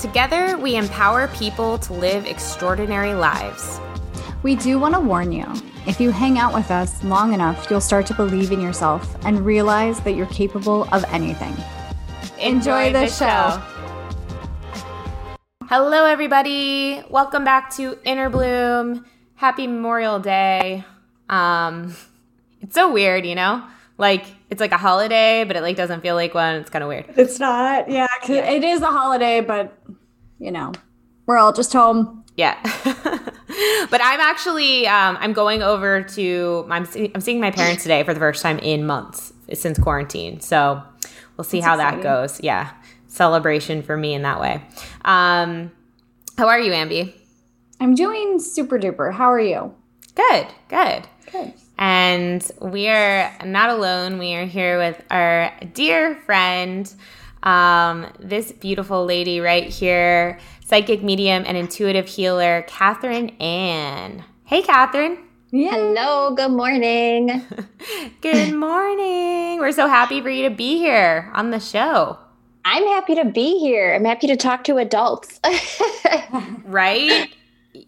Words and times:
Together, 0.00 0.56
we 0.56 0.76
empower 0.76 1.28
people 1.28 1.78
to 1.78 1.92
live 1.92 2.24
extraordinary 2.24 3.14
lives. 3.14 3.78
We 4.42 4.56
do 4.56 4.78
want 4.78 4.94
to 4.94 5.00
warn 5.00 5.30
you 5.30 5.44
if 5.86 6.00
you 6.00 6.10
hang 6.10 6.38
out 6.38 6.54
with 6.54 6.70
us 6.70 7.04
long 7.04 7.34
enough, 7.34 7.70
you'll 7.70 7.80
start 7.80 8.06
to 8.06 8.14
believe 8.14 8.50
in 8.50 8.60
yourself 8.60 9.16
and 9.24 9.44
realize 9.44 10.00
that 10.00 10.12
you're 10.12 10.26
capable 10.26 10.88
of 10.92 11.04
anything. 11.08 11.54
Enjoy, 12.38 12.86
Enjoy 12.86 12.92
the, 12.92 13.00
the 13.00 13.06
show. 13.08 13.60
show. 13.60 13.62
Hello, 15.66 16.06
everybody. 16.06 17.02
Welcome 17.10 17.44
back 17.44 17.70
to 17.76 17.98
Inner 18.04 18.30
Bloom 18.30 19.04
happy 19.40 19.66
Memorial 19.66 20.18
Day. 20.18 20.84
Um, 21.30 21.96
it's 22.60 22.74
so 22.74 22.92
weird, 22.92 23.24
you 23.24 23.34
know? 23.34 23.64
Like 24.00 24.24
it's 24.48 24.60
like 24.60 24.72
a 24.72 24.78
holiday, 24.78 25.44
but 25.44 25.56
it 25.56 25.60
like 25.60 25.76
doesn't 25.76 26.00
feel 26.00 26.14
like 26.14 26.32
one. 26.32 26.56
It's 26.56 26.70
kind 26.70 26.82
of 26.82 26.88
weird. 26.88 27.04
It's 27.16 27.38
not. 27.38 27.88
Yeah, 27.90 28.06
yeah, 28.26 28.50
it 28.50 28.64
is 28.64 28.80
a 28.80 28.86
holiday, 28.86 29.42
but 29.42 29.76
you 30.38 30.50
know, 30.50 30.72
we're 31.26 31.36
all 31.36 31.52
just 31.52 31.72
home. 31.72 32.24
Yeah. 32.34 32.58
but 33.90 34.00
I'm 34.02 34.20
actually 34.20 34.86
um, 34.86 35.18
I'm 35.20 35.34
going 35.34 35.62
over 35.62 36.02
to 36.02 36.66
I'm 36.70 36.88
I'm 37.14 37.20
seeing 37.20 37.40
my 37.40 37.50
parents 37.50 37.82
today 37.82 38.02
for 38.02 38.14
the 38.14 38.20
first 38.20 38.42
time 38.42 38.58
in 38.60 38.86
months 38.86 39.34
since 39.52 39.78
quarantine. 39.78 40.40
So 40.40 40.82
we'll 41.36 41.44
see 41.44 41.60
That's 41.60 41.66
how 41.68 41.74
exciting. 41.74 42.00
that 42.00 42.02
goes. 42.02 42.40
Yeah, 42.42 42.72
celebration 43.06 43.82
for 43.82 43.98
me 43.98 44.14
in 44.14 44.22
that 44.22 44.40
way. 44.40 44.62
Um, 45.04 45.70
how 46.38 46.48
are 46.48 46.58
you, 46.58 46.72
Ambi? 46.72 47.12
I'm 47.80 47.94
doing 47.94 48.38
super 48.40 48.78
duper. 48.78 49.12
How 49.12 49.30
are 49.30 49.40
you? 49.40 49.74
Good, 50.14 50.46
good. 50.68 51.06
Good. 51.30 51.52
And 51.80 52.48
we 52.60 52.88
are 52.88 53.32
not 53.42 53.70
alone. 53.70 54.18
We 54.18 54.34
are 54.34 54.44
here 54.44 54.76
with 54.76 55.02
our 55.10 55.50
dear 55.72 56.16
friend, 56.26 56.92
um, 57.42 58.06
this 58.20 58.52
beautiful 58.52 59.06
lady 59.06 59.40
right 59.40 59.66
here, 59.66 60.38
psychic 60.62 61.02
medium 61.02 61.42
and 61.46 61.56
intuitive 61.56 62.06
healer, 62.06 62.66
Kathryn 62.68 63.40
Ann. 63.40 64.22
Hey, 64.44 64.60
Kathryn. 64.60 65.22
Yeah. 65.52 65.70
Hello, 65.70 66.34
good 66.34 66.50
morning. 66.50 67.46
good 68.20 68.54
morning. 68.54 69.58
We're 69.58 69.72
so 69.72 69.88
happy 69.88 70.20
for 70.20 70.28
you 70.28 70.50
to 70.50 70.54
be 70.54 70.76
here 70.76 71.30
on 71.34 71.50
the 71.50 71.60
show. 71.60 72.18
I'm 72.62 72.84
happy 72.84 73.14
to 73.14 73.24
be 73.24 73.58
here. 73.58 73.94
I'm 73.94 74.04
happy 74.04 74.26
to 74.26 74.36
talk 74.36 74.64
to 74.64 74.76
adults. 74.76 75.40
right? 76.64 77.34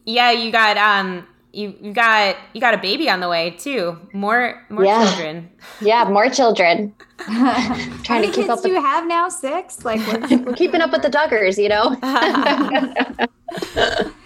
yeah, 0.06 0.30
you 0.30 0.50
got 0.50 0.78
um 0.78 1.26
you 1.52 1.74
you 1.80 1.92
got 1.92 2.36
you 2.54 2.60
got 2.60 2.74
a 2.74 2.78
baby 2.78 3.08
on 3.10 3.20
the 3.20 3.28
way 3.28 3.50
too. 3.50 3.98
More 4.12 4.64
more 4.68 4.84
yeah. 4.84 5.04
children. 5.04 5.50
Yeah, 5.80 6.04
more 6.04 6.28
children. 6.28 6.94
Trying 8.02 8.22
to 8.22 8.32
keep 8.32 8.48
up. 8.48 8.62
Do 8.62 8.68
with, 8.68 8.76
you 8.76 8.82
have 8.82 9.06
now 9.06 9.28
six? 9.28 9.84
Like 9.84 10.00
we're, 10.06 10.38
we're 10.38 10.54
keeping 10.54 10.80
up 10.80 10.90
with 10.90 11.02
the 11.02 11.10
Duggars, 11.10 11.56
you 11.56 11.68
know. 11.68 11.96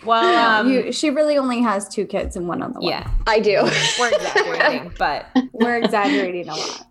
well, 0.04 0.60
um, 0.60 0.70
you, 0.70 0.92
she 0.92 1.10
really 1.10 1.36
only 1.36 1.60
has 1.60 1.88
two 1.88 2.06
kids 2.06 2.36
and 2.36 2.48
one 2.48 2.62
on 2.62 2.72
the 2.72 2.80
way. 2.80 2.90
Yeah, 2.90 3.10
I 3.26 3.40
do. 3.40 3.62
We're 3.98 4.14
exaggerating, 4.14 4.92
but 4.98 5.26
we're 5.52 5.76
exaggerating 5.76 6.48
a 6.48 6.56
lot. 6.56 6.86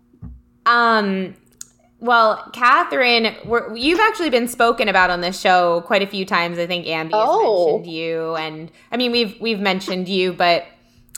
Um, 0.66 1.34
well, 2.06 2.42
Kathryn, 2.52 3.34
you've 3.76 4.00
actually 4.00 4.30
been 4.30 4.48
spoken 4.48 4.88
about 4.88 5.10
on 5.10 5.20
this 5.20 5.40
show 5.40 5.82
quite 5.82 6.02
a 6.02 6.06
few 6.06 6.24
times. 6.24 6.58
I 6.58 6.66
think 6.66 6.86
Ambi 6.86 7.10
oh. 7.12 7.66
mentioned 7.66 7.92
you, 7.92 8.34
and 8.36 8.70
I 8.90 8.96
mean 8.96 9.12
we've 9.12 9.38
we've 9.40 9.60
mentioned 9.60 10.08
you, 10.08 10.32
but 10.32 10.66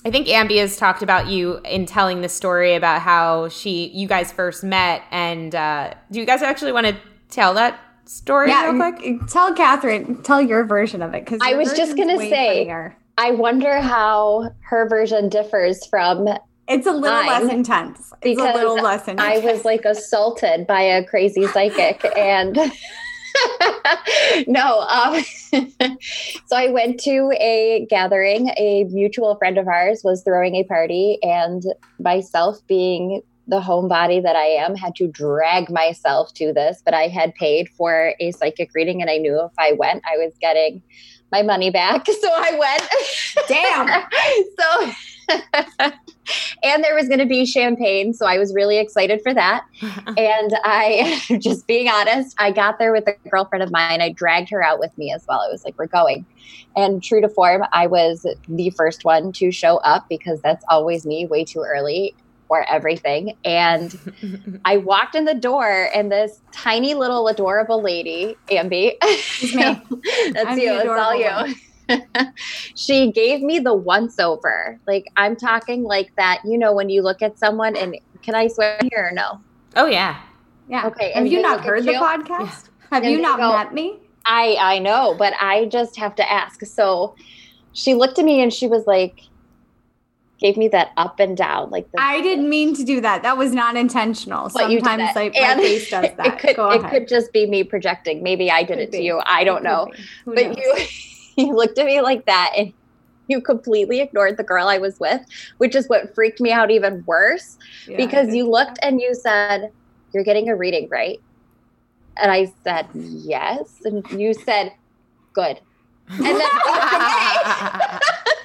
I 0.04 0.10
think 0.10 0.26
Ambi 0.28 0.59
has 0.59 0.76
talked 0.76 1.03
about 1.03 1.28
you 1.28 1.59
in 1.65 1.87
telling 1.87 2.21
the 2.21 2.28
story 2.28 2.75
about 2.75 3.03
how 3.03 3.49
she 3.49 3.88
you 3.88 4.09
guys 4.09 4.32
first 4.32 4.65
met. 4.65 5.03
And 5.10 5.54
uh, 5.54 5.94
do 6.10 6.21
you 6.21 6.26
guys 6.26 6.43
actually 6.43 6.72
want 6.72 6.87
to 6.87 6.97
tell 7.28 7.55
that 7.55 7.78
story 8.06 8.49
yeah, 8.49 8.70
real 8.70 8.93
quick? 8.93 9.20
Tell 9.28 9.55
Kathryn, 9.55 10.25
tell 10.25 10.41
your 10.41 10.65
version 10.65 11.03
of 11.03 11.15
it 11.15 11.25
because 11.25 11.41
I 11.43 11.55
was 11.55 11.72
just 11.75 11.97
gonna 11.97 12.19
say. 12.19 12.65
Funnier. 12.65 12.97
I 13.20 13.32
wonder 13.32 13.81
how 13.81 14.55
her 14.60 14.88
version 14.88 15.28
differs 15.28 15.84
from 15.87 16.28
it's 16.69 16.87
a 16.87 16.93
little 16.93 17.27
less 17.27 17.51
intense. 17.51 18.12
It's 18.23 18.37
because 18.37 18.55
a 18.55 18.59
little 18.59 18.77
less 18.77 19.09
intense. 19.09 19.21
I 19.21 19.39
was 19.39 19.65
like 19.65 19.84
assaulted 19.84 20.67
by 20.67 20.83
a 20.83 21.05
crazy 21.05 21.47
psychic 21.47 22.05
and 22.17 22.59
no, 24.47 24.81
um, 24.81 25.23
so 26.47 26.56
I 26.56 26.69
went 26.69 27.01
to 27.01 27.33
a 27.39 27.87
gathering. 27.89 28.51
A 28.56 28.84
mutual 28.84 29.37
friend 29.37 29.59
of 29.59 29.69
ours 29.69 30.03
was 30.05 30.23
throwing 30.23 30.56
a 30.56 30.65
party, 30.65 31.19
and 31.23 31.62
myself, 31.99 32.59
being 32.67 33.23
the 33.47 33.61
homebody 33.61 34.23
that 34.23 34.37
I 34.37 34.45
am, 34.45 34.75
had 34.75 34.95
to 34.97 35.09
drag 35.09 35.71
myself 35.71 36.35
to 36.35 36.53
this. 36.53 36.83
But 36.85 36.95
I 36.95 37.09
had 37.09 37.35
paid 37.35 37.69
for 37.71 38.15
a 38.21 38.33
psychic 38.33 38.71
reading, 38.75 39.00
and 39.00 39.11
I 39.11 39.19
knew 39.19 39.41
if 39.41 39.53
I 39.59 39.73
went, 39.73 40.03
I 40.06 40.17
was 40.17 40.33
getting 40.41 40.83
my 41.33 41.43
money 41.43 41.71
back. 41.71 42.06
So 42.06 42.29
I 42.31 42.59
went. 42.59 43.49
Damn. 43.49 44.05
so 44.59 45.93
and 46.62 46.83
there 46.83 46.94
was 46.94 47.09
going 47.09 47.21
to 47.21 47.27
be 47.27 47.44
champagne. 47.47 48.12
So 48.12 48.27
I 48.27 48.39
was 48.39 48.55
really 48.55 48.78
excited 48.78 49.21
for 49.22 49.34
that. 49.34 49.65
and 49.83 50.53
I, 50.65 51.21
just 51.41 51.66
being 51.66 51.89
honest, 51.89 52.34
I 52.39 52.50
got 52.50 52.78
there 52.78 52.93
with 52.93 53.09
a 53.09 53.15
girlfriend 53.28 53.62
of 53.62 53.71
mine. 53.71 54.00
I 54.00 54.11
dragged 54.11 54.50
her 54.50 54.62
out 54.62 54.78
with 54.78 54.97
me 54.99 55.12
as 55.12 55.25
well. 55.28 55.41
I 55.41 55.50
was 55.50 55.65
like, 55.65 55.78
we're 55.78 55.87
going. 55.87 56.27
And 56.77 57.03
true 57.03 57.21
to 57.21 57.28
form, 57.28 57.65
I 57.72 57.87
was 57.87 58.27
the 58.49 58.71
first 58.71 59.05
one 59.05 59.33
to 59.33 59.50
show 59.50 59.78
up 59.78 60.09
because 60.09 60.41
that's 60.41 60.65
always 60.69 61.06
me 61.06 61.27
way 61.27 61.44
too 61.44 61.61
early 61.61 62.15
for 62.47 62.69
everything. 62.69 63.37
And 63.44 64.61
I 64.65 64.78
walked 64.78 65.15
in 65.15 65.27
the 65.27 65.34
door, 65.34 65.91
and 65.94 66.11
this 66.11 66.41
tiny 66.50 66.94
little 66.94 67.28
adorable 67.28 67.83
lady, 67.83 68.37
Ambi, 68.50 68.94
that's 69.00 70.47
I'm 70.47 70.59
you, 70.59 70.72
it's 70.72 70.88
all 70.88 71.15
you. 71.15 71.55
One. 71.88 72.34
she 72.75 73.10
gave 73.12 73.43
me 73.43 73.59
the 73.59 73.75
once 73.75 74.19
over. 74.19 74.78
Like 74.87 75.06
I'm 75.16 75.37
talking 75.37 75.82
like 75.82 76.15
that, 76.16 76.43
you 76.44 76.59
know, 76.59 76.72
when 76.72 76.88
you 76.88 77.03
look 77.03 77.22
at 77.22 77.38
someone 77.38 77.76
and 77.76 77.99
can 78.22 78.34
I 78.34 78.49
swear 78.49 78.78
here 78.91 79.09
or 79.10 79.12
no? 79.12 79.41
Oh 79.76 79.87
yeah. 79.87 80.21
Yeah. 80.69 80.87
Okay. 80.87 81.12
Have 81.12 81.26
you 81.26 81.41
not 81.41 81.65
heard 81.65 81.84
the 81.84 81.93
podcast? 81.93 82.28
Yeah. 82.28 82.88
Have 82.91 83.03
and 83.04 83.12
you 83.12 83.21
not 83.21 83.38
go, 83.38 83.53
met 83.53 83.75
me? 83.75 83.99
I 84.26 84.56
I 84.59 84.78
know, 84.78 85.15
but 85.19 85.34
I 85.41 85.66
just 85.66 85.97
have 85.97 86.15
to 86.16 86.31
ask. 86.31 86.65
So 86.65 87.15
she 87.72 87.94
looked 87.94 88.19
at 88.19 88.25
me 88.25 88.43
and 88.43 88.53
she 88.53 88.66
was 88.66 88.87
like 88.87 89.20
gave 90.38 90.56
me 90.56 90.69
that 90.69 90.93
up 90.97 91.19
and 91.19 91.37
down 91.37 91.69
like 91.70 91.91
the, 91.91 92.00
I 92.00 92.20
didn't 92.20 92.49
mean 92.49 92.75
to 92.76 92.84
do 92.84 93.00
that. 93.00 93.22
That 93.22 93.37
was 93.37 93.53
not 93.53 93.76
intentional. 93.76 94.49
Sometimes 94.50 95.16
like 95.16 95.34
my 95.34 95.56
face 95.56 95.91
does 95.91 96.06
that. 96.16 96.26
It 96.26 96.38
could, 96.38 96.56
it 96.56 96.91
could 96.91 97.09
just 97.09 97.32
be 97.32 97.47
me 97.47 97.65
projecting. 97.65 98.22
Maybe 98.22 98.50
I 98.50 98.62
did 98.62 98.69
could 98.69 98.78
it 98.78 98.91
be. 98.93 98.99
to 98.99 99.05
you. 99.05 99.20
I 99.26 99.43
don't 99.43 99.65
know. 99.65 99.91
But 100.25 100.47
knows? 100.47 100.56
you 100.59 100.76
he 101.38 101.53
looked 101.53 101.78
at 101.78 101.87
me 101.87 102.00
like 102.00 102.26
that 102.26 102.53
and 102.56 102.72
you 103.28 103.41
completely 103.41 104.00
ignored 104.00 104.37
the 104.37 104.43
girl 104.43 104.66
I 104.66 104.78
was 104.78 104.99
with, 104.99 105.20
which 105.58 105.76
is 105.76 105.88
what 105.88 106.14
freaked 106.14 106.40
me 106.40 106.50
out 106.50 106.70
even 106.70 107.05
worse 107.06 107.56
yeah, 107.87 107.96
because 107.96 108.35
you 108.35 108.50
looked 108.50 108.79
and 108.82 109.00
you 109.00 109.14
said, 109.14 109.70
You're 110.12 110.25
getting 110.25 110.49
a 110.49 110.56
reading, 110.56 110.88
right? 110.90 111.20
And 112.17 112.32
I 112.32 112.52
said, 112.64 112.88
Yes. 112.94 113.73
And 113.85 114.05
you 114.11 114.35
said, 114.35 114.73
Good. 115.32 115.61
And 116.08 116.25
then 116.25 116.40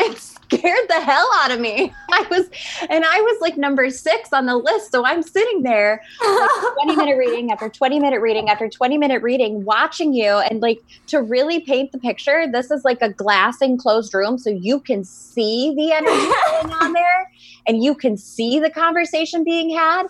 it's 0.00 0.34
scared 0.44 0.88
the 0.88 1.00
hell 1.00 1.28
out 1.36 1.50
of 1.50 1.60
me. 1.60 1.92
I 2.10 2.26
was, 2.30 2.48
and 2.88 3.04
I 3.04 3.20
was 3.20 3.40
like 3.40 3.56
number 3.56 3.90
six 3.90 4.32
on 4.32 4.46
the 4.46 4.56
list. 4.56 4.92
So 4.92 5.04
I'm 5.04 5.22
sitting 5.22 5.62
there, 5.62 6.02
like 6.20 6.50
20 6.84 6.96
minute 6.96 7.16
reading 7.16 7.50
after 7.50 7.68
20 7.68 8.00
minute 8.00 8.20
reading 8.20 8.48
after 8.48 8.68
20 8.68 8.98
minute 8.98 9.22
reading, 9.22 9.64
watching 9.64 10.12
you. 10.12 10.30
And 10.30 10.60
like 10.60 10.82
to 11.08 11.22
really 11.22 11.60
paint 11.60 11.92
the 11.92 11.98
picture, 11.98 12.46
this 12.50 12.70
is 12.70 12.84
like 12.84 12.98
a 13.00 13.10
glass 13.10 13.60
enclosed 13.60 14.14
room. 14.14 14.38
So 14.38 14.50
you 14.50 14.80
can 14.80 15.04
see 15.04 15.74
the 15.74 15.92
energy 15.92 16.32
going 16.62 16.72
on 16.72 16.92
there 16.92 17.32
and 17.66 17.82
you 17.82 17.94
can 17.94 18.16
see 18.16 18.60
the 18.60 18.70
conversation 18.70 19.44
being 19.44 19.70
had 19.70 20.06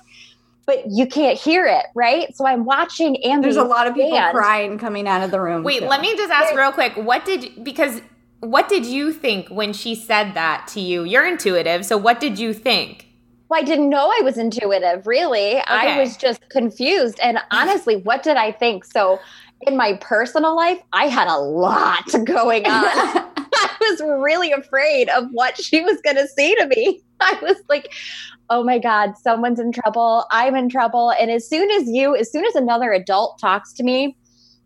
but 0.67 0.91
you 0.91 1.07
can't 1.07 1.39
hear 1.39 1.67
it, 1.67 1.85
right? 1.95 2.35
So 2.35 2.47
I'm 2.47 2.65
watching 2.65 3.23
and 3.23 3.45
there's 3.45 3.57
a 3.57 3.65
lot 3.65 3.87
of 3.87 3.95
people 3.95 4.19
crying 4.31 4.79
coming 4.79 5.07
out 5.07 5.23
of 5.23 5.31
the 5.31 5.39
room. 5.39 5.63
Wait, 5.63 5.81
too. 5.81 5.87
let 5.87 6.01
me 6.01 6.17
just 6.17 6.31
ask 6.31 6.55
real 6.55 6.73
quick. 6.73 6.97
What 6.97 7.27
did 7.27 7.63
because 7.63 8.01
what 8.45 8.69
did 8.69 8.87
you 8.87 9.13
think 9.13 9.49
when 9.49 9.73
she 9.73 9.95
said 9.95 10.35
that 10.35 10.69
to 10.69 10.81
you? 10.81 11.05
You're 11.05 11.27
intuitive, 11.27 11.85
so 11.85 11.97
what 11.97 12.21
did 12.21 12.39
you 12.39 12.53
think? 12.53 13.09
Well, 13.49 13.61
I 13.61 13.65
didn't 13.65 13.91
know 13.91 14.09
I 14.09 14.23
was 14.23 14.39
intuitive, 14.39 15.07
really. 15.07 15.57
Okay. 15.57 15.65
I 15.69 16.01
was 16.01 16.17
just 16.17 16.49
confused. 16.49 17.19
And 17.21 17.39
honestly, 17.51 17.97
what 17.97 18.23
did 18.23 18.37
I 18.37 18.51
think? 18.53 18.85
So 18.85 19.21
in 19.63 19.77
my 19.77 19.99
personal 20.01 20.57
life, 20.57 20.81
I 20.93 21.07
had 21.07 21.29
a 21.29 21.39
lot 21.39 22.05
going 22.25 22.67
on. 22.67 22.73
I 23.37 23.77
was 23.81 24.01
really 24.23 24.51
afraid 24.53 25.09
of 25.11 25.29
what 25.31 25.61
she 25.61 25.81
was 25.81 26.01
going 26.03 26.17
to 26.17 26.27
say 26.29 26.55
to 26.55 26.67
me. 26.67 27.03
I 27.21 27.39
was 27.43 27.57
like, 27.69 27.93
oh 28.51 28.65
my 28.65 28.79
God, 28.79 29.17
someone's 29.17 29.61
in 29.61 29.73
trouble. 29.73 30.27
I'm 30.31 30.55
in 30.57 30.69
trouble. 30.69 31.13
And 31.19 31.31
as 31.31 31.49
soon 31.49 31.71
as 31.71 31.89
you, 31.89 32.17
as 32.17 32.31
soon 32.31 32.45
as 32.45 32.55
another 32.55 32.93
adult 32.93 33.39
talks 33.39 33.73
to 33.75 33.83
me, 33.83 34.17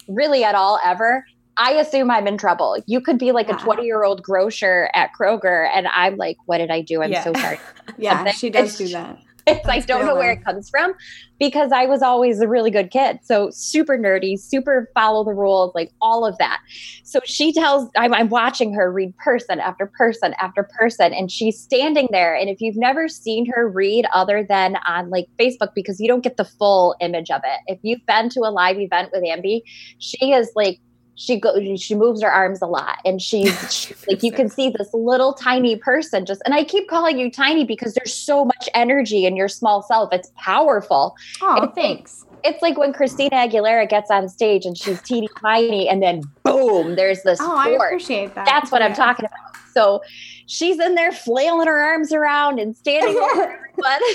really 0.09 0.45
at 0.45 0.55
all 0.55 0.81
ever, 0.85 1.25
I 1.59 1.73
assume 1.73 2.11
I'm 2.11 2.29
in 2.29 2.39
trouble. 2.39 2.77
You 2.87 3.01
could 3.01 3.19
be 3.19 3.33
like 3.33 3.49
yeah. 3.49 3.57
a 3.57 3.59
20 3.59 3.85
year 3.85 4.05
old 4.05 4.23
grocer 4.23 4.91
at 4.95 5.11
Kroger, 5.19 5.69
and 5.75 5.89
I'm 5.89 6.17
like, 6.17 6.39
what 6.47 6.59
did 6.59 6.71
I 6.71 6.81
do? 6.81 7.03
I'm 7.03 7.11
yeah. 7.11 7.25
so 7.25 7.33
sorry. 7.35 7.59
yeah, 7.99 8.31
she 8.31 8.49
does 8.49 8.77
do 8.77 8.89
that. 8.89 9.19
It's, 9.49 9.67
I 9.67 9.81
don't 9.81 10.05
know 10.05 10.15
where 10.15 10.31
it 10.31 10.45
comes 10.45 10.69
from 10.69 10.93
because 11.39 11.73
I 11.73 11.87
was 11.87 12.03
always 12.03 12.41
a 12.43 12.47
really 12.47 12.71
good 12.71 12.91
kid. 12.91 13.21
So 13.23 13.49
super 13.51 13.97
nerdy, 13.97 14.39
super 14.39 14.91
follow 14.93 15.25
the 15.25 15.33
rules, 15.33 15.75
like 15.75 15.91
all 16.03 16.27
of 16.27 16.37
that. 16.37 16.61
So 17.03 17.21
she 17.25 17.55
tells, 17.55 17.89
I'm, 17.97 18.13
I'm 18.13 18.29
watching 18.29 18.75
her 18.75 18.93
read 18.93 19.17
person 19.17 19.59
after 19.59 19.87
person 19.87 20.35
after 20.39 20.69
person, 20.79 21.15
and 21.15 21.33
she's 21.33 21.59
standing 21.59 22.09
there. 22.11 22.37
And 22.37 22.51
if 22.51 22.61
you've 22.61 22.77
never 22.77 23.09
seen 23.09 23.51
her 23.55 23.67
read 23.67 24.05
other 24.13 24.45
than 24.47 24.77
on 24.87 25.09
like 25.09 25.29
Facebook, 25.39 25.73
because 25.75 25.99
you 25.99 26.09
don't 26.09 26.23
get 26.23 26.37
the 26.37 26.45
full 26.45 26.95
image 27.01 27.31
of 27.31 27.41
it, 27.43 27.61
if 27.69 27.79
you've 27.81 28.05
been 28.05 28.29
to 28.29 28.41
a 28.41 28.51
live 28.51 28.79
event 28.79 29.11
with 29.15 29.23
Ambi, 29.23 29.63
she 29.99 30.33
is 30.33 30.53
like 30.55 30.79
she 31.19 31.39
goes 31.39 31.83
she 31.83 31.97
moves 31.97 32.23
her 32.23 32.31
arms 32.31 32.63
a 32.63 32.67
lot 32.67 33.01
and 33.05 33.21
she's 33.29 33.75
she, 33.75 33.95
like 34.09 34.23
you 34.23 34.33
can 34.33 34.49
see 34.49 34.71
this 34.71 34.89
little 34.95 35.35
tiny 35.35 35.77
person 35.77 36.25
just 36.25 36.41
and 36.45 36.55
i 36.55 36.65
keep 36.65 36.89
calling 36.89 37.19
you 37.19 37.31
tiny 37.31 37.65
because 37.65 37.93
there's 37.95 38.15
so 38.15 38.45
much 38.45 38.69
energy 38.73 39.27
in 39.27 39.37
your 39.37 39.49
small 39.49 39.83
self. 39.83 40.13
It's 40.13 40.31
powerful. 40.37 41.17
Oh 41.43 41.71
thanks. 41.75 42.25
it's 42.45 42.63
like 42.63 42.79
when 42.79 42.93
christina 42.93 43.37
aguilera 43.37 43.89
gets 43.89 44.11
on 44.11 44.29
stage 44.29 44.65
and 44.65 44.79
she's 44.79 45.03
teeny 45.03 45.29
tiny 45.41 45.89
and 45.89 46.03
then 46.03 46.23
boom 46.45 46.95
there's 46.95 47.23
this 47.25 47.41
oh 47.43 47.57
i 47.57 47.69
appreciate 47.69 48.35
that. 48.35 48.47
That's 48.47 48.71
what 48.71 48.81
yeah. 48.81 48.89
i'm 48.89 48.95
talking 48.95 49.27
about. 49.27 49.57
So 49.73 50.03
she's 50.47 50.81
in 50.81 50.95
there 50.95 51.13
flailing 51.13 51.67
her 51.67 51.79
arms 51.79 52.13
around 52.13 52.59
and 52.59 52.77
standing 52.77 53.17
over 53.33 53.43
everyone 53.43 54.15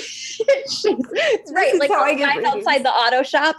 she's 0.70 1.52
right 1.52 1.78
like 1.78 1.90
outside 1.90 2.84
the 2.84 2.90
auto 2.90 3.22
shop 3.22 3.56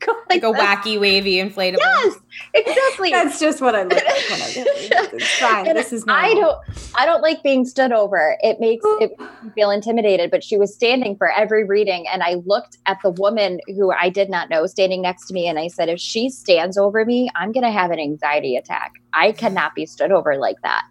like, 0.30 0.42
like 0.42 0.42
a 0.42 0.52
wacky 0.58 1.00
wavy 1.00 1.34
inflatable. 1.34 1.78
Yes, 1.78 2.16
exactly. 2.54 3.10
That's 3.10 3.40
just 3.40 3.60
what 3.60 3.74
I 3.74 3.82
look 3.82 3.92
like 3.92 4.30
when 4.30 4.42
I 4.42 5.08
It's 5.12 5.38
fine. 5.38 5.66
And 5.68 5.76
this 5.76 5.92
is 5.92 6.06
normal. 6.06 6.24
I 6.24 6.34
don't 6.34 6.58
I 6.96 7.06
don't 7.06 7.22
like 7.22 7.42
being 7.42 7.64
stood 7.64 7.92
over. 7.92 8.36
It 8.40 8.60
makes 8.60 8.84
it 9.00 9.12
feel 9.54 9.70
intimidated. 9.70 10.30
But 10.30 10.44
she 10.44 10.56
was 10.56 10.74
standing 10.74 11.16
for 11.16 11.30
every 11.30 11.64
reading, 11.64 12.06
and 12.08 12.22
I 12.22 12.34
looked 12.46 12.78
at 12.86 12.98
the 13.02 13.10
woman 13.10 13.60
who 13.68 13.92
I 13.92 14.08
did 14.08 14.30
not 14.30 14.50
know 14.50 14.66
standing 14.66 15.02
next 15.02 15.26
to 15.28 15.34
me, 15.34 15.48
and 15.48 15.58
I 15.58 15.68
said, 15.68 15.88
if 15.88 16.00
she 16.00 16.28
stands 16.28 16.76
over 16.76 17.04
me, 17.04 17.30
I'm 17.34 17.52
gonna 17.52 17.72
have 17.72 17.90
an 17.90 17.98
anxiety 17.98 18.56
attack. 18.56 18.94
I 19.12 19.32
cannot 19.32 19.74
be 19.74 19.86
stood 19.86 20.12
over 20.12 20.36
like 20.36 20.60
that 20.62 20.84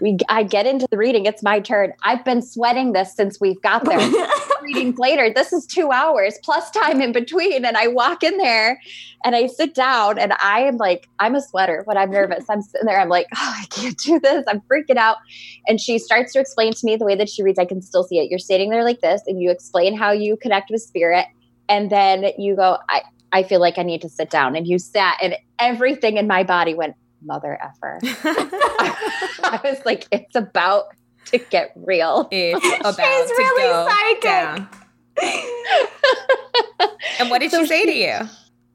we 0.00 0.18
I 0.28 0.42
get 0.42 0.66
into 0.66 0.86
the 0.90 0.96
reading. 0.96 1.26
It's 1.26 1.42
my 1.42 1.60
turn. 1.60 1.92
I've 2.02 2.24
been 2.24 2.42
sweating 2.42 2.92
this 2.92 3.14
since 3.14 3.40
we've 3.40 3.60
got 3.62 3.84
there. 3.84 3.98
Readings 4.64 4.98
later. 4.98 5.32
This 5.32 5.52
is 5.52 5.66
two 5.66 5.90
hours 5.90 6.38
plus 6.42 6.70
time 6.70 7.00
in 7.00 7.12
between. 7.12 7.64
And 7.64 7.76
I 7.76 7.86
walk 7.88 8.22
in 8.22 8.38
there 8.38 8.80
and 9.24 9.36
I 9.36 9.46
sit 9.46 9.74
down 9.74 10.18
and 10.18 10.32
I 10.42 10.60
am 10.60 10.78
like, 10.78 11.08
I'm 11.18 11.34
a 11.34 11.42
sweater 11.42 11.82
when 11.84 11.96
I'm 11.96 12.10
nervous. 12.10 12.46
I'm 12.48 12.62
sitting 12.62 12.86
there, 12.86 12.98
I'm 12.98 13.08
like, 13.08 13.26
oh, 13.34 13.54
I 13.60 13.66
can't 13.66 13.96
do 13.98 14.18
this. 14.18 14.44
I'm 14.48 14.62
freaking 14.62 14.96
out. 14.96 15.18
And 15.66 15.80
she 15.80 15.98
starts 15.98 16.32
to 16.32 16.40
explain 16.40 16.72
to 16.72 16.86
me 16.86 16.96
the 16.96 17.04
way 17.04 17.14
that 17.14 17.28
she 17.28 17.42
reads. 17.42 17.58
I 17.58 17.66
can 17.66 17.82
still 17.82 18.04
see 18.04 18.18
it. 18.18 18.30
You're 18.30 18.38
sitting 18.38 18.70
there 18.70 18.84
like 18.84 19.00
this 19.00 19.22
and 19.26 19.40
you 19.40 19.50
explain 19.50 19.96
how 19.96 20.12
you 20.12 20.36
connect 20.36 20.70
with 20.70 20.82
spirit. 20.82 21.26
And 21.68 21.90
then 21.90 22.32
you 22.38 22.56
go, 22.56 22.78
I, 22.88 23.02
I 23.32 23.42
feel 23.42 23.60
like 23.60 23.78
I 23.78 23.82
need 23.82 24.02
to 24.02 24.08
sit 24.08 24.30
down. 24.30 24.56
And 24.56 24.66
you 24.66 24.78
sat 24.78 25.18
and 25.22 25.36
everything 25.58 26.16
in 26.16 26.26
my 26.26 26.42
body 26.42 26.74
went, 26.74 26.96
mother 27.22 27.58
effer. 27.62 27.98
I 28.02 29.60
was 29.62 29.84
like, 29.84 30.06
it's 30.10 30.34
about 30.34 30.86
to 31.26 31.38
get 31.38 31.72
real. 31.76 32.28
It's 32.30 32.64
about 32.80 32.94
She's 32.96 33.28
to 33.28 33.34
really 33.36 33.62
go 33.62 33.88
psychic. 33.88 34.22
down. 34.22 34.68
and 37.20 37.30
what 37.30 37.40
did 37.40 37.50
so 37.50 37.62
she 37.62 37.66
say 37.68 37.80
she, 37.82 37.86
to 37.86 37.96
you? 37.96 38.28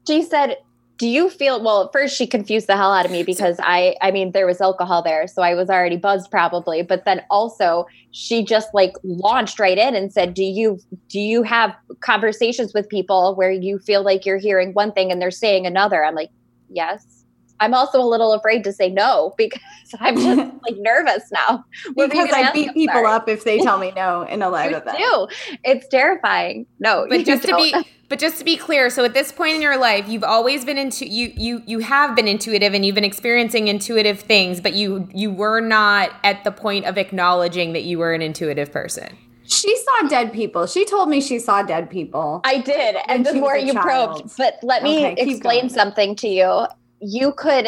She 0.06 0.22
said, 0.22 0.56
"Do 0.98 1.06
you 1.06 1.30
feel 1.30 1.62
well?" 1.62 1.84
at 1.84 1.92
First, 1.92 2.16
she 2.16 2.26
confused 2.26 2.66
the 2.66 2.76
hell 2.76 2.92
out 2.92 3.04
of 3.04 3.12
me 3.12 3.22
because 3.22 3.56
I, 3.62 3.96
I 4.00 4.10
mean, 4.10 4.32
there 4.32 4.46
was 4.46 4.60
alcohol 4.60 5.02
there, 5.02 5.26
so 5.26 5.42
I 5.42 5.54
was 5.54 5.68
already 5.70 5.96
buzzed 5.96 6.30
probably. 6.30 6.82
But 6.82 7.04
then 7.04 7.22
also, 7.30 7.86
she 8.10 8.44
just 8.44 8.68
like 8.74 8.94
launched 9.02 9.58
right 9.58 9.78
in 9.78 9.94
and 9.94 10.12
said, 10.12 10.34
"Do 10.34 10.44
you, 10.44 10.78
do 11.08 11.20
you 11.20 11.42
have 11.42 11.74
conversations 12.00 12.72
with 12.74 12.88
people 12.88 13.34
where 13.34 13.50
you 13.50 13.78
feel 13.78 14.02
like 14.02 14.24
you're 14.26 14.38
hearing 14.38 14.72
one 14.72 14.92
thing 14.92 15.12
and 15.12 15.20
they're 15.20 15.30
saying 15.30 15.66
another?" 15.66 16.04
I'm 16.04 16.14
like, 16.14 16.30
"Yes." 16.70 17.19
I'm 17.60 17.74
also 17.74 18.00
a 18.00 18.08
little 18.08 18.32
afraid 18.32 18.64
to 18.64 18.72
say 18.72 18.88
no 18.88 19.34
because 19.38 19.60
I'm 20.00 20.16
just 20.16 20.38
like 20.68 20.76
nervous 20.78 21.30
now. 21.30 21.64
because 21.94 22.30
I 22.32 22.52
beat 22.52 22.72
people 22.74 22.94
sorry. 22.94 23.06
up 23.06 23.28
if 23.28 23.44
they 23.44 23.58
tell 23.58 23.78
me 23.78 23.92
no 23.94 24.22
in 24.28 24.42
a 24.42 24.50
live 24.50 24.72
event. 24.72 24.98
Do. 24.98 25.28
It's 25.62 25.86
terrifying. 25.88 26.66
No, 26.78 27.06
but 27.08 27.24
just 27.24 27.44
to 27.44 27.56
be 27.56 27.74
but 28.08 28.18
just 28.18 28.38
to 28.38 28.44
be 28.44 28.56
clear, 28.56 28.90
so 28.90 29.04
at 29.04 29.14
this 29.14 29.30
point 29.30 29.54
in 29.54 29.62
your 29.62 29.76
life, 29.76 30.08
you've 30.08 30.24
always 30.24 30.64
been 30.64 30.78
into 30.78 31.06
you 31.06 31.32
you 31.36 31.62
you 31.66 31.78
have 31.80 32.16
been 32.16 32.26
intuitive 32.26 32.74
and 32.74 32.84
you've 32.84 32.94
been 32.94 33.04
experiencing 33.04 33.68
intuitive 33.68 34.20
things, 34.20 34.60
but 34.60 34.74
you 34.74 35.08
you 35.12 35.30
were 35.30 35.60
not 35.60 36.10
at 36.24 36.42
the 36.42 36.50
point 36.50 36.86
of 36.86 36.98
acknowledging 36.98 37.72
that 37.74 37.84
you 37.84 37.98
were 37.98 38.12
an 38.12 38.22
intuitive 38.22 38.72
person. 38.72 39.16
She 39.44 39.76
saw 39.76 40.08
dead 40.08 40.32
people. 40.32 40.66
She 40.66 40.84
told 40.84 41.08
me 41.08 41.20
she 41.20 41.40
saw 41.40 41.62
dead 41.64 41.90
people. 41.90 42.40
I 42.44 42.58
did. 42.58 42.96
And 43.08 43.26
the 43.26 43.34
more 43.34 43.56
you 43.56 43.72
child. 43.72 43.84
probed, 44.22 44.36
but 44.36 44.58
let 44.62 44.84
me 44.84 45.06
okay, 45.06 45.14
explain 45.18 45.68
something 45.68 46.14
to 46.16 46.28
you 46.28 46.66
you 47.00 47.32
could 47.32 47.66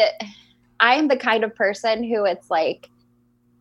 I 0.79 0.95
am 0.95 1.07
the 1.07 1.17
kind 1.17 1.43
of 1.43 1.55
person 1.55 2.03
who 2.03 2.25
it's 2.25 2.49
like 2.49 2.89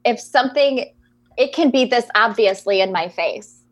if 0.04 0.20
something 0.20 0.92
it 1.36 1.52
can 1.54 1.70
be 1.70 1.84
this 1.84 2.06
obviously 2.14 2.80
in 2.80 2.92
my 2.92 3.08
face 3.08 3.62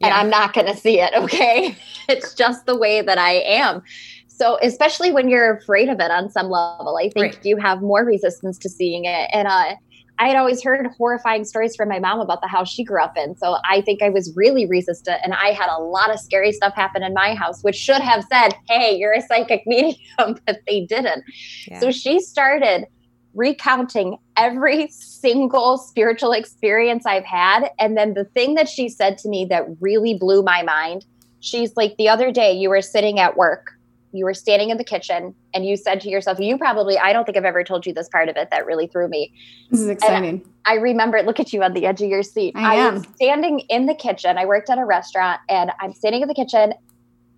yeah. 0.00 0.08
and 0.08 0.14
I'm 0.14 0.30
not 0.30 0.52
going 0.52 0.66
to 0.66 0.76
see 0.76 1.00
it, 1.00 1.12
okay? 1.16 1.76
it's 2.08 2.34
just 2.34 2.66
the 2.66 2.76
way 2.76 3.02
that 3.02 3.18
I 3.18 3.34
am. 3.34 3.82
So, 4.28 4.58
especially 4.62 5.10
when 5.10 5.28
you're 5.28 5.56
afraid 5.56 5.88
of 5.88 5.98
it 5.98 6.10
on 6.12 6.30
some 6.30 6.48
level, 6.48 6.96
I 6.96 7.10
think 7.10 7.34
right. 7.34 7.44
you 7.44 7.56
have 7.56 7.82
more 7.82 8.04
resistance 8.04 8.56
to 8.58 8.68
seeing 8.68 9.04
it. 9.04 9.28
And 9.32 9.48
uh 9.48 9.74
I 10.18 10.28
had 10.28 10.36
always 10.36 10.62
heard 10.62 10.86
horrifying 10.96 11.44
stories 11.44 11.76
from 11.76 11.88
my 11.88 12.00
mom 12.00 12.20
about 12.20 12.40
the 12.40 12.48
house 12.48 12.68
she 12.70 12.82
grew 12.82 13.02
up 13.02 13.16
in. 13.16 13.36
So 13.36 13.56
I 13.68 13.80
think 13.82 14.02
I 14.02 14.08
was 14.08 14.32
really 14.34 14.66
resistant 14.66 15.20
and 15.22 15.32
I 15.32 15.48
had 15.52 15.68
a 15.70 15.80
lot 15.80 16.12
of 16.12 16.18
scary 16.18 16.52
stuff 16.52 16.74
happen 16.74 17.02
in 17.02 17.14
my 17.14 17.34
house, 17.34 17.62
which 17.62 17.76
should 17.76 18.00
have 18.00 18.24
said, 18.30 18.54
Hey, 18.68 18.96
you're 18.96 19.12
a 19.12 19.22
psychic 19.22 19.62
medium, 19.66 20.38
but 20.46 20.60
they 20.66 20.86
didn't. 20.86 21.24
Yeah. 21.66 21.80
So 21.80 21.90
she 21.90 22.20
started 22.20 22.86
recounting 23.34 24.18
every 24.36 24.88
single 24.90 25.78
spiritual 25.78 26.32
experience 26.32 27.06
I've 27.06 27.24
had. 27.24 27.70
And 27.78 27.96
then 27.96 28.14
the 28.14 28.24
thing 28.24 28.54
that 28.54 28.68
she 28.68 28.88
said 28.88 29.18
to 29.18 29.28
me 29.28 29.46
that 29.50 29.66
really 29.80 30.14
blew 30.14 30.42
my 30.42 30.62
mind, 30.62 31.06
she's 31.40 31.76
like, 31.76 31.96
The 31.96 32.08
other 32.08 32.32
day 32.32 32.52
you 32.52 32.70
were 32.70 32.82
sitting 32.82 33.20
at 33.20 33.36
work 33.36 33.77
you 34.12 34.24
were 34.24 34.34
standing 34.34 34.70
in 34.70 34.78
the 34.78 34.84
kitchen 34.84 35.34
and 35.52 35.66
you 35.66 35.76
said 35.76 36.00
to 36.00 36.08
yourself, 36.08 36.38
you 36.40 36.56
probably, 36.56 36.98
I 36.98 37.12
don't 37.12 37.24
think 37.24 37.36
I've 37.36 37.44
ever 37.44 37.62
told 37.62 37.86
you 37.86 37.92
this 37.92 38.08
part 38.08 38.28
of 38.28 38.36
it 38.36 38.48
that 38.50 38.66
really 38.66 38.86
threw 38.86 39.08
me. 39.08 39.32
This 39.70 39.80
is 39.80 39.88
exciting. 39.88 40.44
I, 40.64 40.72
I 40.72 40.76
remember, 40.76 41.22
look 41.22 41.40
at 41.40 41.52
you 41.52 41.62
on 41.62 41.74
the 41.74 41.86
edge 41.86 42.00
of 42.00 42.08
your 42.08 42.22
seat. 42.22 42.54
I, 42.56 42.74
I 42.74 42.74
am. 42.76 42.94
was 42.94 43.06
standing 43.14 43.60
in 43.68 43.86
the 43.86 43.94
kitchen. 43.94 44.38
I 44.38 44.46
worked 44.46 44.70
at 44.70 44.78
a 44.78 44.84
restaurant 44.84 45.40
and 45.48 45.70
I'm 45.80 45.92
standing 45.92 46.22
in 46.22 46.28
the 46.28 46.34
kitchen 46.34 46.72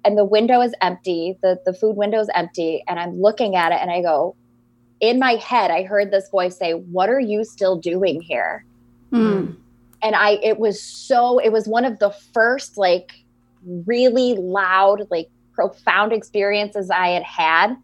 and 0.04 0.16
the 0.16 0.24
window 0.24 0.60
is 0.60 0.72
empty. 0.80 1.36
The, 1.42 1.58
the 1.64 1.74
food 1.74 1.96
window 1.96 2.20
is 2.20 2.30
empty. 2.34 2.82
And 2.88 2.98
I'm 2.98 3.20
looking 3.20 3.56
at 3.56 3.72
it 3.72 3.78
and 3.80 3.90
I 3.90 4.02
go, 4.02 4.36
in 5.00 5.18
my 5.18 5.32
head, 5.36 5.70
I 5.70 5.82
heard 5.82 6.10
this 6.10 6.28
voice 6.28 6.56
say, 6.56 6.72
What 6.72 7.08
are 7.08 7.20
you 7.20 7.44
still 7.44 7.76
doing 7.76 8.20
here? 8.20 8.64
Mm. 9.12 9.56
And 10.02 10.14
I, 10.14 10.38
it 10.42 10.58
was 10.58 10.82
so, 10.82 11.38
it 11.38 11.50
was 11.50 11.66
one 11.66 11.84
of 11.84 11.98
the 11.98 12.10
first 12.10 12.76
like 12.76 13.12
really 13.64 14.34
loud, 14.34 15.06
like 15.10 15.28
profound 15.60 16.10
experiences 16.10 16.88
I 16.88 17.08
had 17.08 17.22
had, 17.22 17.76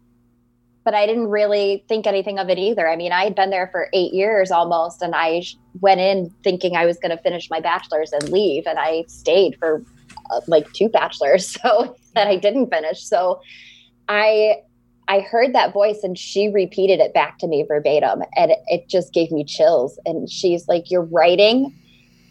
but 0.83 0.95
I 0.95 1.05
didn't 1.05 1.27
really 1.27 1.85
think 1.87 2.07
anything 2.07 2.39
of 2.39 2.49
it 2.49 2.57
either. 2.57 2.89
I 2.89 2.95
mean, 2.95 3.11
I 3.11 3.23
had 3.23 3.35
been 3.35 3.51
there 3.51 3.69
for 3.71 3.87
eight 3.93 4.13
years 4.13 4.49
almost, 4.49 5.03
and 5.03 5.13
I 5.13 5.43
went 5.79 6.01
in 6.01 6.33
thinking 6.43 6.75
I 6.75 6.87
was 6.87 6.97
going 6.97 7.15
to 7.15 7.21
finish 7.21 7.51
my 7.51 7.59
bachelor's 7.59 8.11
and 8.13 8.29
leave, 8.29 8.65
and 8.65 8.79
I 8.79 9.03
stayed 9.07 9.57
for 9.59 9.83
uh, 10.31 10.41
like 10.47 10.71
two 10.73 10.89
bachelors, 10.89 11.47
so 11.61 11.95
that 12.15 12.27
I 12.27 12.35
didn't 12.35 12.71
finish. 12.71 13.03
So 13.03 13.41
I 14.09 14.55
I 15.07 15.19
heard 15.19 15.53
that 15.53 15.71
voice 15.71 15.99
and 16.03 16.17
she 16.17 16.49
repeated 16.49 16.99
it 16.99 17.13
back 17.13 17.37
to 17.39 17.47
me 17.47 17.63
verbatim 17.65 18.23
and 18.35 18.51
it, 18.51 18.59
it, 18.67 18.89
just 18.89 19.13
gave 19.13 19.31
me 19.31 19.45
chills. 19.45 19.97
And 20.05 20.29
she's 20.29 20.67
like, 20.67 20.91
You're 20.91 21.05
writing 21.05 21.73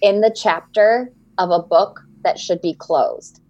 in 0.03 0.21
the 0.21 0.31
chapter 0.31 1.11
of 1.39 1.51
a 1.51 1.63
book 1.63 2.03
that 2.23 2.39
should 2.39 2.61
be 2.61 2.75
closed. 2.75 3.41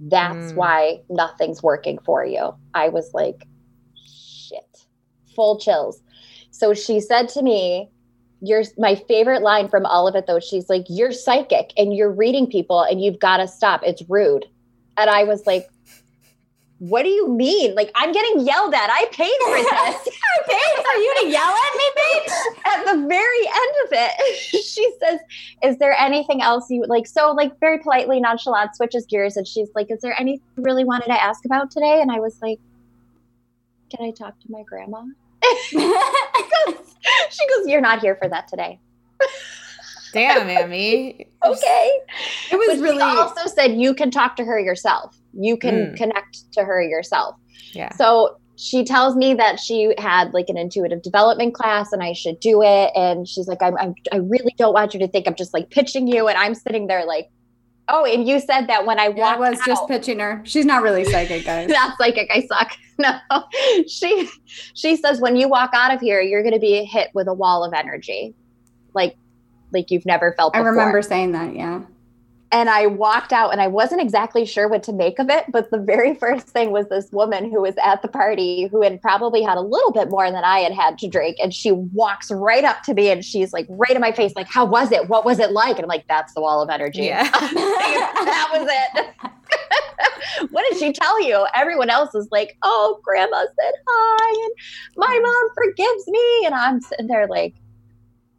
That's 0.00 0.52
mm. 0.52 0.54
why 0.56 1.00
nothing's 1.08 1.62
working 1.62 1.98
for 2.04 2.24
you. 2.24 2.54
I 2.74 2.88
was 2.88 3.10
like, 3.14 3.46
shit, 4.06 4.86
full 5.34 5.58
chills. 5.58 6.02
So 6.50 6.74
she 6.74 7.00
said 7.00 7.28
to 7.30 7.42
me, 7.42 7.90
you're 8.40 8.64
my 8.76 8.94
favorite 8.94 9.42
line 9.42 9.68
from 9.68 9.86
all 9.86 10.06
of 10.06 10.14
it 10.14 10.26
though. 10.26 10.40
She's 10.40 10.68
like, 10.68 10.84
You're 10.88 11.12
psychic 11.12 11.72
and 11.78 11.94
you're 11.96 12.12
reading 12.12 12.46
people 12.46 12.82
and 12.82 13.00
you've 13.00 13.18
got 13.18 13.38
to 13.38 13.48
stop. 13.48 13.82
It's 13.84 14.02
rude. 14.08 14.44
And 14.96 15.10
I 15.10 15.24
was 15.24 15.46
like, 15.46 15.68
what 16.78 17.02
do 17.02 17.08
you 17.08 17.28
mean? 17.28 17.74
Like 17.74 17.90
I'm 17.94 18.12
getting 18.12 18.46
yelled 18.46 18.74
at. 18.74 18.90
I 18.90 19.06
paid 19.12 19.32
for 19.44 19.56
this. 19.56 19.68
I 19.74 20.42
paid 20.46 20.84
for 20.84 21.00
you 21.00 21.14
to 21.22 21.28
yell 21.28 21.54
at 21.54 21.76
me, 21.76 21.84
bitch. 21.96 22.32
At 22.66 22.84
the 22.84 23.08
very 23.08 23.46
end 23.46 23.74
of 23.84 23.88
it, 23.92 24.36
she 24.62 24.92
says, 25.00 25.20
"Is 25.64 25.78
there 25.78 25.96
anything 25.98 26.42
else 26.42 26.70
you 26.70 26.84
like?" 26.86 27.06
So, 27.06 27.32
like 27.32 27.58
very 27.60 27.78
politely, 27.78 28.20
nonchalant, 28.20 28.76
switches 28.76 29.06
gears, 29.06 29.36
and 29.36 29.46
she's 29.46 29.68
like, 29.74 29.90
"Is 29.90 30.00
there 30.00 30.18
anything 30.18 30.44
you 30.56 30.62
really 30.62 30.84
wanted 30.84 31.06
to 31.06 31.22
ask 31.22 31.44
about 31.44 31.70
today?" 31.70 32.00
And 32.00 32.10
I 32.10 32.20
was 32.20 32.40
like, 32.42 32.58
"Can 33.90 34.06
I 34.06 34.10
talk 34.10 34.38
to 34.40 34.50
my 34.50 34.62
grandma?" 34.62 35.04
she 35.68 35.78
goes, 35.78 37.66
"You're 37.66 37.80
not 37.80 38.00
here 38.00 38.16
for 38.16 38.28
that 38.28 38.48
today." 38.48 38.78
Damn, 40.12 40.48
Amy. 40.72 41.26
okay. 41.44 42.00
It 42.50 42.56
was 42.56 42.78
but 42.78 42.82
really. 42.82 43.02
also 43.02 43.46
said 43.48 43.72
you 43.74 43.94
can 43.94 44.10
talk 44.10 44.36
to 44.36 44.44
her 44.44 44.58
yourself. 44.58 45.18
You 45.32 45.56
can 45.56 45.74
mm. 45.74 45.96
connect 45.96 46.52
to 46.52 46.64
her 46.64 46.80
yourself. 46.80 47.36
Yeah. 47.72 47.92
So 47.96 48.36
she 48.56 48.84
tells 48.84 49.16
me 49.16 49.34
that 49.34 49.58
she 49.58 49.94
had 49.98 50.32
like 50.32 50.48
an 50.48 50.56
intuitive 50.56 51.02
development 51.02 51.54
class 51.54 51.92
and 51.92 52.02
I 52.02 52.12
should 52.12 52.38
do 52.40 52.62
it. 52.62 52.90
And 52.94 53.26
she's 53.26 53.48
like, 53.48 53.62
I'm, 53.62 53.76
I'm, 53.78 53.94
i 54.12 54.16
really 54.16 54.54
don't 54.56 54.72
want 54.72 54.94
you 54.94 55.00
to 55.00 55.08
think 55.08 55.26
I'm 55.26 55.34
just 55.34 55.52
like 55.52 55.70
pitching 55.70 56.06
you. 56.06 56.28
And 56.28 56.38
I'm 56.38 56.54
sitting 56.54 56.86
there 56.86 57.04
like, 57.04 57.30
oh, 57.88 58.04
and 58.04 58.26
you 58.26 58.38
said 58.38 58.68
that 58.68 58.86
when 58.86 58.98
I 58.98 59.08
walked 59.08 59.40
yeah, 59.40 59.46
I 59.46 59.50
was 59.50 59.60
out, 59.60 59.66
just 59.66 59.88
pitching 59.88 60.20
her. 60.20 60.40
She's 60.44 60.64
not 60.64 60.82
really 60.82 61.04
psychic, 61.04 61.44
guys. 61.46 61.68
not 61.68 61.96
psychic. 61.98 62.30
I 62.32 62.46
suck. 62.46 62.72
No, 62.96 63.18
she, 63.88 64.28
she 64.74 64.94
says 64.94 65.20
when 65.20 65.34
you 65.34 65.48
walk 65.48 65.70
out 65.74 65.92
of 65.92 66.00
here, 66.00 66.20
you're 66.20 66.42
going 66.42 66.54
to 66.54 66.60
be 66.60 66.84
hit 66.84 67.10
with 67.12 67.26
a 67.26 67.34
wall 67.34 67.64
of 67.64 67.72
energy. 67.72 68.36
Like 68.94 69.16
like 69.72 69.90
you've 69.90 70.06
never 70.06 70.32
felt 70.32 70.52
before. 70.52 70.64
I 70.64 70.70
remember 70.70 71.02
saying 71.02 71.32
that, 71.32 71.54
yeah. 71.54 71.82
And 72.54 72.70
I 72.70 72.86
walked 72.86 73.32
out 73.32 73.50
and 73.50 73.60
I 73.60 73.66
wasn't 73.66 74.00
exactly 74.00 74.46
sure 74.46 74.68
what 74.68 74.84
to 74.84 74.92
make 74.92 75.18
of 75.18 75.28
it. 75.28 75.46
But 75.50 75.72
the 75.72 75.78
very 75.78 76.14
first 76.20 76.46
thing 76.46 76.70
was 76.70 76.88
this 76.88 77.10
woman 77.10 77.50
who 77.50 77.62
was 77.62 77.74
at 77.82 78.00
the 78.00 78.06
party 78.06 78.68
who 78.68 78.80
had 78.80 79.02
probably 79.02 79.42
had 79.42 79.58
a 79.58 79.60
little 79.60 79.90
bit 79.90 80.08
more 80.08 80.30
than 80.30 80.44
I 80.44 80.60
had 80.60 80.72
had 80.72 80.96
to 80.98 81.08
drink. 81.08 81.38
And 81.42 81.52
she 81.52 81.72
walks 81.72 82.30
right 82.30 82.62
up 82.62 82.84
to 82.84 82.94
me 82.94 83.10
and 83.10 83.24
she's 83.24 83.52
like, 83.52 83.66
right 83.68 83.90
in 83.90 84.00
my 84.00 84.12
face, 84.12 84.34
like, 84.36 84.46
how 84.46 84.64
was 84.64 84.92
it? 84.92 85.08
What 85.08 85.24
was 85.24 85.40
it 85.40 85.50
like? 85.50 85.76
And 85.76 85.84
I'm 85.84 85.88
like, 85.88 86.06
that's 86.06 86.32
the 86.34 86.40
wall 86.42 86.62
of 86.62 86.70
energy. 86.70 87.02
Yeah. 87.02 87.24
that 87.30 88.48
was 88.52 88.68
it. 88.70 89.30
what 90.52 90.64
did 90.70 90.78
she 90.78 90.92
tell 90.92 91.20
you? 91.26 91.44
Everyone 91.56 91.90
else 91.90 92.14
is 92.14 92.28
like, 92.30 92.56
oh, 92.62 93.00
grandma 93.02 93.40
said 93.40 93.74
hi 93.84 94.44
and 94.44 94.52
my 94.96 95.20
mom 95.20 95.50
forgives 95.56 96.06
me. 96.06 96.42
And 96.46 96.54
I'm 96.54 96.80
sitting 96.80 97.08
there 97.08 97.26
like, 97.26 97.56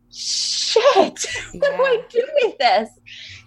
shit, 0.09 0.85
yeah. 0.85 1.59
what 1.59 1.77
do 1.77 1.83
I 1.83 2.01
do 2.09 2.25
with 2.43 2.57
this? 2.59 2.89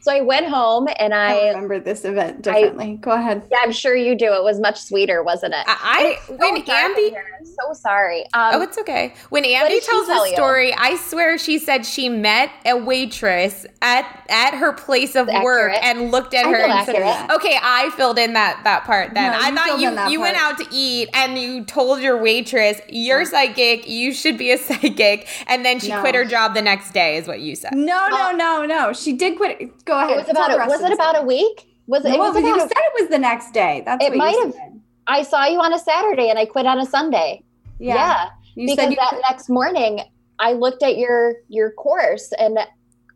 So 0.09 0.15
I 0.15 0.23
went 0.23 0.47
home 0.47 0.89
and 0.99 1.13
I, 1.13 1.35
I 1.35 1.49
remember 1.49 1.79
this 1.79 2.07
event 2.07 2.41
differently. 2.41 2.93
I, 2.93 2.95
Go 2.95 3.11
ahead. 3.11 3.43
Yeah, 3.51 3.59
I'm 3.63 3.73
sure 3.73 3.95
you 3.95 4.17
do. 4.17 4.33
It 4.33 4.43
was 4.43 4.59
much 4.59 4.81
sweeter, 4.81 5.23
wasn't 5.23 5.53
it? 5.53 5.65
I, 5.67 6.19
I 6.29 6.33
when 6.33 6.63
Ambi, 6.63 7.15
I'm 7.15 7.45
so 7.45 7.75
sorry. 7.75 8.23
Um, 8.33 8.55
oh, 8.55 8.63
it's 8.63 8.79
okay. 8.79 9.13
When 9.29 9.45
Ambi 9.45 9.85
tells 9.85 10.07
the 10.07 10.33
story, 10.33 10.73
I 10.73 10.97
swear 10.97 11.37
she 11.37 11.59
said 11.59 11.85
she 11.85 12.09
met 12.09 12.51
a 12.65 12.75
waitress 12.75 13.67
at 13.83 14.25
at 14.31 14.55
her 14.55 14.73
place 14.73 15.15
of 15.15 15.29
work 15.43 15.73
and 15.83 16.11
looked 16.11 16.33
at 16.33 16.47
her 16.47 16.57
and 16.57 16.87
said, 16.87 17.31
"Okay, 17.31 17.59
I 17.63 17.91
filled 17.91 18.19
in 18.19 18.33
that 18.33 18.63
that 18.65 18.85
part." 18.85 19.13
Then 19.13 19.33
no, 19.33 19.39
I 19.39 19.55
thought 19.55 19.79
you 19.79 19.91
you 19.91 20.21
part. 20.21 20.21
went 20.21 20.37
out 20.39 20.57
to 20.59 20.67
eat 20.73 21.11
and 21.13 21.39
you 21.39 21.65
told 21.65 22.01
your 22.01 22.17
waitress, 22.17 22.81
"You're 22.89 23.27
psychic. 23.27 23.87
You 23.87 24.15
should 24.15 24.39
be 24.39 24.53
a 24.53 24.59
psychic," 24.69 25.29
and 25.47 25.67
then 25.67 25.81
she 25.81 25.91
no. 25.91 26.01
quit 26.01 26.15
her 26.15 26.25
job 26.25 26.55
the 26.55 26.63
next 26.63 26.93
day. 26.93 27.19
Is 27.19 27.29
what 27.29 27.41
you 27.41 27.55
said. 27.55 27.75
No, 27.75 28.09
no, 28.09 28.33
no, 28.33 28.65
no. 28.65 28.95
She 28.95 29.13
did 29.13 29.37
quit. 29.37 29.85
Go 29.85 29.98
ahead. 29.99 30.11
It 30.11 30.17
was 30.17 30.29
about 30.29 30.51
a, 30.53 30.69
was 30.69 30.83
it 30.83 30.93
about 30.93 31.19
a 31.19 31.23
week? 31.23 31.69
Was 31.87 32.05
it? 32.05 32.11
No, 32.11 32.15
it 32.17 32.19
was 32.19 32.37
about, 32.37 32.43
you 32.47 32.61
said 32.61 32.71
it 32.73 33.01
was 33.01 33.11
the 33.11 33.19
next 33.19 33.53
day. 33.53 33.83
That's 33.85 34.05
it. 34.05 34.15
might 34.15 34.37
have. 34.45 34.55
I 35.07 35.23
saw 35.23 35.47
you 35.47 35.59
on 35.61 35.73
a 35.73 35.79
Saturday 35.79 36.29
and 36.29 36.39
I 36.39 36.45
quit 36.45 36.67
on 36.67 36.79
a 36.79 36.87
Sunday. 36.87 37.43
Yeah, 37.79 37.95
yeah 37.95 38.29
because 38.67 38.95
that 38.97 39.09
quit. 39.11 39.23
next 39.29 39.49
morning 39.49 40.01
I 40.39 40.53
looked 40.53 40.83
at 40.83 40.99
your 40.99 41.35
your 41.49 41.71
course 41.73 42.33
and 42.39 42.59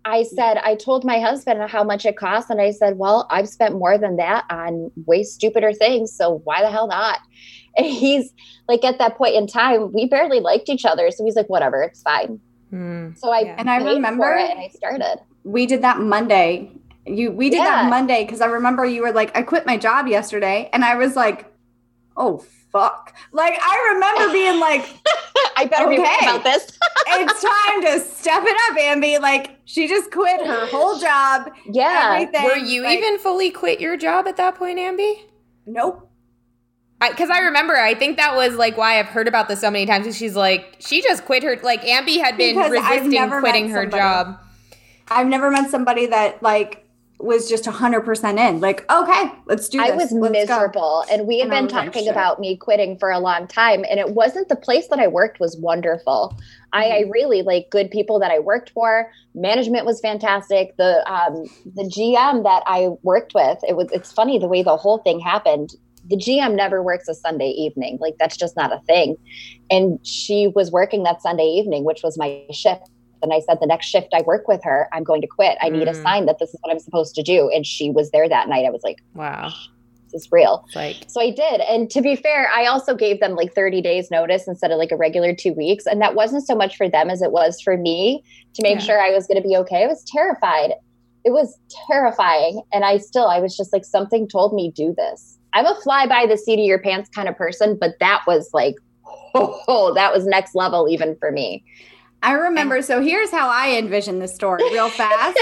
I 0.04 0.24
said 0.24 0.58
I 0.58 0.74
told 0.74 1.04
my 1.04 1.20
husband 1.20 1.62
how 1.70 1.84
much 1.84 2.04
it 2.04 2.16
costs 2.16 2.50
and 2.50 2.60
I 2.60 2.72
said, 2.72 2.98
well, 2.98 3.26
I've 3.30 3.48
spent 3.48 3.74
more 3.74 3.98
than 3.98 4.16
that 4.16 4.44
on 4.50 4.90
way 5.06 5.22
stupider 5.22 5.72
things, 5.72 6.12
so 6.12 6.40
why 6.44 6.60
the 6.62 6.70
hell 6.70 6.88
not? 6.88 7.18
And 7.74 7.86
he's 7.86 8.34
like, 8.68 8.84
at 8.84 8.98
that 8.98 9.16
point 9.16 9.34
in 9.34 9.46
time, 9.46 9.94
we 9.94 10.04
barely 10.04 10.40
liked 10.40 10.68
each 10.68 10.84
other, 10.84 11.10
so 11.10 11.24
he's 11.24 11.36
like, 11.36 11.48
whatever, 11.48 11.82
it's 11.82 12.02
fine. 12.02 12.38
Mm, 12.70 13.18
so 13.18 13.30
I 13.30 13.40
yeah. 13.40 13.54
and 13.56 13.70
I 13.70 13.78
remember 13.78 14.30
it 14.34 14.50
and 14.50 14.60
I 14.60 14.68
started 14.68 15.20
we 15.44 15.66
did 15.66 15.82
that 15.82 16.00
Monday. 16.00 16.70
You 17.06 17.32
we 17.32 17.50
did 17.50 17.56
yeah. 17.56 17.82
that 17.82 17.90
Monday 17.90 18.24
because 18.24 18.40
I 18.40 18.46
remember 18.46 18.84
you 18.84 19.02
were 19.02 19.12
like, 19.12 19.36
I 19.36 19.42
quit 19.42 19.66
my 19.66 19.76
job 19.76 20.06
yesterday, 20.06 20.70
and 20.72 20.84
I 20.84 20.96
was 20.96 21.16
like, 21.16 21.52
oh 22.16 22.44
fuck. 22.72 23.14
Like 23.32 23.58
I 23.60 23.92
remember 23.94 24.32
being 24.32 24.58
like, 24.60 24.88
I 25.56 25.66
better 25.66 25.86
okay, 25.86 25.96
be 25.96 26.02
about 26.02 26.44
this. 26.44 26.78
it's 27.06 27.42
time 27.42 27.82
to 27.82 28.00
step 28.00 28.42
it 28.44 28.56
up, 28.70 28.78
Ambi. 28.78 29.20
Like 29.20 29.58
she 29.64 29.86
just 29.86 30.10
quit 30.10 30.44
her 30.46 30.66
whole 30.66 30.98
job. 30.98 31.52
Yeah. 31.70 32.18
Everything. 32.20 32.44
Were 32.44 32.56
you 32.56 32.82
like, 32.82 32.98
even 32.98 33.18
fully 33.18 33.50
quit 33.50 33.80
your 33.80 33.96
job 33.96 34.26
at 34.26 34.36
that 34.38 34.56
point, 34.56 34.78
Ambi? 34.78 35.14
Nope. 35.66 36.08
Because 37.00 37.30
I, 37.30 37.38
I, 37.38 37.40
remember, 37.40 37.76
I 37.76 37.94
think 37.94 38.16
that 38.16 38.36
was 38.36 38.54
like 38.54 38.76
why 38.76 39.00
I've 39.00 39.06
heard 39.06 39.26
about 39.26 39.48
this 39.48 39.60
so 39.60 39.72
many 39.72 39.86
times. 39.86 40.16
She's 40.16 40.36
like, 40.36 40.76
she 40.78 41.02
just 41.02 41.24
quit 41.24 41.42
her. 41.42 41.58
Like 41.62 41.82
Ambi 41.82 42.18
had 42.18 42.36
been 42.36 42.54
because 42.54 42.70
resisting 42.70 43.28
quitting 43.40 43.70
her 43.70 43.86
job. 43.86 44.38
I've 45.16 45.28
never 45.28 45.50
met 45.50 45.70
somebody 45.70 46.06
that 46.06 46.42
like 46.42 46.82
was 47.22 47.48
just 47.48 47.64
100% 47.64 48.38
in. 48.38 48.60
Like 48.60 48.90
okay 48.90 49.32
let's 49.46 49.68
do 49.68 49.78
this. 49.78 49.90
i 49.90 49.94
was 49.94 50.12
let's 50.12 50.32
miserable 50.32 51.04
go. 51.06 51.14
and 51.14 51.26
we 51.26 51.38
had 51.38 51.50
and 51.50 51.68
been 51.68 51.68
talking 51.68 52.06
like, 52.06 52.12
about 52.12 52.40
me 52.40 52.56
quitting 52.56 52.98
for 52.98 53.10
a 53.10 53.18
long 53.18 53.46
time 53.46 53.84
and 53.88 54.00
it 54.00 54.10
wasn't 54.10 54.48
the 54.48 54.56
place 54.56 54.88
that 54.88 54.98
i 54.98 55.06
worked 55.06 55.40
was 55.40 55.56
wonderful. 55.56 56.32
Mm-hmm. 56.34 56.40
I, 56.72 56.84
I, 56.84 57.02
mm-hmm. 57.02 57.10
really 57.10 57.42
like 57.42 57.70
good 57.70 57.90
people 57.90 58.18
that 58.18 58.30
i 58.30 58.38
worked 58.38 58.70
for. 58.70 59.10
Management 59.34 59.86
was 59.86 60.00
fantastic. 60.00 60.76
The 60.76 61.08
um 61.10 61.44
the 61.74 61.84
gm 61.84 62.42
that 62.42 62.62
i 62.66 62.88
worked 63.02 63.34
with 63.34 63.58
it 63.68 63.76
was 63.76 63.88
it's 63.92 64.12
funny 64.12 64.38
the 64.38 64.48
way 64.48 64.62
the 64.62 64.76
whole 64.76 64.98
thing 64.98 65.20
happened. 65.20 65.74
The 66.08 66.16
gm 66.16 66.56
never 66.56 66.82
works 66.82 67.08
a 67.08 67.14
sunday 67.14 67.50
evening. 67.50 67.98
Like 68.00 68.16
that's 68.18 68.36
just 68.36 68.56
not 68.56 68.72
a 68.72 68.80
thing. 68.80 69.16
And 69.70 70.04
she 70.04 70.48
was 70.48 70.72
working 70.72 71.04
that 71.04 71.22
sunday 71.22 71.46
evening 71.46 71.84
which 71.84 72.02
was 72.02 72.18
my 72.18 72.42
shift 72.50 72.88
and 73.22 73.32
I 73.32 73.40
said, 73.40 73.58
the 73.60 73.66
next 73.66 73.86
shift 73.86 74.08
I 74.12 74.22
work 74.22 74.48
with 74.48 74.62
her, 74.64 74.88
I'm 74.92 75.04
going 75.04 75.20
to 75.20 75.26
quit. 75.26 75.56
I 75.60 75.68
need 75.68 75.88
a 75.88 75.92
mm. 75.92 76.02
sign 76.02 76.26
that 76.26 76.38
this 76.38 76.50
is 76.50 76.58
what 76.60 76.72
I'm 76.72 76.78
supposed 76.78 77.14
to 77.14 77.22
do. 77.22 77.50
And 77.50 77.66
she 77.66 77.90
was 77.90 78.10
there 78.10 78.28
that 78.28 78.48
night. 78.48 78.64
I 78.64 78.70
was 78.70 78.82
like, 78.82 79.02
wow, 79.14 79.52
this 80.12 80.22
is 80.22 80.32
real. 80.32 80.66
Like, 80.74 80.96
so 81.08 81.20
I 81.20 81.30
did. 81.30 81.60
And 81.62 81.90
to 81.90 82.02
be 82.02 82.16
fair, 82.16 82.48
I 82.50 82.66
also 82.66 82.94
gave 82.94 83.20
them 83.20 83.34
like 83.34 83.54
30 83.54 83.80
days 83.82 84.10
notice 84.10 84.46
instead 84.46 84.70
of 84.70 84.78
like 84.78 84.92
a 84.92 84.96
regular 84.96 85.34
two 85.34 85.52
weeks. 85.52 85.86
And 85.86 86.00
that 86.00 86.14
wasn't 86.14 86.46
so 86.46 86.54
much 86.54 86.76
for 86.76 86.88
them 86.88 87.10
as 87.10 87.22
it 87.22 87.32
was 87.32 87.60
for 87.60 87.76
me 87.76 88.22
to 88.54 88.62
make 88.62 88.80
yeah. 88.80 88.84
sure 88.84 89.00
I 89.00 89.10
was 89.10 89.26
going 89.26 89.42
to 89.42 89.48
be 89.48 89.56
okay. 89.56 89.84
I 89.84 89.86
was 89.86 90.04
terrified. 90.04 90.72
It 91.24 91.30
was 91.30 91.58
terrifying. 91.88 92.62
And 92.72 92.84
I 92.84 92.98
still, 92.98 93.26
I 93.26 93.40
was 93.40 93.56
just 93.56 93.72
like, 93.72 93.84
something 93.84 94.28
told 94.28 94.54
me, 94.54 94.70
do 94.70 94.94
this. 94.96 95.38
I'm 95.54 95.66
a 95.66 95.74
fly 95.82 96.06
by 96.06 96.26
the 96.26 96.36
seat 96.36 96.58
of 96.58 96.64
your 96.64 96.78
pants 96.78 97.10
kind 97.10 97.28
of 97.28 97.36
person, 97.36 97.76
but 97.78 97.98
that 98.00 98.22
was 98.26 98.50
like, 98.52 98.76
oh, 99.34 99.92
that 99.94 100.12
was 100.12 100.26
next 100.26 100.54
level 100.54 100.88
even 100.88 101.16
for 101.16 101.30
me. 101.30 101.64
I 102.22 102.32
remember. 102.32 102.82
So 102.82 103.00
here's 103.02 103.30
how 103.30 103.48
I 103.48 103.76
envision 103.76 104.18
the 104.18 104.28
story 104.28 104.62
real 104.72 104.88
fast. 104.88 105.38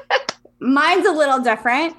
Mine's 0.60 1.06
a 1.06 1.12
little 1.12 1.38
different. 1.40 1.96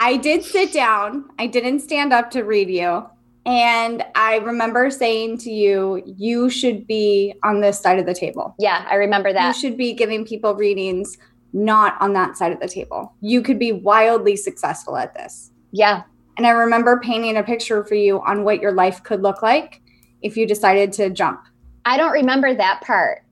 I 0.00 0.16
did 0.16 0.44
sit 0.44 0.72
down, 0.72 1.30
I 1.38 1.46
didn't 1.46 1.80
stand 1.80 2.12
up 2.12 2.30
to 2.32 2.42
read 2.42 2.68
you. 2.68 3.06
And 3.46 4.04
I 4.14 4.36
remember 4.38 4.90
saying 4.90 5.38
to 5.38 5.50
you, 5.50 6.02
you 6.04 6.48
should 6.50 6.86
be 6.86 7.34
on 7.42 7.60
this 7.60 7.78
side 7.78 7.98
of 7.98 8.06
the 8.06 8.14
table. 8.14 8.54
Yeah, 8.58 8.86
I 8.90 8.94
remember 8.94 9.32
that. 9.32 9.46
You 9.48 9.60
should 9.60 9.76
be 9.76 9.92
giving 9.92 10.24
people 10.24 10.54
readings 10.54 11.18
not 11.52 11.96
on 12.00 12.14
that 12.14 12.36
side 12.36 12.52
of 12.52 12.60
the 12.60 12.68
table. 12.68 13.14
You 13.20 13.42
could 13.42 13.58
be 13.58 13.70
wildly 13.70 14.36
successful 14.36 14.96
at 14.96 15.14
this. 15.14 15.52
Yeah. 15.72 16.02
And 16.36 16.46
I 16.46 16.50
remember 16.50 17.00
painting 17.00 17.36
a 17.36 17.42
picture 17.42 17.84
for 17.84 17.94
you 17.94 18.20
on 18.22 18.44
what 18.44 18.60
your 18.60 18.72
life 18.72 19.02
could 19.02 19.22
look 19.22 19.42
like 19.42 19.80
if 20.22 20.36
you 20.36 20.46
decided 20.46 20.92
to 20.94 21.10
jump. 21.10 21.40
I 21.84 21.96
don't 21.96 22.12
remember 22.12 22.54
that 22.54 22.80
part 22.80 23.23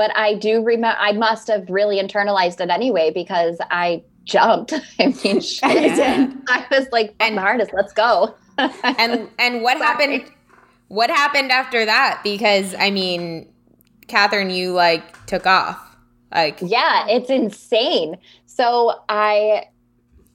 but 0.00 0.16
I 0.16 0.32
do 0.32 0.62
remember 0.62 0.96
I 0.98 1.12
must 1.12 1.48
have 1.48 1.68
really 1.68 2.00
internalized 2.00 2.58
it 2.62 2.70
anyway 2.70 3.10
because 3.14 3.58
I 3.70 4.02
jumped. 4.24 4.72
I 4.98 5.08
mean, 5.22 5.40
shit. 5.42 5.98
Yeah. 5.98 6.32
I 6.48 6.64
was 6.70 6.86
like, 6.90 7.14
and 7.20 7.36
the 7.36 7.42
hardest, 7.42 7.74
let's 7.74 7.92
go. 7.92 8.34
and 8.56 9.28
and 9.38 9.60
what 9.60 9.76
happened? 9.76 10.24
What 10.88 11.10
happened 11.10 11.52
after 11.52 11.84
that? 11.84 12.22
Because 12.24 12.74
I 12.78 12.90
mean, 12.90 13.52
Kathryn, 14.06 14.56
you 14.56 14.72
like 14.72 15.26
took 15.26 15.44
off. 15.44 15.78
Like, 16.32 16.56
yeah, 16.62 17.06
it's 17.06 17.28
insane. 17.28 18.16
So 18.46 19.02
I 19.10 19.66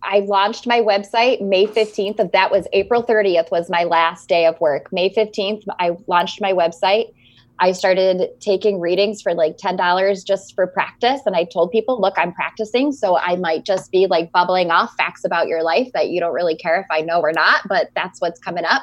I 0.04 0.20
launched 0.20 0.68
my 0.68 0.82
website 0.82 1.42
May 1.42 1.66
15th 1.66 2.20
of 2.20 2.32
that 2.34 2.52
was 2.52 2.68
April 2.72 3.04
30th 3.04 3.50
was 3.50 3.68
my 3.72 3.86
last 3.86 4.30
day 4.30 4.46
of 4.46 4.62
work. 4.62 4.94
May 4.94 5.12
15th 5.12 5.64
I 5.80 5.98
launched 6.06 6.40
my 6.40 6.54
website 6.54 7.14
I 7.60 7.72
started 7.72 8.30
taking 8.40 8.80
readings 8.80 9.22
for 9.22 9.34
like 9.34 9.58
$10 9.58 10.26
just 10.26 10.56
for 10.56 10.68
practice. 10.68 11.22
And 11.26 11.36
I 11.36 11.46
told 11.46 11.72
people, 11.72 12.00
look, 12.02 12.16
I'm 12.18 12.34
practicing. 12.34 12.92
So 12.92 13.18
I 13.18 13.38
might 13.38 13.66
just 13.66 13.92
be 13.92 14.08
like 14.08 14.32
bubbling 14.32 14.72
off 14.72 14.94
facts 14.98 15.24
about 15.24 15.48
your 15.48 15.64
life 15.64 15.90
that 15.94 16.10
you 16.10 16.20
don't 16.20 16.34
really 16.34 16.58
care 16.58 16.80
if 16.80 16.88
I 16.92 17.02
know 17.02 17.22
or 17.22 17.32
not, 17.32 17.62
but 17.68 17.90
that's 17.96 18.20
what's 18.20 18.40
coming 18.40 18.66
up. 18.66 18.82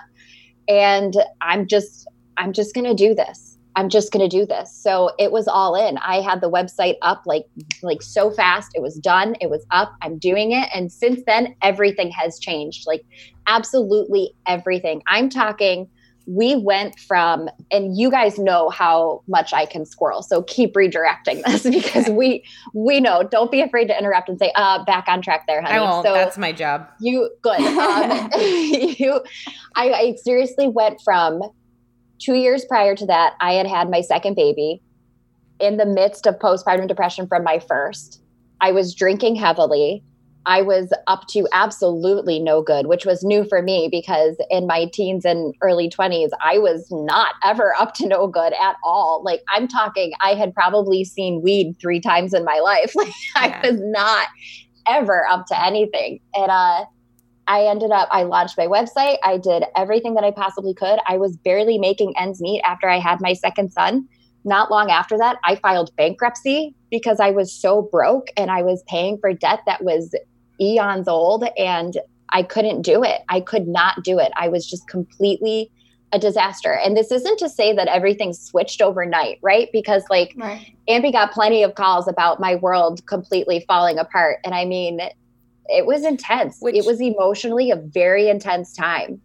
And 0.69 1.15
I'm 1.41 1.67
just, 1.67 2.09
I'm 2.39 2.53
just 2.53 2.75
going 2.75 2.87
to 2.87 2.95
do 2.95 3.15
this. 3.15 3.59
I'm 3.75 3.89
just 3.89 4.13
going 4.13 4.29
to 4.29 4.37
do 4.37 4.45
this. 4.45 4.75
So 4.75 5.13
it 5.19 5.33
was 5.33 5.49
all 5.49 5.75
in. 5.75 5.97
I 5.99 6.21
had 6.21 6.41
the 6.41 6.51
website 6.51 6.97
up 7.03 7.23
like 7.25 7.47
like 7.83 8.03
so 8.03 8.31
fast. 8.31 8.71
It 8.75 8.83
was 8.83 8.97
done. 8.97 9.35
It 9.41 9.49
was 9.49 9.65
up. 9.71 9.95
I'm 10.03 10.19
doing 10.19 10.53
it. 10.53 10.69
And 10.75 10.93
since 10.93 11.23
then 11.27 11.55
everything 11.63 12.11
has 12.11 12.39
changed. 12.39 12.87
Like 12.87 13.03
absolutely 13.47 14.35
everything. 14.47 15.03
I'm 15.07 15.31
talking 15.31 15.89
we 16.27 16.57
went 16.57 16.99
from 16.99 17.49
and 17.71 17.97
you 17.97 18.11
guys 18.11 18.39
know 18.39 18.71
how 18.71 19.23
much 19.27 19.53
I 19.53 19.67
can 19.67 19.85
squirrel. 19.85 20.23
So 20.23 20.43
keep 20.43 20.75
redirecting 20.75 21.43
this 21.47 21.63
because 21.63 22.09
we 22.09 22.45
we 22.75 23.01
know. 23.01 23.23
Don't 23.23 23.51
be 23.51 23.61
afraid 23.61 23.87
to 23.87 23.99
interrupt 23.99 24.29
and 24.29 24.39
say, 24.39 24.53
uh, 24.57 24.85
back 24.85 25.07
on 25.09 25.23
track 25.23 25.47
there, 25.47 25.63
honey. 25.63 25.79
I 25.79 25.81
won't. 25.81 26.07
So 26.07 26.13
That's 26.13 26.39
my 26.39 26.53
job. 26.53 26.89
You 27.01 27.31
good. 27.43 27.61
Um, 27.83 28.31
you 28.37 29.21
I, 29.75 29.91
I 29.91 30.17
seriously 30.23 30.69
went 30.69 31.01
from 31.01 31.43
two 32.23 32.35
years 32.35 32.65
prior 32.65 32.95
to 32.95 33.07
that, 33.07 33.35
I 33.41 33.55
had 33.55 33.67
had 33.67 33.91
my 33.91 34.01
second 34.01 34.35
baby 34.35 34.81
in 35.59 35.77
the 35.77 35.87
midst 35.87 36.27
of 36.27 36.39
postpartum 36.39 36.89
depression 36.89 37.27
from 37.27 37.45
my 37.45 37.59
first. 37.59 38.21
I 38.61 38.73
was 38.73 38.95
drinking 38.95 39.37
heavily. 39.37 40.05
I 40.45 40.63
was 40.63 40.93
up 41.07 41.27
to 41.29 41.47
absolutely 41.53 42.41
no 42.41 42.63
good, 42.63 42.87
which 42.87 43.07
was 43.07 43.23
new 43.23 43.45
for 43.45 43.63
me 43.63 43.89
because 43.91 44.37
in 44.51 44.67
my 44.67 44.87
teens 44.93 45.25
and 45.25 45.55
early 45.61 45.89
20s, 45.89 46.31
I 46.43 46.59
was 46.59 46.89
not 46.91 47.35
ever 47.45 47.75
up 47.79 47.95
to 47.95 48.09
no 48.09 48.27
good 48.27 48.53
at 48.61 48.77
all. 48.83 49.23
Like, 49.25 49.43
I'm 49.55 49.69
talking, 49.69 50.13
I 50.21 50.35
had 50.35 50.53
probably 50.53 51.05
seen 51.05 51.43
weed 51.43 51.77
three 51.81 52.01
times 52.01 52.35
in 52.35 52.45
my 52.45 52.59
life. 52.59 52.93
Like, 53.03 53.13
yeah. 53.35 53.61
I 53.63 53.71
was 53.71 53.81
not 53.81 54.29
ever 54.87 55.27
up 55.27 55.47
to 55.47 55.65
anything. 55.65 56.21
And, 56.35 56.51
uh, 56.51 56.85
I 57.49 57.65
ended 57.65 57.91
up, 57.91 58.09
I 58.13 58.23
launched 58.23 58.57
my 58.57 58.67
website. 58.67 59.19
I 59.25 59.37
did 59.37 59.65
everything 59.77 60.15
that 60.15 60.25
I 60.25 60.31
possibly 60.31 60.75
could. 60.75 61.01
I 61.09 61.17
was 61.17 61.37
barely 61.37 61.79
making 61.79 62.15
ends 62.17 62.41
meet 62.41 62.63
after 62.63 62.89
I 62.89 62.99
had 62.99 63.21
my 63.21 63.33
second 63.33 63.73
son. 63.73 64.07
Not 64.45 64.71
long 64.71 64.91
after 64.91 65.17
that, 65.19 65.39
I 65.45 65.57
filed 65.57 65.95
bankruptcy 65.97 66.75
because 66.91 67.21
I 67.21 67.31
was 67.31 67.53
so 67.53 67.83
broke 67.83 68.29
and 68.37 68.51
I 68.51 68.63
was 68.63 68.85
paying 68.89 69.19
for 69.19 69.33
debt 69.33 69.61
that 69.67 69.83
was 69.83 70.15
eons 70.61 71.09
old 71.09 71.45
and 71.59 71.99
I 72.31 72.43
couldn't 72.43 72.83
do 72.83 73.03
it. 73.03 73.23
I 73.29 73.41
could 73.41 73.69
not 73.69 74.03
do 74.03 74.19
it. 74.19 74.33
I 74.37 74.49
was 74.49 74.69
just 74.69 74.89
completely 74.89 75.71
a 76.13 76.19
disaster. 76.19 76.73
And 76.73 76.97
this 76.97 77.11
isn't 77.11 77.39
to 77.39 77.49
say 77.49 77.75
that 77.75 77.89
everything 77.89 78.33
switched 78.33 78.83
overnight, 78.83 79.39
right? 79.43 79.69
Because 79.73 80.05
like 80.11 80.35
right. 80.37 80.75
Ambi 80.89 81.13
got 81.13 81.33
plenty 81.33 81.63
of 81.63 81.75
calls 81.75 82.07
about 82.07 82.41
my 82.41 82.55
world 82.57 83.05
completely 83.07 83.65
falling 83.67 83.99
apart. 83.99 84.39
And 84.45 84.55
I 84.55 84.65
mean, 84.65 85.01
it 85.67 85.87
was 85.87 86.05
intense. 86.05 86.59
Which, 86.61 86.75
it 86.75 86.85
was 86.85 87.01
emotionally 87.01 87.71
a 87.71 87.77
very 87.77 88.29
intense 88.29 88.75
time. 88.75 89.21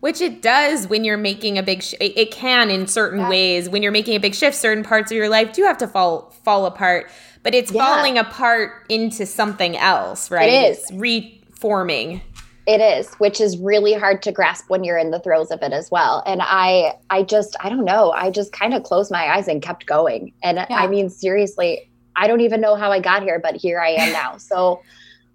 Which 0.00 0.22
it 0.22 0.40
does 0.40 0.86
when 0.86 1.04
you're 1.04 1.18
making 1.18 1.58
a 1.58 1.62
big. 1.62 1.82
Sh- 1.82 1.94
it 2.00 2.30
can 2.30 2.70
in 2.70 2.86
certain 2.86 3.20
yeah. 3.20 3.28
ways 3.28 3.68
when 3.68 3.82
you're 3.82 3.92
making 3.92 4.16
a 4.16 4.20
big 4.20 4.34
shift. 4.34 4.56
Certain 4.56 4.82
parts 4.82 5.10
of 5.10 5.16
your 5.16 5.28
life 5.28 5.52
do 5.52 5.62
have 5.64 5.76
to 5.78 5.86
fall 5.86 6.30
fall 6.42 6.64
apart, 6.64 7.10
but 7.42 7.54
it's 7.54 7.72
yeah. 7.72 7.84
falling 7.84 8.18
apart 8.18 8.84
into 8.88 9.26
something 9.26 9.76
else, 9.76 10.30
right? 10.30 10.48
It 10.48 10.70
is 10.72 10.78
it's 10.78 10.92
reforming. 10.92 12.22
It 12.66 12.80
is, 12.80 13.12
which 13.14 13.40
is 13.40 13.56
really 13.58 13.94
hard 13.94 14.22
to 14.22 14.32
grasp 14.32 14.68
when 14.68 14.84
you're 14.84 14.98
in 14.98 15.10
the 15.10 15.18
throes 15.18 15.50
of 15.50 15.62
it 15.62 15.72
as 15.72 15.90
well. 15.90 16.22
And 16.26 16.40
I, 16.42 16.94
I 17.08 17.22
just, 17.22 17.56
I 17.60 17.68
don't 17.68 17.84
know. 17.84 18.12
I 18.12 18.30
just 18.30 18.52
kind 18.52 18.74
of 18.74 18.82
closed 18.84 19.10
my 19.10 19.24
eyes 19.34 19.48
and 19.48 19.60
kept 19.60 19.86
going. 19.86 20.32
And 20.42 20.58
yeah. 20.58 20.66
I 20.70 20.86
mean, 20.86 21.10
seriously, 21.10 21.90
I 22.14 22.26
don't 22.26 22.42
even 22.42 22.60
know 22.60 22.76
how 22.76 22.92
I 22.92 23.00
got 23.00 23.22
here, 23.22 23.40
but 23.40 23.56
here 23.56 23.80
I 23.80 23.90
am 23.90 24.12
now. 24.12 24.36
So 24.36 24.82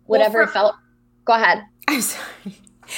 whatever 0.06 0.40
well, 0.40 0.48
for, 0.48 0.54
felt. 0.54 0.76
Go 1.26 1.34
ahead. 1.34 1.64
I'm 1.88 2.02
sorry. 2.02 2.56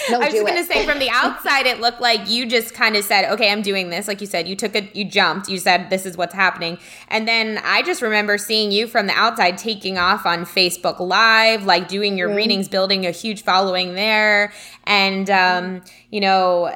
No, 0.09 0.17
I 0.17 0.25
was 0.25 0.33
just 0.33 0.45
going 0.45 0.57
to 0.57 0.63
say 0.63 0.85
from 0.85 0.99
the 0.99 1.09
outside, 1.09 1.65
it 1.65 1.79
looked 1.79 2.01
like 2.01 2.29
you 2.29 2.45
just 2.45 2.73
kind 2.73 2.95
of 2.95 3.03
said, 3.03 3.31
okay, 3.31 3.51
I'm 3.51 3.61
doing 3.61 3.89
this. 3.89 4.07
Like 4.07 4.21
you 4.21 4.27
said, 4.27 4.47
you 4.47 4.55
took 4.55 4.75
a, 4.75 4.89
you 4.93 5.05
jumped, 5.05 5.49
you 5.49 5.57
said, 5.57 5.89
this 5.89 6.05
is 6.05 6.17
what's 6.17 6.33
happening. 6.33 6.77
And 7.07 7.27
then 7.27 7.59
I 7.63 7.81
just 7.83 8.01
remember 8.01 8.37
seeing 8.37 8.71
you 8.71 8.87
from 8.87 9.07
the 9.07 9.13
outside 9.13 9.57
taking 9.57 9.97
off 9.97 10.25
on 10.25 10.45
Facebook 10.45 10.99
Live, 10.99 11.65
like 11.65 11.87
doing 11.87 12.17
your 12.17 12.29
mm-hmm. 12.29 12.37
readings, 12.37 12.67
building 12.67 13.05
a 13.05 13.11
huge 13.11 13.43
following 13.43 13.95
there. 13.95 14.53
And, 14.85 15.29
um, 15.29 15.81
you 16.11 16.19
know, 16.19 16.67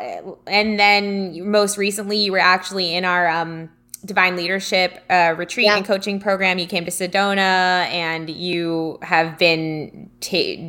and 0.47 0.79
then 0.79 1.49
most 1.49 1.77
recently, 1.77 2.17
you 2.17 2.31
were 2.31 2.39
actually 2.39 2.93
in 2.93 3.05
our, 3.05 3.27
um, 3.27 3.69
divine 4.05 4.35
leadership 4.35 5.03
uh, 5.09 5.33
retreat 5.37 5.65
yeah. 5.65 5.77
and 5.77 5.85
coaching 5.85 6.19
program 6.19 6.57
you 6.57 6.65
came 6.67 6.85
to 6.85 6.91
sedona 6.91 7.85
and 7.89 8.29
you 8.29 8.97
have 9.01 9.37
been 9.37 10.09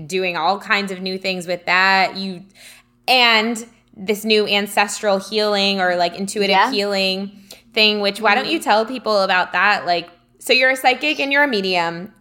doing 0.07 0.37
all 0.37 0.59
kinds 0.59 0.93
of 0.93 1.01
new 1.01 1.19
things 1.19 1.47
with 1.47 1.65
that 1.67 2.17
you 2.17 2.45
and 3.09 3.67
this 3.97 4.25
new 4.25 4.47
ancestral 4.47 5.19
healing 5.19 5.81
or 5.81 5.97
like 5.97 6.15
intuitive 6.15 6.51
yeah. 6.51 6.71
healing 6.71 7.41
thing 7.73 8.01
which 8.01 8.21
why 8.21 8.35
don't 8.35 8.49
you 8.49 8.59
mm-hmm. 8.59 8.65
tell 8.65 8.85
people 8.85 9.23
about 9.23 9.53
that 9.53 9.87
like 9.87 10.11
so 10.39 10.53
you're 10.53 10.71
a 10.71 10.77
psychic 10.77 11.19
and 11.21 11.33
you're 11.33 11.45
a 11.45 11.49
medium 11.49 12.13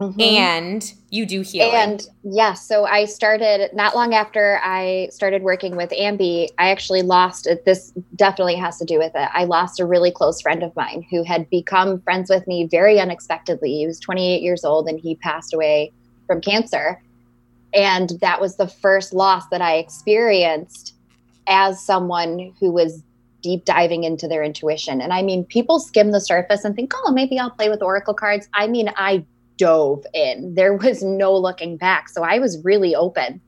Mm-hmm. 0.00 0.18
and 0.18 0.94
you 1.10 1.26
do 1.26 1.40
healing. 1.42 1.74
And 1.74 2.00
yes, 2.00 2.08
yeah, 2.22 2.52
so 2.54 2.84
I 2.84 3.04
started 3.04 3.70
not 3.74 3.96
long 3.96 4.14
after 4.14 4.60
I 4.62 5.08
started 5.10 5.42
working 5.42 5.76
with 5.76 5.90
Ambi. 5.90 6.48
I 6.56 6.70
actually 6.70 7.02
lost. 7.02 7.48
This 7.66 7.92
definitely 8.14 8.54
has 8.54 8.78
to 8.78 8.84
do 8.84 8.98
with 8.98 9.12
it. 9.16 9.28
I 9.32 9.44
lost 9.44 9.80
a 9.80 9.86
really 9.86 10.12
close 10.12 10.40
friend 10.40 10.62
of 10.62 10.74
mine 10.76 11.04
who 11.10 11.24
had 11.24 11.50
become 11.50 12.00
friends 12.02 12.30
with 12.30 12.46
me 12.46 12.68
very 12.70 13.00
unexpectedly. 13.00 13.74
He 13.74 13.86
was 13.86 13.98
28 13.98 14.40
years 14.40 14.64
old 14.64 14.88
and 14.88 15.00
he 15.00 15.16
passed 15.16 15.52
away 15.52 15.92
from 16.28 16.40
cancer. 16.40 17.02
And 17.74 18.10
that 18.20 18.40
was 18.40 18.56
the 18.56 18.68
first 18.68 19.12
loss 19.12 19.48
that 19.48 19.60
I 19.60 19.76
experienced 19.76 20.94
as 21.48 21.84
someone 21.84 22.54
who 22.60 22.70
was 22.70 23.02
deep 23.42 23.64
diving 23.64 24.04
into 24.04 24.28
their 24.28 24.44
intuition. 24.44 25.00
And 25.00 25.12
I 25.12 25.22
mean, 25.22 25.44
people 25.44 25.80
skim 25.80 26.12
the 26.12 26.20
surface 26.20 26.64
and 26.64 26.76
think, 26.76 26.92
oh, 26.94 27.10
maybe 27.10 27.38
I'll 27.38 27.50
play 27.50 27.68
with 27.68 27.82
oracle 27.82 28.14
cards. 28.14 28.48
I 28.54 28.66
mean, 28.68 28.90
I 28.96 29.24
dove 29.60 30.04
in. 30.14 30.54
There 30.54 30.74
was 30.74 31.02
no 31.02 31.36
looking 31.36 31.76
back. 31.76 32.08
So 32.08 32.22
I 32.22 32.38
was 32.38 32.58
really 32.64 32.94
open. 32.94 33.40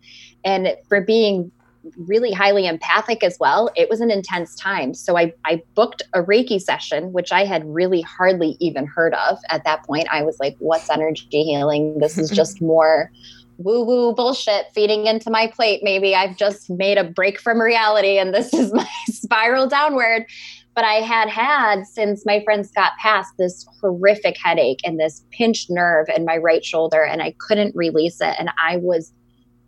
And 0.45 0.77
for 0.89 1.01
being 1.01 1.51
really 1.97 2.31
highly 2.31 2.67
empathic 2.67 3.25
as 3.25 3.37
well, 3.41 3.71
it 3.75 3.89
was 3.89 4.01
an 4.01 4.11
intense 4.11 4.55
time. 4.55 4.95
So 4.95 5.17
I, 5.17 5.33
I 5.45 5.63
booked 5.75 6.03
a 6.13 6.23
Reiki 6.23 6.61
session, 6.61 7.13
which 7.13 7.33
I 7.33 7.45
had 7.45 7.65
really 7.67 8.03
hardly 8.03 8.57
even 8.61 8.87
heard 8.87 9.15
of 9.15 9.39
at 9.49 9.65
that 9.65 9.85
point. 9.85 10.07
I 10.13 10.23
was 10.23 10.39
like, 10.39 10.55
what's 10.59 10.91
energy 10.91 11.27
healing? 11.31 11.99
This 11.99 12.19
is 12.19 12.31
just 12.43 12.61
more 12.61 13.11
woo 13.59 13.85
woo 13.85 14.13
bullshit 14.15 14.67
feeding 14.75 15.07
into 15.07 15.31
my 15.31 15.47
plate. 15.47 15.81
Maybe 15.83 16.15
I've 16.15 16.37
just 16.37 16.71
made 16.71 16.99
a 16.99 17.05
break 17.05 17.41
from 17.41 17.61
reality 17.61 18.19
and 18.19 18.35
this 18.35 18.53
is 18.53 18.73
my 18.75 18.89
spiral 19.07 19.67
downward. 19.67 20.27
But 20.75 20.85
I 20.85 20.95
had 20.95 21.29
had 21.29 21.87
since 21.87 22.25
my 22.25 22.43
friend 22.45 22.67
Scott 22.67 22.93
passed 23.01 23.35
this 23.39 23.67
horrific 23.81 24.37
headache 24.43 24.81
and 24.85 24.99
this 24.99 25.25
pinched 25.31 25.71
nerve 25.71 26.09
in 26.15 26.25
my 26.25 26.39
right 26.39 26.65
shoulder, 26.65 27.05
and 27.05 27.23
I 27.23 27.35
couldn't 27.39 27.77
release 27.77 28.21
it. 28.21 28.35
And 28.39 28.51
I 28.63 28.79
was 28.79 29.13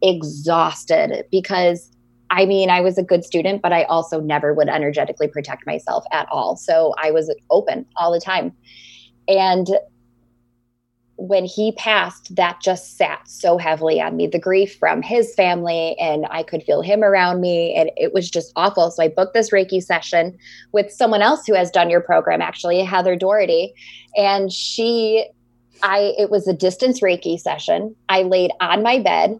exhausted 0.02 1.24
because 1.30 1.90
I 2.30 2.46
mean, 2.46 2.68
I 2.68 2.80
was 2.80 2.98
a 2.98 3.02
good 3.02 3.24
student, 3.24 3.62
but 3.62 3.72
I 3.72 3.84
also 3.84 4.20
never 4.20 4.54
would 4.54 4.68
energetically 4.68 5.28
protect 5.28 5.66
myself 5.66 6.04
at 6.10 6.26
all. 6.32 6.56
So 6.56 6.92
I 6.98 7.12
was 7.12 7.32
open 7.50 7.86
all 7.96 8.12
the 8.12 8.20
time. 8.20 8.52
And 9.28 9.68
when 11.16 11.44
he 11.44 11.72
passed, 11.72 12.34
that 12.34 12.60
just 12.60 12.96
sat 12.96 13.28
so 13.28 13.56
heavily 13.56 14.00
on 14.00 14.16
me 14.16 14.26
the 14.26 14.38
grief 14.38 14.76
from 14.78 15.00
his 15.00 15.32
family, 15.34 15.96
and 15.98 16.26
I 16.30 16.42
could 16.42 16.62
feel 16.64 16.82
him 16.82 17.04
around 17.04 17.40
me. 17.40 17.74
And 17.74 17.90
it 17.96 18.12
was 18.12 18.28
just 18.28 18.52
awful. 18.56 18.90
So 18.90 19.02
I 19.02 19.08
booked 19.08 19.34
this 19.34 19.50
Reiki 19.50 19.82
session 19.82 20.36
with 20.72 20.90
someone 20.90 21.22
else 21.22 21.46
who 21.46 21.54
has 21.54 21.70
done 21.70 21.88
your 21.88 22.00
program, 22.00 22.42
actually, 22.42 22.82
Heather 22.82 23.14
Doherty. 23.14 23.74
And 24.16 24.52
she, 24.52 25.26
I, 25.82 26.14
it 26.18 26.30
was 26.30 26.48
a 26.48 26.52
distance 26.52 27.00
Reiki 27.00 27.38
session. 27.38 27.94
I 28.08 28.22
laid 28.22 28.50
on 28.60 28.82
my 28.82 28.98
bed 28.98 29.38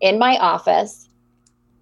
in 0.00 0.18
my 0.18 0.38
office 0.38 1.08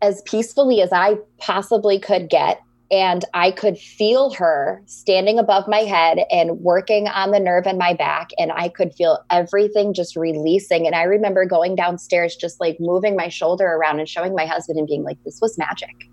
as 0.02 0.22
peacefully 0.22 0.82
as 0.82 0.92
I 0.92 1.18
possibly 1.38 1.98
could 2.00 2.28
get 2.28 2.60
and 2.90 3.24
I 3.32 3.50
could 3.50 3.78
feel 3.78 4.30
her 4.34 4.82
standing 4.86 5.38
above 5.38 5.66
my 5.66 5.80
head 5.80 6.18
and 6.30 6.60
working 6.60 7.08
on 7.08 7.30
the 7.30 7.40
nerve 7.40 7.66
in 7.66 7.78
my 7.78 7.94
back. 7.94 8.30
And 8.38 8.52
I 8.52 8.68
could 8.68 8.94
feel 8.94 9.24
everything 9.30 9.94
just 9.94 10.16
releasing. 10.16 10.86
And 10.86 10.94
I 10.94 11.04
remember 11.04 11.46
going 11.46 11.76
downstairs, 11.76 12.36
just 12.36 12.60
like 12.60 12.78
moving 12.78 13.16
my 13.16 13.28
shoulder 13.28 13.66
around 13.66 14.00
and 14.00 14.08
showing 14.08 14.34
my 14.34 14.46
husband 14.46 14.78
and 14.78 14.86
being 14.86 15.02
like, 15.02 15.22
this 15.24 15.40
was 15.40 15.56
magic. 15.56 16.08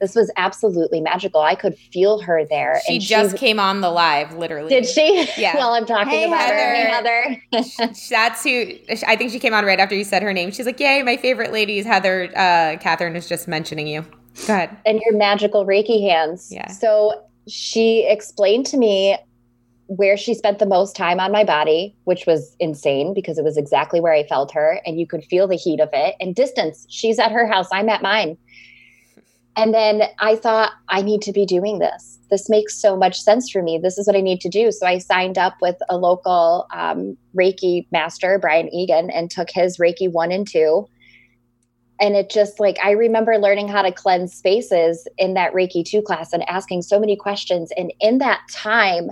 This 0.00 0.14
was 0.14 0.30
absolutely 0.36 1.00
magical. 1.00 1.40
I 1.40 1.54
could 1.54 1.78
feel 1.78 2.20
her 2.20 2.44
there. 2.44 2.80
She 2.86 2.98
just 2.98 3.36
came 3.36 3.58
on 3.58 3.80
the 3.80 3.90
live, 3.90 4.34
literally. 4.36 4.68
Did 4.68 4.86
she? 4.86 5.28
Yeah. 5.36 5.56
While 5.58 5.72
I'm 5.72 5.86
talking 5.86 6.10
hey, 6.10 6.24
about 6.26 6.40
Heather. 6.40 7.38
her. 7.52 7.60
Heather. 7.60 7.92
That's 8.10 8.42
who, 8.44 8.72
I 9.06 9.16
think 9.16 9.30
she 9.30 9.38
came 9.38 9.54
on 9.54 9.64
right 9.64 9.80
after 9.80 9.94
you 9.94 10.04
said 10.04 10.22
her 10.22 10.32
name. 10.32 10.50
She's 10.50 10.66
like, 10.66 10.80
yay, 10.80 11.02
my 11.02 11.16
favorite 11.16 11.52
lady 11.52 11.78
is 11.78 11.86
Heather. 11.86 12.30
Uh, 12.36 12.76
Kathryn 12.78 13.14
is 13.14 13.28
just 13.28 13.48
mentioning 13.48 13.86
you. 13.86 14.04
Go 14.46 14.54
ahead. 14.54 14.76
And 14.84 15.00
your 15.04 15.16
magical 15.16 15.64
Reiki 15.64 16.08
hands. 16.08 16.50
Yeah. 16.50 16.68
So 16.70 17.24
she 17.48 18.06
explained 18.08 18.66
to 18.66 18.76
me 18.76 19.16
where 19.86 20.16
she 20.16 20.34
spent 20.34 20.58
the 20.58 20.66
most 20.66 20.96
time 20.96 21.20
on 21.20 21.30
my 21.30 21.44
body, 21.44 21.94
which 22.04 22.26
was 22.26 22.56
insane 22.58 23.12
because 23.14 23.38
it 23.38 23.44
was 23.44 23.56
exactly 23.56 24.00
where 24.00 24.12
I 24.12 24.26
felt 24.26 24.52
her 24.52 24.80
and 24.86 24.98
you 24.98 25.06
could 25.06 25.24
feel 25.24 25.46
the 25.46 25.56
heat 25.56 25.80
of 25.80 25.90
it 25.92 26.14
and 26.20 26.34
distance. 26.34 26.86
She's 26.88 27.18
at 27.18 27.30
her 27.30 27.46
house, 27.46 27.68
I'm 27.70 27.88
at 27.88 28.02
mine. 28.02 28.38
And 29.56 29.72
then 29.72 30.02
I 30.18 30.36
thought, 30.36 30.72
I 30.88 31.02
need 31.02 31.22
to 31.22 31.32
be 31.32 31.46
doing 31.46 31.78
this. 31.78 32.18
This 32.30 32.48
makes 32.48 32.74
so 32.74 32.96
much 32.96 33.20
sense 33.20 33.50
for 33.50 33.62
me. 33.62 33.78
This 33.78 33.98
is 33.98 34.06
what 34.06 34.16
I 34.16 34.20
need 34.20 34.40
to 34.40 34.48
do. 34.48 34.72
So 34.72 34.86
I 34.86 34.98
signed 34.98 35.38
up 35.38 35.54
with 35.60 35.76
a 35.88 35.96
local 35.96 36.66
um, 36.74 37.16
Reiki 37.36 37.86
master, 37.92 38.38
Brian 38.38 38.72
Egan, 38.74 39.10
and 39.10 39.30
took 39.30 39.50
his 39.50 39.76
Reiki 39.76 40.10
one 40.10 40.32
and 40.32 40.48
two. 40.48 40.88
And 42.04 42.16
it 42.16 42.28
just 42.28 42.60
like, 42.60 42.76
I 42.84 42.90
remember 42.90 43.38
learning 43.38 43.68
how 43.68 43.80
to 43.80 43.90
cleanse 43.90 44.34
spaces 44.34 45.08
in 45.16 45.32
that 45.34 45.54
Reiki 45.54 45.82
two 45.82 46.02
class 46.02 46.34
and 46.34 46.46
asking 46.50 46.82
so 46.82 47.00
many 47.00 47.16
questions. 47.16 47.72
And 47.78 47.94
in 47.98 48.18
that 48.18 48.42
time, 48.50 49.10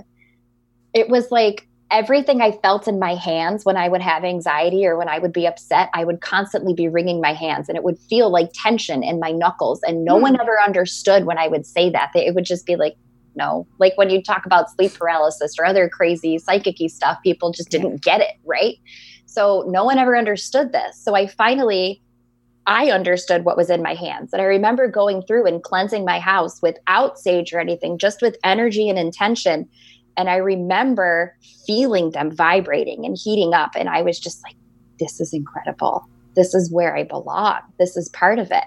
it 0.93 1.09
was 1.09 1.31
like 1.31 1.67
everything 1.89 2.39
I 2.39 2.51
felt 2.51 2.87
in 2.87 2.99
my 2.99 3.15
hands 3.15 3.65
when 3.65 3.77
I 3.77 3.89
would 3.89 4.03
have 4.03 4.23
anxiety 4.23 4.85
or 4.85 4.95
when 4.95 5.09
I 5.09 5.17
would 5.17 5.33
be 5.33 5.47
upset, 5.47 5.89
I 5.95 6.03
would 6.03 6.21
constantly 6.21 6.75
be 6.75 6.87
wringing 6.87 7.19
my 7.19 7.33
hands 7.33 7.67
and 7.67 7.75
it 7.75 7.83
would 7.83 7.97
feel 7.97 8.29
like 8.29 8.51
tension 8.53 9.01
in 9.01 9.19
my 9.19 9.31
knuckles. 9.31 9.81
And 9.81 10.05
no 10.05 10.17
mm. 10.17 10.21
one 10.21 10.39
ever 10.39 10.61
understood 10.61 11.25
when 11.25 11.39
I 11.39 11.47
would 11.47 11.65
say 11.65 11.89
that. 11.89 12.11
It 12.13 12.35
would 12.35 12.45
just 12.45 12.67
be 12.67 12.75
like, 12.75 12.95
no. 13.33 13.65
Like 13.79 13.93
when 13.97 14.11
you 14.11 14.21
talk 14.21 14.45
about 14.45 14.69
sleep 14.69 14.93
paralysis 14.93 15.55
or 15.57 15.65
other 15.65 15.89
crazy 15.89 16.37
psychic 16.37 16.77
stuff, 16.91 17.17
people 17.23 17.51
just 17.51 17.71
didn't 17.71 18.03
get 18.03 18.21
it, 18.21 18.35
right? 18.45 18.75
So 19.25 19.65
no 19.67 19.83
one 19.83 19.97
ever 19.97 20.15
understood 20.15 20.73
this. 20.73 21.03
So 21.03 21.15
I 21.15 21.25
finally 21.25 22.03
I 22.65 22.91
understood 22.91 23.45
what 23.45 23.57
was 23.57 23.69
in 23.69 23.81
my 23.81 23.93
hands. 23.93 24.31
And 24.31 24.41
I 24.41 24.45
remember 24.45 24.87
going 24.87 25.21
through 25.23 25.45
and 25.47 25.61
cleansing 25.61 26.05
my 26.05 26.19
house 26.19 26.61
without 26.61 27.19
sage 27.19 27.53
or 27.53 27.59
anything, 27.59 27.97
just 27.97 28.21
with 28.21 28.37
energy 28.43 28.89
and 28.89 28.97
intention 28.97 29.67
and 30.17 30.29
I 30.29 30.37
remember 30.37 31.35
feeling 31.65 32.11
them 32.11 32.35
vibrating 32.35 33.05
and 33.05 33.17
heating 33.17 33.53
up. 33.53 33.71
And 33.75 33.89
I 33.89 34.01
was 34.01 34.19
just 34.19 34.43
like, 34.43 34.55
this 34.99 35.19
is 35.19 35.33
incredible. 35.33 36.07
This 36.35 36.53
is 36.53 36.71
where 36.71 36.95
I 36.95 37.03
belong. 37.03 37.59
This 37.79 37.97
is 37.97 38.09
part 38.09 38.39
of 38.39 38.51
it. 38.51 38.63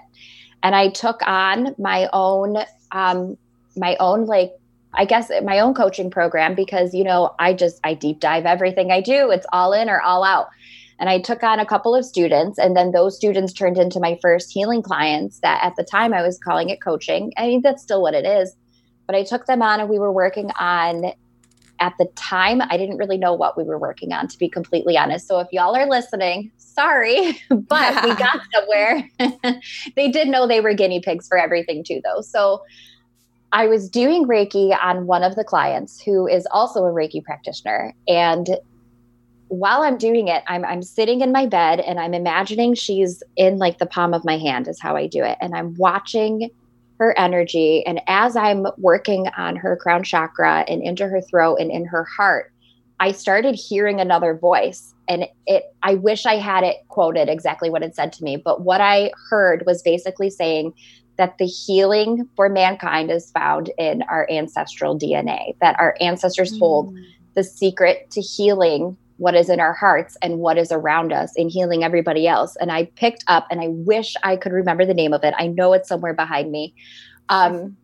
And 0.63 0.75
I 0.75 0.89
took 0.89 1.21
on 1.25 1.75
my 1.77 2.09
own, 2.13 2.57
um, 2.91 3.37
my 3.75 3.95
own, 3.99 4.25
like, 4.25 4.53
I 4.93 5.05
guess 5.05 5.29
my 5.43 5.59
own 5.59 5.73
coaching 5.73 6.09
program 6.09 6.55
because, 6.55 6.93
you 6.93 7.03
know, 7.03 7.35
I 7.39 7.53
just, 7.53 7.79
I 7.83 7.93
deep 7.93 8.19
dive 8.19 8.45
everything 8.45 8.91
I 8.91 9.01
do. 9.01 9.29
It's 9.29 9.45
all 9.53 9.73
in 9.73 9.89
or 9.89 10.01
all 10.01 10.23
out. 10.23 10.47
And 10.99 11.09
I 11.09 11.21
took 11.21 11.43
on 11.43 11.59
a 11.59 11.65
couple 11.65 11.93
of 11.93 12.05
students, 12.05 12.57
and 12.57 12.75
then 12.75 12.91
those 12.91 13.15
students 13.15 13.53
turned 13.53 13.77
into 13.77 13.99
my 13.99 14.17
first 14.21 14.51
healing 14.51 14.81
clients 14.81 15.39
that 15.41 15.63
at 15.63 15.75
the 15.75 15.83
time 15.83 16.13
I 16.13 16.23
was 16.23 16.39
calling 16.39 16.69
it 16.69 16.81
coaching. 16.81 17.31
I 17.37 17.47
mean, 17.47 17.61
that's 17.61 17.83
still 17.83 18.01
what 18.01 18.13
it 18.13 18.25
is. 18.25 18.55
But 19.05 19.15
I 19.15 19.23
took 19.23 19.45
them 19.45 19.61
on 19.61 19.79
and 19.79 19.89
we 19.89 19.99
were 19.99 20.11
working 20.11 20.51
on 20.59 21.11
at 21.79 21.93
the 21.99 22.05
time, 22.15 22.61
I 22.61 22.77
didn't 22.77 22.97
really 22.97 23.17
know 23.17 23.33
what 23.33 23.57
we 23.57 23.63
were 23.63 23.77
working 23.77 24.11
on, 24.11 24.27
to 24.27 24.37
be 24.37 24.49
completely 24.49 24.97
honest. 24.97 25.27
So 25.27 25.39
if 25.39 25.47
y'all 25.51 25.75
are 25.75 25.87
listening, 25.87 26.51
sorry, 26.57 27.39
but 27.49 28.03
we 28.03 28.15
got 28.15 28.41
somewhere. 28.53 29.09
they 29.95 30.09
did 30.09 30.27
know 30.27 30.47
they 30.47 30.61
were 30.61 30.73
guinea 30.73 30.99
pigs 30.99 31.27
for 31.27 31.37
everything, 31.37 31.83
too, 31.83 32.01
though. 32.03 32.21
So 32.21 32.63
I 33.51 33.67
was 33.67 33.89
doing 33.89 34.27
Reiki 34.27 34.77
on 34.81 35.07
one 35.07 35.23
of 35.23 35.35
the 35.35 35.43
clients 35.43 36.01
who 36.01 36.27
is 36.27 36.47
also 36.51 36.83
a 36.83 36.91
Reiki 36.91 37.23
practitioner. 37.23 37.93
And 38.07 38.57
while 39.49 39.81
I'm 39.81 39.97
doing 39.97 40.27
it, 40.27 40.43
I'm, 40.47 40.65
I'm 40.65 40.83
sitting 40.83 41.21
in 41.21 41.31
my 41.31 41.45
bed 41.45 41.79
and 41.79 41.99
I'm 41.99 42.13
imagining 42.13 42.73
she's 42.73 43.23
in 43.35 43.57
like 43.57 43.77
the 43.77 43.85
palm 43.85 44.13
of 44.13 44.25
my 44.25 44.37
hand, 44.37 44.67
is 44.67 44.79
how 44.79 44.95
I 44.95 45.07
do 45.07 45.23
it. 45.23 45.37
And 45.41 45.55
I'm 45.55 45.75
watching 45.75 46.49
her 46.99 47.17
energy. 47.17 47.85
And 47.85 48.01
as 48.07 48.35
I'm 48.35 48.67
working 48.77 49.27
on 49.37 49.55
her 49.55 49.77
crown 49.77 50.03
chakra 50.03 50.65
and 50.67 50.81
into 50.81 51.07
her 51.07 51.21
throat 51.21 51.57
and 51.59 51.71
in 51.71 51.85
her 51.85 52.03
heart, 52.03 52.51
I 52.99 53.11
started 53.11 53.55
hearing 53.55 53.99
another 54.01 54.35
voice. 54.35 54.93
And 55.07 55.27
it 55.45 55.63
I 55.83 55.95
wish 55.95 56.25
I 56.25 56.35
had 56.35 56.63
it 56.63 56.77
quoted 56.89 57.29
exactly 57.29 57.69
what 57.69 57.83
it 57.83 57.95
said 57.95 58.11
to 58.13 58.23
me, 58.23 58.37
but 58.37 58.61
what 58.61 58.81
I 58.81 59.11
heard 59.29 59.63
was 59.65 59.83
basically 59.83 60.29
saying 60.29 60.73
that 61.17 61.37
the 61.37 61.45
healing 61.45 62.27
for 62.35 62.49
mankind 62.49 63.09
is 63.09 63.31
found 63.31 63.71
in 63.77 64.03
our 64.03 64.27
ancestral 64.29 64.97
DNA, 64.97 65.55
that 65.61 65.79
our 65.79 65.95
ancestors 66.01 66.53
mm. 66.53 66.59
hold 66.59 66.97
the 67.35 67.43
secret 67.43 68.09
to 68.11 68.21
healing 68.21 68.97
what 69.17 69.35
is 69.35 69.49
in 69.49 69.59
our 69.59 69.73
hearts 69.73 70.15
and 70.21 70.39
what 70.39 70.57
is 70.57 70.71
around 70.71 71.11
us 71.11 71.33
and 71.35 71.51
healing 71.51 71.83
everybody 71.83 72.27
else. 72.27 72.55
And 72.57 72.71
I 72.71 72.85
picked 72.85 73.23
up, 73.27 73.47
and 73.49 73.59
I 73.59 73.67
wish 73.69 74.15
I 74.23 74.37
could 74.37 74.51
remember 74.51 74.85
the 74.85 74.93
name 74.93 75.13
of 75.13 75.23
it. 75.23 75.33
I 75.37 75.47
know 75.47 75.73
it's 75.73 75.89
somewhere 75.89 76.13
behind 76.13 76.51
me. 76.51 76.73
Um, 77.29 77.75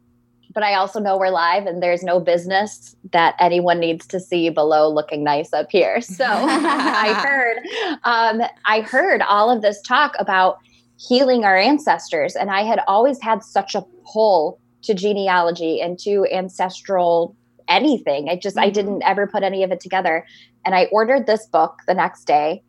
but 0.53 0.63
I 0.63 0.75
also 0.75 0.99
know 0.99 1.17
we're 1.17 1.31
live 1.31 1.65
and 1.65 1.81
there's 1.81 2.03
no 2.03 2.19
business 2.19 2.95
that 3.11 3.35
anyone 3.39 3.79
needs 3.79 4.05
to 4.07 4.19
see 4.19 4.49
below 4.49 4.87
looking 4.87 5.23
nice 5.23 5.51
up 5.51 5.71
here. 5.71 5.99
So 6.13 6.25
I 6.25 7.13
heard, 7.25 7.57
um, 8.03 8.47
I 8.65 8.81
heard 8.81 9.21
all 9.23 9.49
of 9.49 9.63
this 9.63 9.81
talk 9.81 10.15
about 10.19 10.59
healing 10.99 11.43
our 11.43 11.57
ancestors. 11.57 12.35
And 12.35 12.51
I 12.51 12.63
had 12.63 12.79
always 12.87 13.19
had 13.19 13.43
such 13.43 13.73
a 13.73 13.83
pull 14.05 14.59
to 14.83 14.93
genealogy 14.93 15.81
and 15.81 15.97
to 15.99 16.27
ancestral 16.31 17.35
anything. 17.67 18.29
I 18.29 18.35
just, 18.35 18.55
mm-hmm. 18.55 18.65
I 18.65 18.69
didn't 18.69 19.01
ever 19.03 19.25
put 19.25 19.43
any 19.43 19.63
of 19.63 19.71
it 19.71 19.79
together. 19.79 20.25
And 20.65 20.76
I 20.76 20.86
ordered 20.86 21.26
this 21.26 21.45
book 21.45 21.82
the 21.88 21.93
next 21.93 22.26
day 22.26 22.63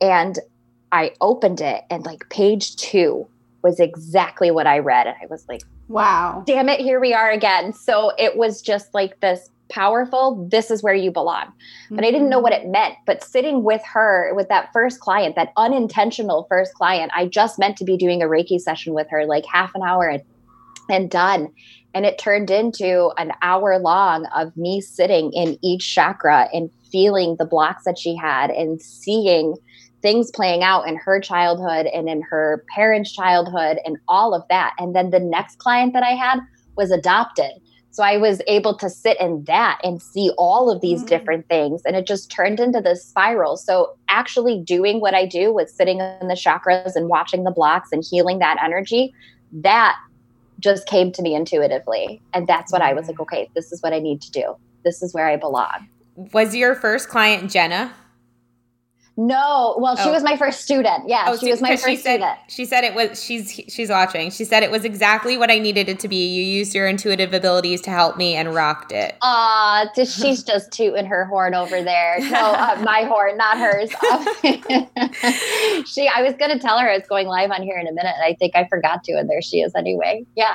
and 0.00 0.38
I 0.92 1.12
opened 1.20 1.60
it 1.60 1.84
and 1.90 2.04
like 2.04 2.28
page 2.30 2.76
two 2.76 3.26
was 3.62 3.78
exactly 3.78 4.50
what 4.50 4.66
I 4.66 4.78
read. 4.78 5.06
And 5.06 5.16
I 5.22 5.26
was 5.26 5.46
like, 5.48 5.62
wow, 5.88 6.42
damn 6.46 6.68
it, 6.68 6.80
here 6.80 7.00
we 7.00 7.12
are 7.12 7.30
again. 7.30 7.72
So 7.72 8.12
it 8.18 8.36
was 8.36 8.62
just 8.62 8.94
like 8.94 9.20
this 9.20 9.50
powerful, 9.68 10.48
this 10.50 10.70
is 10.70 10.82
where 10.82 10.94
you 10.94 11.10
belong. 11.10 11.46
Mm-hmm. 11.46 11.96
But 11.96 12.04
I 12.04 12.10
didn't 12.10 12.28
know 12.28 12.40
what 12.40 12.52
it 12.52 12.66
meant. 12.66 12.96
But 13.06 13.22
sitting 13.22 13.62
with 13.62 13.82
her, 13.84 14.34
with 14.34 14.48
that 14.48 14.72
first 14.72 15.00
client, 15.00 15.36
that 15.36 15.52
unintentional 15.56 16.46
first 16.48 16.74
client, 16.74 17.12
I 17.14 17.26
just 17.26 17.58
meant 17.58 17.76
to 17.78 17.84
be 17.84 17.96
doing 17.96 18.22
a 18.22 18.26
Reiki 18.26 18.60
session 18.60 18.94
with 18.94 19.08
her, 19.10 19.26
like 19.26 19.44
half 19.46 19.74
an 19.74 19.82
hour 19.82 20.08
and, 20.08 20.22
and 20.88 21.10
done. 21.10 21.52
And 21.94 22.04
it 22.06 22.18
turned 22.18 22.50
into 22.50 23.10
an 23.16 23.32
hour 23.42 23.78
long 23.78 24.26
of 24.26 24.56
me 24.56 24.80
sitting 24.80 25.32
in 25.32 25.58
each 25.62 25.94
chakra 25.94 26.48
and 26.52 26.70
feeling 26.90 27.36
the 27.38 27.44
blocks 27.44 27.84
that 27.84 27.98
she 27.98 28.16
had 28.16 28.50
and 28.50 28.80
seeing 28.80 29.56
things 30.02 30.30
playing 30.30 30.62
out 30.62 30.88
in 30.88 30.96
her 30.96 31.20
childhood 31.20 31.86
and 31.86 32.08
in 32.08 32.22
her 32.22 32.64
parents' 32.74 33.12
childhood 33.12 33.78
and 33.84 33.98
all 34.08 34.34
of 34.34 34.42
that. 34.48 34.72
And 34.78 34.94
then 34.94 35.10
the 35.10 35.20
next 35.20 35.58
client 35.58 35.92
that 35.92 36.02
I 36.02 36.14
had 36.14 36.40
was 36.76 36.90
adopted. 36.90 37.52
So 37.92 38.04
I 38.04 38.16
was 38.16 38.40
able 38.46 38.76
to 38.78 38.88
sit 38.88 39.20
in 39.20 39.44
that 39.44 39.80
and 39.82 40.00
see 40.00 40.30
all 40.38 40.70
of 40.70 40.80
these 40.80 41.00
mm-hmm. 41.00 41.08
different 41.08 41.48
things. 41.48 41.82
And 41.84 41.96
it 41.96 42.06
just 42.06 42.30
turned 42.30 42.60
into 42.60 42.80
this 42.80 43.04
spiral. 43.04 43.56
So 43.56 43.96
actually 44.08 44.60
doing 44.60 45.00
what 45.00 45.12
I 45.12 45.26
do 45.26 45.52
with 45.52 45.68
sitting 45.68 45.98
in 45.98 46.28
the 46.28 46.34
chakras 46.34 46.94
and 46.94 47.08
watching 47.08 47.44
the 47.44 47.50
blocks 47.50 47.90
and 47.92 48.04
healing 48.08 48.38
that 48.38 48.58
energy, 48.62 49.12
that 49.52 49.96
just 50.60 50.86
came 50.86 51.10
to 51.12 51.22
me 51.22 51.34
intuitively. 51.34 52.22
And 52.32 52.46
that's 52.46 52.70
what 52.70 52.82
I 52.82 52.92
was 52.92 53.08
like, 53.08 53.16
mm. 53.16 53.22
okay, 53.22 53.50
this 53.54 53.72
is 53.72 53.82
what 53.82 53.92
I 53.92 53.98
need 53.98 54.22
to 54.22 54.30
do. 54.30 54.56
This 54.84 55.02
is 55.02 55.12
where 55.12 55.28
I 55.28 55.36
belong. 55.36 55.88
Was 56.32 56.54
your 56.54 56.74
first 56.74 57.08
client 57.08 57.50
Jenna? 57.50 57.94
No, 59.16 59.76
well, 59.78 59.96
she 59.96 60.08
oh. 60.08 60.12
was 60.12 60.22
my 60.22 60.36
first 60.36 60.62
student. 60.62 61.06
Yeah, 61.06 61.24
oh, 61.26 61.36
she 61.36 61.50
was 61.50 61.60
my 61.60 61.70
first 61.70 61.84
she 61.84 61.96
said, 61.96 62.20
student. 62.20 62.38
She 62.48 62.64
said 62.64 62.84
it 62.84 62.94
was. 62.94 63.22
She's 63.22 63.60
she's 63.68 63.90
watching. 63.90 64.30
She 64.30 64.44
said 64.44 64.62
it 64.62 64.70
was 64.70 64.86
exactly 64.86 65.36
what 65.36 65.50
I 65.50 65.58
needed 65.58 65.90
it 65.90 65.98
to 66.00 66.08
be. 66.08 66.26
You 66.26 66.42
used 66.42 66.74
your 66.74 66.86
intuitive 66.86 67.34
abilities 67.34 67.82
to 67.82 67.90
help 67.90 68.16
me 68.16 68.34
and 68.34 68.54
rocked 68.54 68.92
it. 68.92 69.18
Uh 69.20 69.86
she's 69.94 70.42
just 70.42 70.72
tooting 70.72 71.04
her 71.04 71.26
horn 71.26 71.54
over 71.54 71.82
there. 71.82 72.18
No, 72.20 72.52
uh, 72.52 72.80
my 72.82 73.02
horn, 73.02 73.36
not 73.36 73.58
hers. 73.58 73.90
she. 75.86 76.08
I 76.08 76.22
was 76.22 76.34
gonna 76.38 76.58
tell 76.58 76.78
her 76.78 76.88
I 76.88 76.96
was 76.96 77.06
going 77.06 77.26
live 77.26 77.50
on 77.50 77.62
here 77.62 77.78
in 77.78 77.86
a 77.88 77.92
minute, 77.92 78.14
and 78.16 78.24
I 78.24 78.34
think 78.38 78.56
I 78.56 78.66
forgot 78.68 79.04
to, 79.04 79.12
and 79.12 79.28
there 79.28 79.42
she 79.42 79.60
is 79.60 79.74
anyway. 79.74 80.24
Yeah, 80.34 80.54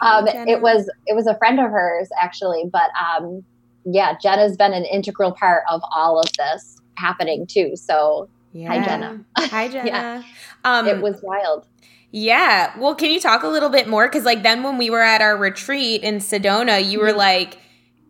um, 0.00 0.26
it 0.26 0.62
was 0.62 0.88
it 1.06 1.14
was 1.14 1.26
a 1.26 1.36
friend 1.36 1.60
of 1.60 1.70
hers 1.70 2.08
actually, 2.18 2.64
but 2.72 2.88
um, 2.98 3.44
yeah, 3.86 4.16
Jenna's 4.20 4.56
been 4.56 4.74
an 4.74 4.84
integral 4.84 5.32
part 5.32 5.62
of 5.70 5.80
all 5.94 6.20
of 6.20 6.30
this 6.32 6.80
happening 6.96 7.46
too. 7.46 7.76
So 7.76 8.28
yeah. 8.52 8.68
hi 8.68 8.84
Jenna. 8.84 9.24
Hi 9.38 9.68
Jenna. 9.72 9.86
yeah. 9.86 10.22
Um, 10.64 10.88
it 10.88 11.00
was 11.00 11.20
wild. 11.22 11.66
Yeah. 12.10 12.76
Well, 12.78 12.94
can 12.94 13.10
you 13.10 13.20
talk 13.20 13.42
a 13.42 13.48
little 13.48 13.68
bit 13.68 13.88
more? 13.88 14.08
Because 14.08 14.24
like 14.24 14.42
then 14.42 14.62
when 14.62 14.76
we 14.76 14.90
were 14.90 15.02
at 15.02 15.20
our 15.20 15.36
retreat 15.36 16.02
in 16.02 16.16
Sedona, 16.16 16.84
you 16.84 17.00
were 17.00 17.08
mm-hmm. 17.08 17.18
like. 17.18 17.58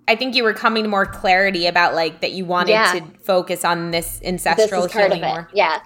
I 0.09 0.15
think 0.15 0.37
you 0.37 0.45
were 0.45 0.55
coming 0.55 0.85
to 0.85 0.89
more 0.89 1.05
clarity 1.05 1.67
about 1.67 1.97
like 1.97 2.21
that 2.21 2.31
you 2.31 2.45
wanted 2.45 2.71
yeah. 2.71 2.93
to 2.93 3.05
focus 3.25 3.65
on 3.65 3.91
this 3.91 4.21
ancestral 4.25 4.83
this 4.83 4.93
healing 4.93 5.21
more. 5.21 5.51
Yeah. 5.53 5.81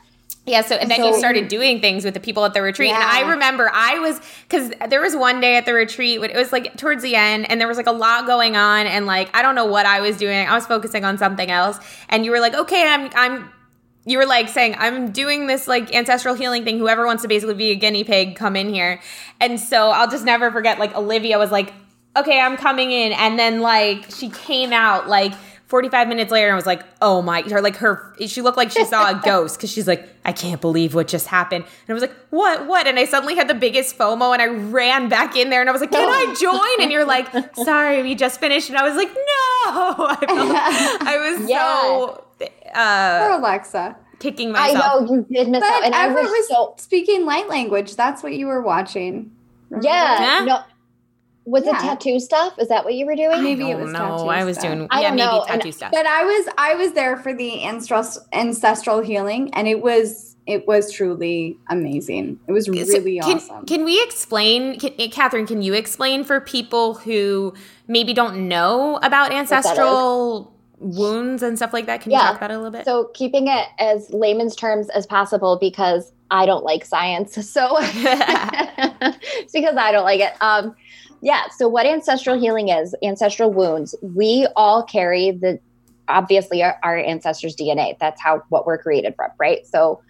Yeah, 0.46 0.62
so 0.62 0.74
and 0.74 0.90
then 0.90 0.98
so, 0.98 1.08
you 1.08 1.18
started 1.18 1.48
doing 1.48 1.80
things 1.80 2.04
with 2.04 2.14
the 2.14 2.20
people 2.20 2.44
at 2.44 2.54
the 2.54 2.62
retreat. 2.62 2.90
Yeah. 2.90 2.96
And 2.96 3.26
I 3.26 3.30
remember 3.30 3.70
I 3.72 3.98
was 3.98 4.20
cuz 4.48 4.72
there 4.88 5.00
was 5.00 5.14
one 5.14 5.40
day 5.40 5.56
at 5.56 5.66
the 5.66 5.74
retreat 5.74 6.20
when 6.20 6.30
it 6.30 6.36
was 6.36 6.50
like 6.52 6.76
towards 6.76 7.02
the 7.02 7.14
end 7.14 7.48
and 7.50 7.60
there 7.60 7.68
was 7.68 7.76
like 7.76 7.86
a 7.86 7.92
lot 7.92 8.26
going 8.26 8.56
on 8.56 8.86
and 8.86 9.06
like 9.06 9.34
I 9.36 9.42
don't 9.42 9.54
know 9.54 9.66
what 9.66 9.86
I 9.86 10.00
was 10.00 10.16
doing. 10.16 10.48
I 10.48 10.54
was 10.54 10.66
focusing 10.66 11.04
on 11.04 11.18
something 11.18 11.50
else 11.50 11.78
and 12.08 12.24
you 12.24 12.30
were 12.30 12.40
like, 12.40 12.54
"Okay, 12.54 12.88
I'm 12.88 13.10
I'm 13.14 13.50
you 14.06 14.18
were 14.18 14.26
like 14.26 14.48
saying, 14.48 14.76
I'm 14.78 15.12
doing 15.12 15.46
this 15.46 15.68
like 15.68 15.94
ancestral 15.94 16.34
healing 16.34 16.64
thing. 16.64 16.78
Whoever 16.78 17.06
wants 17.06 17.22
to 17.22 17.28
basically 17.28 17.54
be 17.54 17.70
a 17.70 17.74
guinea 17.74 18.02
pig, 18.02 18.34
come 18.34 18.56
in 18.56 18.72
here. 18.72 19.00
And 19.40 19.60
so 19.60 19.90
I'll 19.90 20.10
just 20.10 20.24
never 20.24 20.50
forget, 20.50 20.78
like, 20.78 20.96
Olivia 20.96 21.38
was 21.38 21.52
like, 21.52 21.72
okay, 22.16 22.40
I'm 22.40 22.56
coming 22.56 22.90
in. 22.90 23.12
And 23.12 23.38
then 23.38 23.60
like 23.60 24.10
she 24.10 24.30
came 24.30 24.72
out 24.72 25.08
like 25.08 25.32
45 25.70 26.08
minutes 26.08 26.32
later 26.32 26.48
and 26.48 26.56
was 26.56 26.66
like, 26.66 26.82
oh 27.00 27.22
my, 27.22 27.42
her 27.42 27.62
like 27.62 27.76
her, 27.76 28.12
she 28.26 28.42
looked 28.42 28.56
like 28.56 28.72
she 28.72 28.84
saw 28.84 29.10
a 29.10 29.20
ghost 29.24 29.56
because 29.56 29.70
she's 29.70 29.86
like, 29.86 30.08
I 30.24 30.32
can't 30.32 30.60
believe 30.60 30.96
what 30.96 31.06
just 31.06 31.28
happened. 31.28 31.64
And 31.64 31.88
I 31.88 31.92
was 31.92 32.00
like, 32.00 32.12
what, 32.30 32.66
what? 32.66 32.88
And 32.88 32.98
I 32.98 33.04
suddenly 33.04 33.36
had 33.36 33.46
the 33.46 33.54
biggest 33.54 33.96
FOMO 33.96 34.32
and 34.32 34.42
I 34.42 34.46
ran 34.46 35.08
back 35.08 35.36
in 35.36 35.48
there 35.48 35.60
and 35.60 35.70
I 35.70 35.72
was 35.72 35.80
like, 35.80 35.92
can 35.92 36.08
I 36.08 36.34
join? 36.34 36.82
And 36.82 36.90
you're 36.90 37.04
like, 37.04 37.28
sorry, 37.54 38.02
we 38.02 38.16
just 38.16 38.40
finished. 38.40 38.68
And 38.68 38.78
I 38.78 38.82
was 38.82 38.96
like, 38.96 39.10
no. 39.10 39.14
I, 39.14 40.16
felt, 40.26 41.02
I 41.08 41.30
was 41.30 41.48
yeah. 41.48 41.80
so. 41.80 42.24
Uh, 42.74 43.28
Poor 43.28 43.38
Alexa. 43.38 43.96
Kicking 44.18 44.50
myself. 44.50 44.84
I 44.84 45.04
know 45.04 45.14
you 45.14 45.26
did 45.30 45.48
miss 45.50 45.60
but 45.60 45.72
out, 45.72 45.84
and 45.84 45.94
Everett 45.94 46.18
I 46.18 46.22
was, 46.22 46.30
was 46.30 46.48
so 46.48 46.74
speaking 46.78 47.26
light 47.26 47.48
language. 47.48 47.94
That's 47.94 48.24
what 48.24 48.34
you 48.34 48.48
were 48.48 48.60
watching. 48.60 49.30
Yeah, 49.70 50.40
yeah. 50.40 50.44
No, 50.44 50.62
was 51.44 51.64
yeah. 51.64 51.76
it 51.76 51.80
tattoo 51.80 52.20
stuff? 52.20 52.58
Is 52.58 52.68
that 52.68 52.84
what 52.84 52.94
you 52.94 53.06
were 53.06 53.16
doing? 53.16 53.42
Maybe 53.42 53.70
it 53.70 53.78
was 53.78 53.92
no. 53.92 54.28
I 54.28 54.44
was 54.44 54.58
stuff. 54.58 54.74
doing 54.74 54.88
I 54.90 55.02
yeah, 55.02 55.10
maybe 55.10 55.22
know. 55.22 55.44
tattoo 55.46 55.68
and, 55.68 55.74
stuff. 55.74 55.92
But 55.92 56.06
I 56.06 56.24
was 56.24 56.48
I 56.58 56.74
was 56.74 56.92
there 56.92 57.16
for 57.16 57.34
the 57.34 57.64
ancestral 57.64 58.24
ancestral 58.32 59.00
healing, 59.00 59.52
and 59.54 59.66
it 59.66 59.80
was 59.80 60.30
it 60.46 60.66
was 60.66 60.92
truly 60.92 61.58
amazing. 61.68 62.40
It 62.48 62.52
was 62.52 62.68
really 62.68 63.20
so 63.20 63.26
can, 63.26 63.36
awesome. 63.36 63.66
Can 63.66 63.84
we 63.84 64.02
explain, 64.02 64.80
can, 64.80 64.92
eh, 64.98 65.06
Kathryn? 65.06 65.46
Can 65.46 65.62
you 65.62 65.74
explain 65.74 66.24
for 66.24 66.40
people 66.40 66.94
who 66.94 67.54
maybe 67.86 68.12
don't 68.12 68.48
know 68.48 68.98
about 69.02 69.32
ancestral 69.32 70.52
wounds 70.80 71.42
and 71.42 71.56
stuff 71.56 71.72
like 71.72 71.86
that? 71.86 72.00
Can 72.00 72.10
yeah. 72.10 72.18
you 72.18 72.26
talk 72.28 72.36
about 72.38 72.50
it 72.50 72.54
a 72.54 72.56
little 72.56 72.72
bit? 72.72 72.84
So 72.84 73.10
keeping 73.14 73.46
it 73.46 73.68
as 73.78 74.10
layman's 74.10 74.56
terms 74.56 74.88
as 74.88 75.06
possible 75.06 75.56
because 75.60 76.12
I 76.30 76.46
don't 76.46 76.64
like 76.64 76.84
science. 76.84 77.36
So 77.50 77.76
it's 77.80 79.52
because 79.52 79.76
I 79.76 79.92
don't 79.92 80.04
like 80.04 80.20
it. 80.20 80.32
Um, 80.40 80.74
yeah. 81.22 81.48
So, 81.56 81.68
what 81.68 81.86
ancestral 81.86 82.38
healing 82.38 82.68
is, 82.68 82.94
ancestral 83.02 83.52
wounds, 83.52 83.94
we 84.02 84.46
all 84.56 84.82
carry 84.82 85.30
the 85.32 85.58
obviously 86.08 86.62
our, 86.62 86.76
our, 86.82 86.98
ancestors' 86.98 87.54
DNA. 87.54 87.96
That's 88.00 88.20
how 88.20 88.42
what 88.48 88.66
we're 88.66 88.78
created 88.78 89.14
from, 89.16 89.30
right? 89.38 89.66
So, 89.66 90.00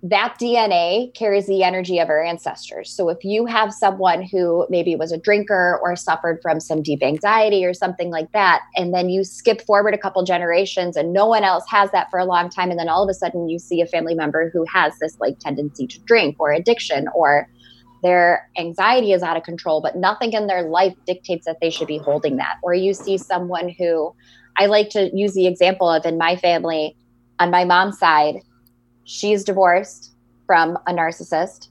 that 0.00 0.36
DNA 0.40 1.12
carries 1.14 1.46
the 1.46 1.64
energy 1.64 1.98
of 1.98 2.08
our 2.08 2.22
ancestors. 2.22 2.88
So, 2.90 3.10
if 3.10 3.22
you 3.22 3.44
have 3.44 3.74
someone 3.74 4.22
who 4.22 4.66
maybe 4.70 4.96
was 4.96 5.12
a 5.12 5.18
drinker 5.18 5.78
or 5.82 5.94
suffered 5.94 6.38
from 6.40 6.58
some 6.58 6.82
deep 6.82 7.02
anxiety 7.02 7.66
or 7.66 7.74
something 7.74 8.10
like 8.10 8.32
that, 8.32 8.62
and 8.76 8.94
then 8.94 9.10
you 9.10 9.24
skip 9.24 9.60
forward 9.60 9.92
a 9.92 9.98
couple 9.98 10.24
generations 10.24 10.96
and 10.96 11.12
no 11.12 11.26
one 11.26 11.44
else 11.44 11.64
has 11.68 11.90
that 11.90 12.10
for 12.10 12.18
a 12.18 12.24
long 12.24 12.48
time, 12.48 12.70
and 12.70 12.78
then 12.78 12.88
all 12.88 13.02
of 13.02 13.10
a 13.10 13.14
sudden 13.14 13.48
you 13.50 13.58
see 13.58 13.82
a 13.82 13.86
family 13.86 14.14
member 14.14 14.48
who 14.54 14.64
has 14.72 14.94
this 15.00 15.18
like 15.20 15.38
tendency 15.38 15.86
to 15.86 16.00
drink 16.00 16.36
or 16.38 16.50
addiction 16.50 17.08
or 17.14 17.46
their 18.02 18.48
anxiety 18.56 19.12
is 19.12 19.22
out 19.22 19.36
of 19.36 19.42
control, 19.42 19.80
but 19.80 19.96
nothing 19.96 20.32
in 20.32 20.46
their 20.46 20.62
life 20.62 20.94
dictates 21.06 21.46
that 21.46 21.58
they 21.60 21.70
should 21.70 21.88
be 21.88 21.98
holding 21.98 22.36
that. 22.36 22.56
Or 22.62 22.74
you 22.74 22.94
see 22.94 23.18
someone 23.18 23.68
who 23.68 24.14
I 24.56 24.66
like 24.66 24.90
to 24.90 25.10
use 25.16 25.34
the 25.34 25.46
example 25.46 25.88
of 25.90 26.04
in 26.04 26.18
my 26.18 26.36
family, 26.36 26.96
on 27.38 27.50
my 27.50 27.64
mom's 27.64 27.98
side, 27.98 28.36
she's 29.04 29.44
divorced 29.44 30.12
from 30.46 30.76
a 30.86 30.92
narcissist. 30.92 31.68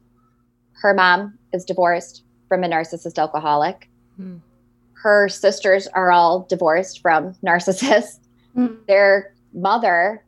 Her 0.81 0.93
mom 0.93 1.37
is 1.53 1.65
divorced 1.65 2.23
from 2.47 2.63
a 2.63 2.67
narcissist 2.67 3.17
alcoholic. 3.17 3.89
Hmm. 4.15 4.37
Her 4.93 5.29
sisters 5.29 5.87
are 5.87 6.11
all 6.11 6.45
divorced 6.49 7.01
from 7.01 7.33
narcissists. 7.45 8.19
Hmm. 8.53 8.75
Their 8.87 9.33
mother 9.53 10.23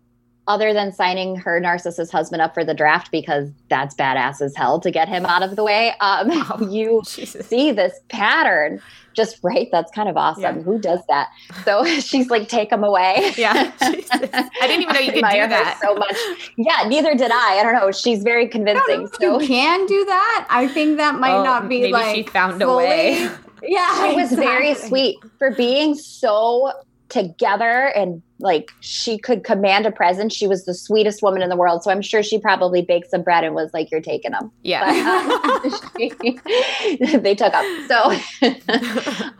other 0.50 0.74
than 0.74 0.92
signing 0.92 1.36
her 1.36 1.62
narcissist 1.62 2.12
husband 2.12 2.42
up 2.42 2.56
for 2.56 2.66
the 2.66 2.74
draft 2.74 3.12
because 3.12 3.52
that's 3.70 3.94
badass 3.94 4.42
as 4.42 4.56
hell 4.56 4.80
to 4.80 4.90
get 4.90 5.08
him 5.08 5.24
out 5.28 5.44
of 5.44 5.56
the 5.56 5.64
way. 5.64 5.94
Um, 6.02 6.28
oh, 6.32 6.58
you 6.70 7.04
Jesus. 7.06 7.48
see 7.48 7.72
this 7.72 8.00
pattern 8.10 8.82
just 9.14 9.40
right. 9.44 9.68
That's 9.72 9.92
kind 9.92 10.10
of 10.10 10.18
awesome. 10.18 10.58
Yeah. 10.58 10.64
Who 10.64 10.80
does 10.80 11.02
that? 11.08 11.30
So 11.66 11.86
she's 12.00 12.32
like, 12.32 12.50
take 12.50 12.72
him 12.72 12.84
away. 12.84 13.32
Yeah. 13.38 13.72
Jesus. 13.80 14.10
I 14.12 14.50
didn't 14.62 14.82
even 14.82 14.94
know 14.94 15.00
you 15.00 15.12
could 15.12 15.24
do 15.30 15.48
that 15.48 15.78
so 15.82 15.94
much. 15.94 16.18
Yeah. 16.58 16.88
Neither 16.88 17.14
did 17.14 17.32
I. 17.32 17.60
I 17.60 17.64
don't 17.64 17.74
know. 17.74 17.92
She's 17.92 18.24
very 18.24 18.48
convincing. 18.48 19.08
So 19.20 19.40
you 19.40 19.48
can 19.48 19.86
do 19.86 20.04
that. 20.06 20.48
I 20.50 20.68
think 20.68 20.98
that 20.98 21.20
might 21.20 21.38
oh, 21.38 21.44
not 21.44 21.70
be 21.70 21.82
maybe 21.82 21.94
like 21.94 22.16
she 22.16 22.24
found 22.24 22.60
fully, 22.60 22.86
a 22.86 22.88
way. 22.88 23.30
Yeah. 23.62 24.08
It 24.08 24.16
was 24.16 24.32
exactly. 24.32 24.46
very 24.46 24.74
sweet 24.74 25.18
for 25.38 25.52
being 25.52 25.94
so 25.94 26.72
together 27.10 27.91
and 27.95 28.22
like 28.39 28.72
she 28.80 29.17
could 29.17 29.43
command 29.43 29.86
a 29.86 29.91
presence. 29.91 30.34
She 30.34 30.48
was 30.48 30.65
the 30.65 30.74
sweetest 30.74 31.22
woman 31.22 31.41
in 31.41 31.50
the 31.50 31.56
world. 31.56 31.84
So 31.84 31.91
I'm 31.91 32.02
sure 32.02 32.24
she 32.24 32.39
probably 32.39 32.82
baked 32.82 33.12
some 33.12 33.22
bread 33.22 33.43
and 33.43 33.54
was 33.54 33.72
like, 33.74 33.91
"You're 33.91 34.02
taking 34.02 34.32
them." 34.32 34.52
Yeah, 34.63 34.86
but, 34.86 35.65
uh, 35.65 36.00
she, 36.22 37.17
they 37.17 37.36
took 37.36 37.54
up. 37.54 37.65
So, 37.88 38.48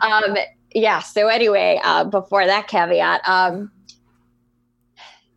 um, 0.00 0.36
yeah. 0.74 1.00
So 1.00 1.28
anyway, 1.28 1.80
uh, 1.82 2.04
before 2.04 2.46
that 2.46 2.68
caveat, 2.68 3.26
um, 3.26 3.70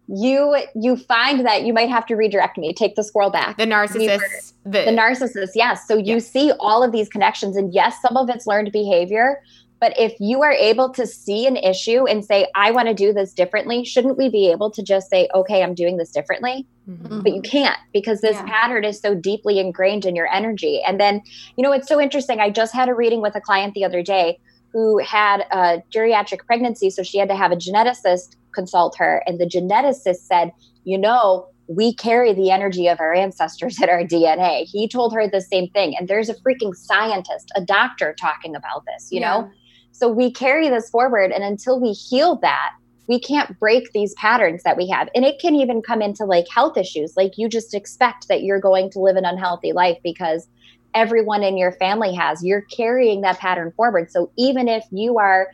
you 0.08 0.58
you 0.76 0.98
find 0.98 1.46
that 1.46 1.64
you 1.64 1.74
might 1.74 1.90
have 1.90 2.06
to 2.08 2.16
redirect 2.16 2.58
me, 2.58 2.74
take 2.74 2.96
the 2.96 3.04
squirrel 3.04 3.30
back. 3.30 3.58
The 3.58 3.66
narcissist. 3.66 4.20
Were, 4.20 4.72
the, 4.72 4.86
the 4.86 4.92
narcissist, 4.92 5.52
yes. 5.56 5.88
So 5.88 5.98
you 5.98 6.16
yeah. 6.16 6.20
see 6.20 6.52
all 6.60 6.84
of 6.84 6.92
these 6.92 7.08
connections, 7.10 7.56
and 7.56 7.74
yes, 7.74 8.02
some 8.02 8.18
of 8.18 8.30
it's 8.30 8.46
learned 8.46 8.72
behavior, 8.72 9.42
but 9.84 9.94
if 10.00 10.14
you 10.18 10.42
are 10.44 10.54
able 10.54 10.90
to 10.92 11.06
see 11.06 11.46
an 11.46 11.58
issue 11.58 12.08
and 12.08 12.24
say, 12.24 12.48
I 12.56 12.72
want 12.72 12.88
to 12.88 12.94
do 12.94 13.12
this 13.12 13.34
differently, 13.34 13.84
shouldn't 13.84 14.18
we 14.18 14.30
be 14.30 14.50
able 14.50 14.72
to 14.72 14.82
just 14.82 15.10
say, 15.10 15.28
okay, 15.36 15.62
I'm 15.62 15.76
doing 15.76 15.98
this 15.98 16.10
differently? 16.10 16.66
Mm-hmm. 16.90 17.20
But 17.20 17.34
you 17.34 17.42
can't 17.42 17.78
because 17.92 18.22
this 18.22 18.38
yeah. 18.38 18.46
pattern 18.46 18.86
is 18.86 19.02
so 19.02 19.14
deeply 19.14 19.60
ingrained 19.60 20.06
in 20.06 20.16
your 20.16 20.34
energy. 20.34 20.82
And 20.88 21.02
then, 21.02 21.22
you 21.58 21.64
know, 21.64 21.74
it's 21.74 21.90
so 21.90 22.00
interesting. 22.00 22.40
I 22.40 22.50
just 22.50 22.74
had 22.74 22.88
a 22.88 22.94
reading 22.94 23.20
with 23.22 23.36
a 23.36 23.42
client 23.42 23.74
the 23.74 23.84
other 23.84 24.02
day 24.02 24.40
who 24.72 25.00
had 25.00 25.42
a 25.52 25.84
geriatric 25.94 26.46
pregnancy. 26.46 26.90
So 26.90 27.04
she 27.04 27.18
had 27.18 27.28
to 27.28 27.36
have 27.36 27.52
a 27.52 27.58
geneticist 27.58 28.38
consult 28.56 28.96
her. 28.98 29.22
And 29.28 29.38
the 29.38 29.46
geneticist 29.46 30.26
said, 30.28 30.54
you 30.86 30.98
know, 30.98 31.50
we 31.68 31.94
carry 31.94 32.34
the 32.34 32.52
energy 32.52 32.88
of 32.88 33.02
our 33.02 33.14
ancestors 33.14 33.82
in 33.82 33.90
our 33.90 34.04
DNA. 34.04 34.64
He 34.64 34.88
told 34.88 35.14
her 35.14 35.28
the 35.28 35.42
same 35.42 35.68
thing. 35.72 35.94
And 36.00 36.08
there's 36.08 36.30
a 36.30 36.36
freaking 36.36 36.74
scientist, 36.74 37.52
a 37.54 37.60
doctor 37.60 38.16
talking 38.18 38.56
about 38.56 38.86
this, 38.86 39.10
you 39.12 39.20
yeah. 39.20 39.30
know? 39.30 39.52
So 39.94 40.10
we 40.10 40.32
carry 40.32 40.70
this 40.70 40.90
forward. 40.90 41.32
And 41.32 41.44
until 41.44 41.80
we 41.80 41.94
heal 41.94 42.36
that, 42.38 42.72
we 43.08 43.20
can't 43.20 43.58
break 43.60 43.92
these 43.92 44.14
patterns 44.16 44.64
that 44.64 44.78
we 44.78 44.90
have. 44.90 45.10
And 45.16 45.24
it 45.24 45.40
can 45.40 45.56
even 45.56 45.82
come 45.82 46.02
into 46.02 46.26
like 46.26 46.46
health 46.54 46.78
issues. 46.78 47.16
Like 47.16 47.38
you 47.38 47.48
just 47.48 47.74
expect 47.74 48.28
that 48.28 48.44
you're 48.44 48.60
going 48.60 48.90
to 48.92 49.00
live 49.00 49.16
an 49.16 49.26
unhealthy 49.26 49.72
life 49.72 49.98
because 50.04 50.48
everyone 50.94 51.44
in 51.44 51.58
your 51.58 51.72
family 51.74 52.14
has. 52.14 52.44
You're 52.44 52.62
carrying 52.62 53.22
that 53.22 53.40
pattern 53.40 53.72
forward. 53.76 54.12
So 54.12 54.32
even 54.38 54.68
if 54.68 54.84
you 54.92 55.18
are 55.20 55.50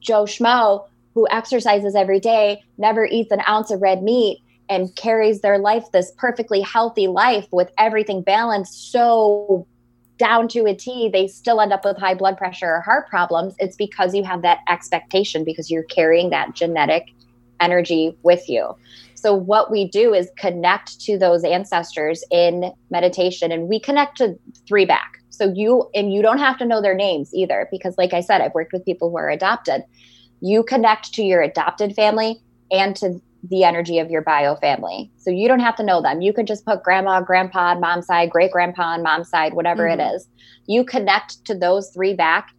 Joe 0.00 0.24
Schmo 0.24 0.86
who 1.14 1.26
exercises 1.30 1.94
every 1.94 2.20
day, 2.20 2.62
never 2.78 3.04
eats 3.04 3.32
an 3.32 3.42
ounce 3.48 3.70
of 3.70 3.82
red 3.82 4.02
meat, 4.02 4.40
and 4.68 4.94
carries 4.94 5.40
their 5.40 5.58
life 5.58 5.84
this 5.92 6.12
perfectly 6.16 6.60
healthy 6.60 7.08
life 7.08 7.46
with 7.50 7.68
everything 7.76 8.22
balanced 8.22 8.92
so 8.92 9.66
down 10.20 10.48
to 10.48 10.66
a 10.66 10.74
T, 10.74 11.08
they 11.08 11.26
still 11.26 11.62
end 11.62 11.72
up 11.72 11.82
with 11.82 11.96
high 11.96 12.14
blood 12.14 12.36
pressure 12.36 12.66
or 12.66 12.82
heart 12.82 13.08
problems. 13.08 13.54
It's 13.58 13.74
because 13.74 14.14
you 14.14 14.22
have 14.22 14.42
that 14.42 14.58
expectation 14.68 15.44
because 15.44 15.70
you're 15.70 15.82
carrying 15.84 16.28
that 16.28 16.54
genetic 16.54 17.06
energy 17.58 18.14
with 18.22 18.46
you. 18.46 18.76
So, 19.14 19.34
what 19.34 19.70
we 19.70 19.88
do 19.88 20.12
is 20.12 20.30
connect 20.36 21.00
to 21.00 21.16
those 21.16 21.42
ancestors 21.42 22.22
in 22.30 22.70
meditation, 22.90 23.50
and 23.50 23.66
we 23.66 23.80
connect 23.80 24.18
to 24.18 24.38
three 24.68 24.84
back. 24.84 25.22
So, 25.30 25.52
you 25.54 25.88
and 25.94 26.12
you 26.12 26.20
don't 26.20 26.38
have 26.38 26.58
to 26.58 26.66
know 26.66 26.82
their 26.82 26.94
names 26.94 27.34
either, 27.34 27.66
because, 27.70 27.96
like 27.96 28.12
I 28.12 28.20
said, 28.20 28.42
I've 28.42 28.54
worked 28.54 28.74
with 28.74 28.84
people 28.84 29.10
who 29.10 29.16
are 29.16 29.30
adopted. 29.30 29.84
You 30.42 30.62
connect 30.62 31.14
to 31.14 31.22
your 31.22 31.40
adopted 31.40 31.94
family 31.94 32.42
and 32.70 32.94
to 32.96 33.20
the 33.42 33.64
energy 33.64 33.98
of 33.98 34.10
your 34.10 34.22
bio 34.22 34.56
family. 34.56 35.10
So 35.16 35.30
you 35.30 35.48
don't 35.48 35.60
have 35.60 35.76
to 35.76 35.82
know 35.82 36.02
them. 36.02 36.20
You 36.20 36.32
can 36.32 36.46
just 36.46 36.64
put 36.64 36.82
grandma, 36.82 37.20
grandpa 37.20 37.70
on 37.70 37.80
mom's 37.80 38.06
side, 38.06 38.30
great 38.30 38.52
grandpa 38.52 38.82
on 38.82 39.02
mom's 39.02 39.30
side, 39.30 39.54
whatever 39.54 39.84
mm-hmm. 39.84 40.00
it 40.00 40.14
is. 40.14 40.28
You 40.66 40.84
connect 40.84 41.44
to 41.46 41.54
those 41.54 41.90
three 41.90 42.14
back. 42.14 42.54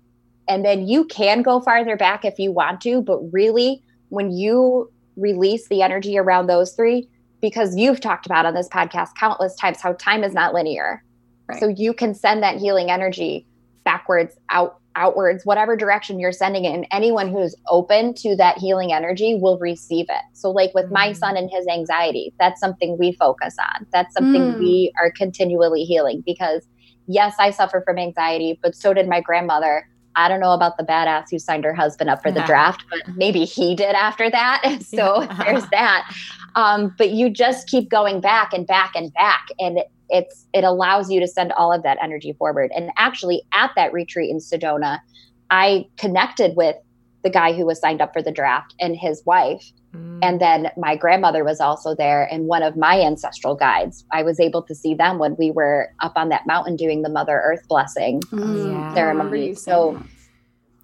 And 0.48 0.65
then 0.65 0.88
you 0.88 1.06
can 1.06 1.44
go 1.44 1.62
farther 1.62 1.96
back 1.96 2.26
if 2.26 2.39
you 2.39 2.52
want 2.52 2.82
to. 2.82 3.02
But 3.02 3.20
really, 3.32 3.84
when 4.10 4.32
you 4.32 4.91
release 5.15 5.67
the 5.67 5.82
energy 5.82 6.17
around 6.17 6.48
those 6.48 6.74
three, 6.74 7.08
because 7.41 7.76
you've 7.76 8.02
talked 8.02 8.26
about 8.26 8.46
on 8.46 8.54
this 8.54 8.67
podcast 8.67 9.10
countless 9.20 9.56
times 9.56 9.82
how 9.82 9.94
time 9.94 10.24
is 10.24 10.34
not 10.34 10.54
linear. 10.54 11.04
Right. 11.48 11.60
So 11.60 11.67
you 11.67 11.94
can 11.94 12.13
send 12.13 12.44
that 12.44 12.58
healing 12.58 12.91
energy 12.91 13.46
backwards 13.84 14.36
out 14.50 14.81
outwards, 14.95 15.45
whatever 15.45 15.75
direction 15.75 16.19
you're 16.19 16.32
sending 16.32 16.65
it. 16.65 16.73
And 16.73 16.88
anyone 16.91 17.32
who's 17.32 17.56
open 17.69 18.13
to 18.15 18.36
that 18.36 18.58
healing 18.58 18.93
energy 18.93 19.36
will 19.36 19.58
receive 19.60 20.06
it. 20.10 20.23
So, 20.34 20.51
like 20.51 20.73
with 20.73 20.86
mm. 20.86 20.91
my 20.91 21.13
son 21.13 21.38
and 21.38 21.49
his 21.49 21.67
anxiety, 21.67 22.34
that's 22.39 22.60
something 22.60 22.97
we 22.97 23.13
focus 23.13 23.56
on. 23.60 23.86
That's 23.91 24.13
something 24.13 24.54
mm. 24.54 24.60
we 24.60 24.93
are 24.99 25.12
continually 25.12 25.84
healing 25.84 26.23
because, 26.25 26.67
yes, 27.08 27.36
I 27.39 27.51
suffer 27.51 27.82
from 27.86 27.97
anxiety, 27.97 28.60
but 28.62 28.75
so 28.75 28.93
did 28.93 29.08
my 29.08 29.21
grandmother. 29.21 29.88
I 30.15 30.27
don't 30.27 30.41
know 30.41 30.51
about 30.51 30.77
the 30.77 30.84
badass 30.84 31.25
who 31.32 31.39
signed 31.39 31.63
her 31.63 31.73
husband 31.73 32.10
up 32.10 32.21
for 32.21 32.32
the 32.32 32.41
draft, 32.45 32.84
but 32.89 33.15
maybe 33.15 33.45
he 33.45 33.75
did 33.75 33.95
after 33.95 34.30
that. 34.30 34.80
so 34.82 35.21
yeah. 35.21 35.43
there's 35.45 35.67
that. 35.69 36.13
Um, 36.56 36.93
but 36.97 37.12
you 37.12 37.30
just 37.30 37.69
keep 37.69 37.89
going 37.89 38.19
back 38.19 38.51
and 38.54 38.67
back 38.67 38.93
and 38.95 39.13
back. 39.13 39.47
And 39.58 39.80
it's 40.12 40.45
it 40.54 40.63
allows 40.63 41.10
you 41.10 41.19
to 41.19 41.28
send 41.28 41.52
all 41.54 41.74
of 41.74 41.84
that 41.84 41.97
energy 42.02 42.34
forward. 42.34 42.71
And 42.76 42.91
actually, 42.97 43.43
at 43.54 43.71
that 43.76 43.93
retreat 43.93 44.30
in 44.30 44.38
Sedona, 44.38 45.00
I 45.50 45.88
connected 45.97 46.56
with 46.56 46.76
the 47.24 47.30
guy 47.30 47.54
who 47.54 47.65
was 47.65 47.80
signed 47.80 48.02
up 48.02 48.13
for 48.13 48.21
the 48.21 48.32
draft 48.32 48.74
and 48.80 48.95
his 48.95 49.24
wife. 49.26 49.71
Mm. 49.95 50.19
And 50.24 50.41
then 50.41 50.71
my 50.78 50.95
grandmother 50.95 51.43
was 51.43 51.60
also 51.60 51.93
there, 51.93 52.24
and 52.32 52.47
one 52.47 52.63
of 52.63 52.78
my 52.78 53.00
ancestral 53.00 53.56
guides. 53.56 54.06
I 54.12 54.24
was 54.24 54.39
able 54.39 54.63
to 54.63 54.74
see 54.74 54.93
them 54.95 55.19
when 55.19 55.36
we 55.38 55.52
were 55.52 55.93
up 56.02 56.13
on 56.15 56.30
that 56.30 56.47
mountain 56.47 56.76
doing 56.76 57.02
the 57.02 57.10
Mother 57.10 57.41
Earth 57.43 57.67
blessing 57.67 58.21
mm. 58.21 58.71
yeah. 58.71 58.93
ceremony. 58.93 59.54
So 59.54 60.02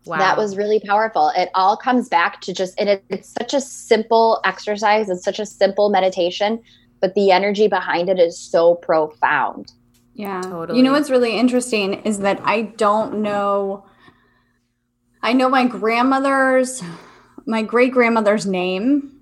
wow. 0.06 0.18
that 0.18 0.38
was 0.38 0.58
really 0.58 0.80
powerful. 0.80 1.32
It 1.36 1.50
all 1.56 1.78
comes 1.78 2.10
back 2.10 2.42
to 2.42 2.54
just, 2.54 2.80
and 2.80 2.90
it, 2.90 3.04
it's 3.10 3.30
such 3.30 3.54
a 3.54 3.62
simple 3.62 4.42
exercise, 4.46 5.10
it's 5.10 5.24
such 5.24 5.40
a 5.40 5.46
simple 5.46 5.90
meditation, 5.90 6.62
but 7.02 7.14
the 7.16 7.32
energy 7.32 7.68
behind 7.68 8.10
it 8.10 8.20
is 8.20 8.38
so 8.38 8.76
profound. 8.76 9.72
Yeah. 10.14 10.42
Totally. 10.42 10.78
You 10.78 10.84
know 10.84 10.94
what's 10.94 11.10
really 11.10 11.38
interesting 11.38 12.02
is 12.04 12.20
that 12.20 12.40
I 12.44 12.64
don't 12.64 13.22
know 13.22 13.86
I 15.22 15.34
know 15.34 15.50
my 15.50 15.66
grandmother's, 15.66 16.82
my 17.46 17.62
great 17.62 17.92
grandmother's 17.92 18.46
name, 18.46 19.20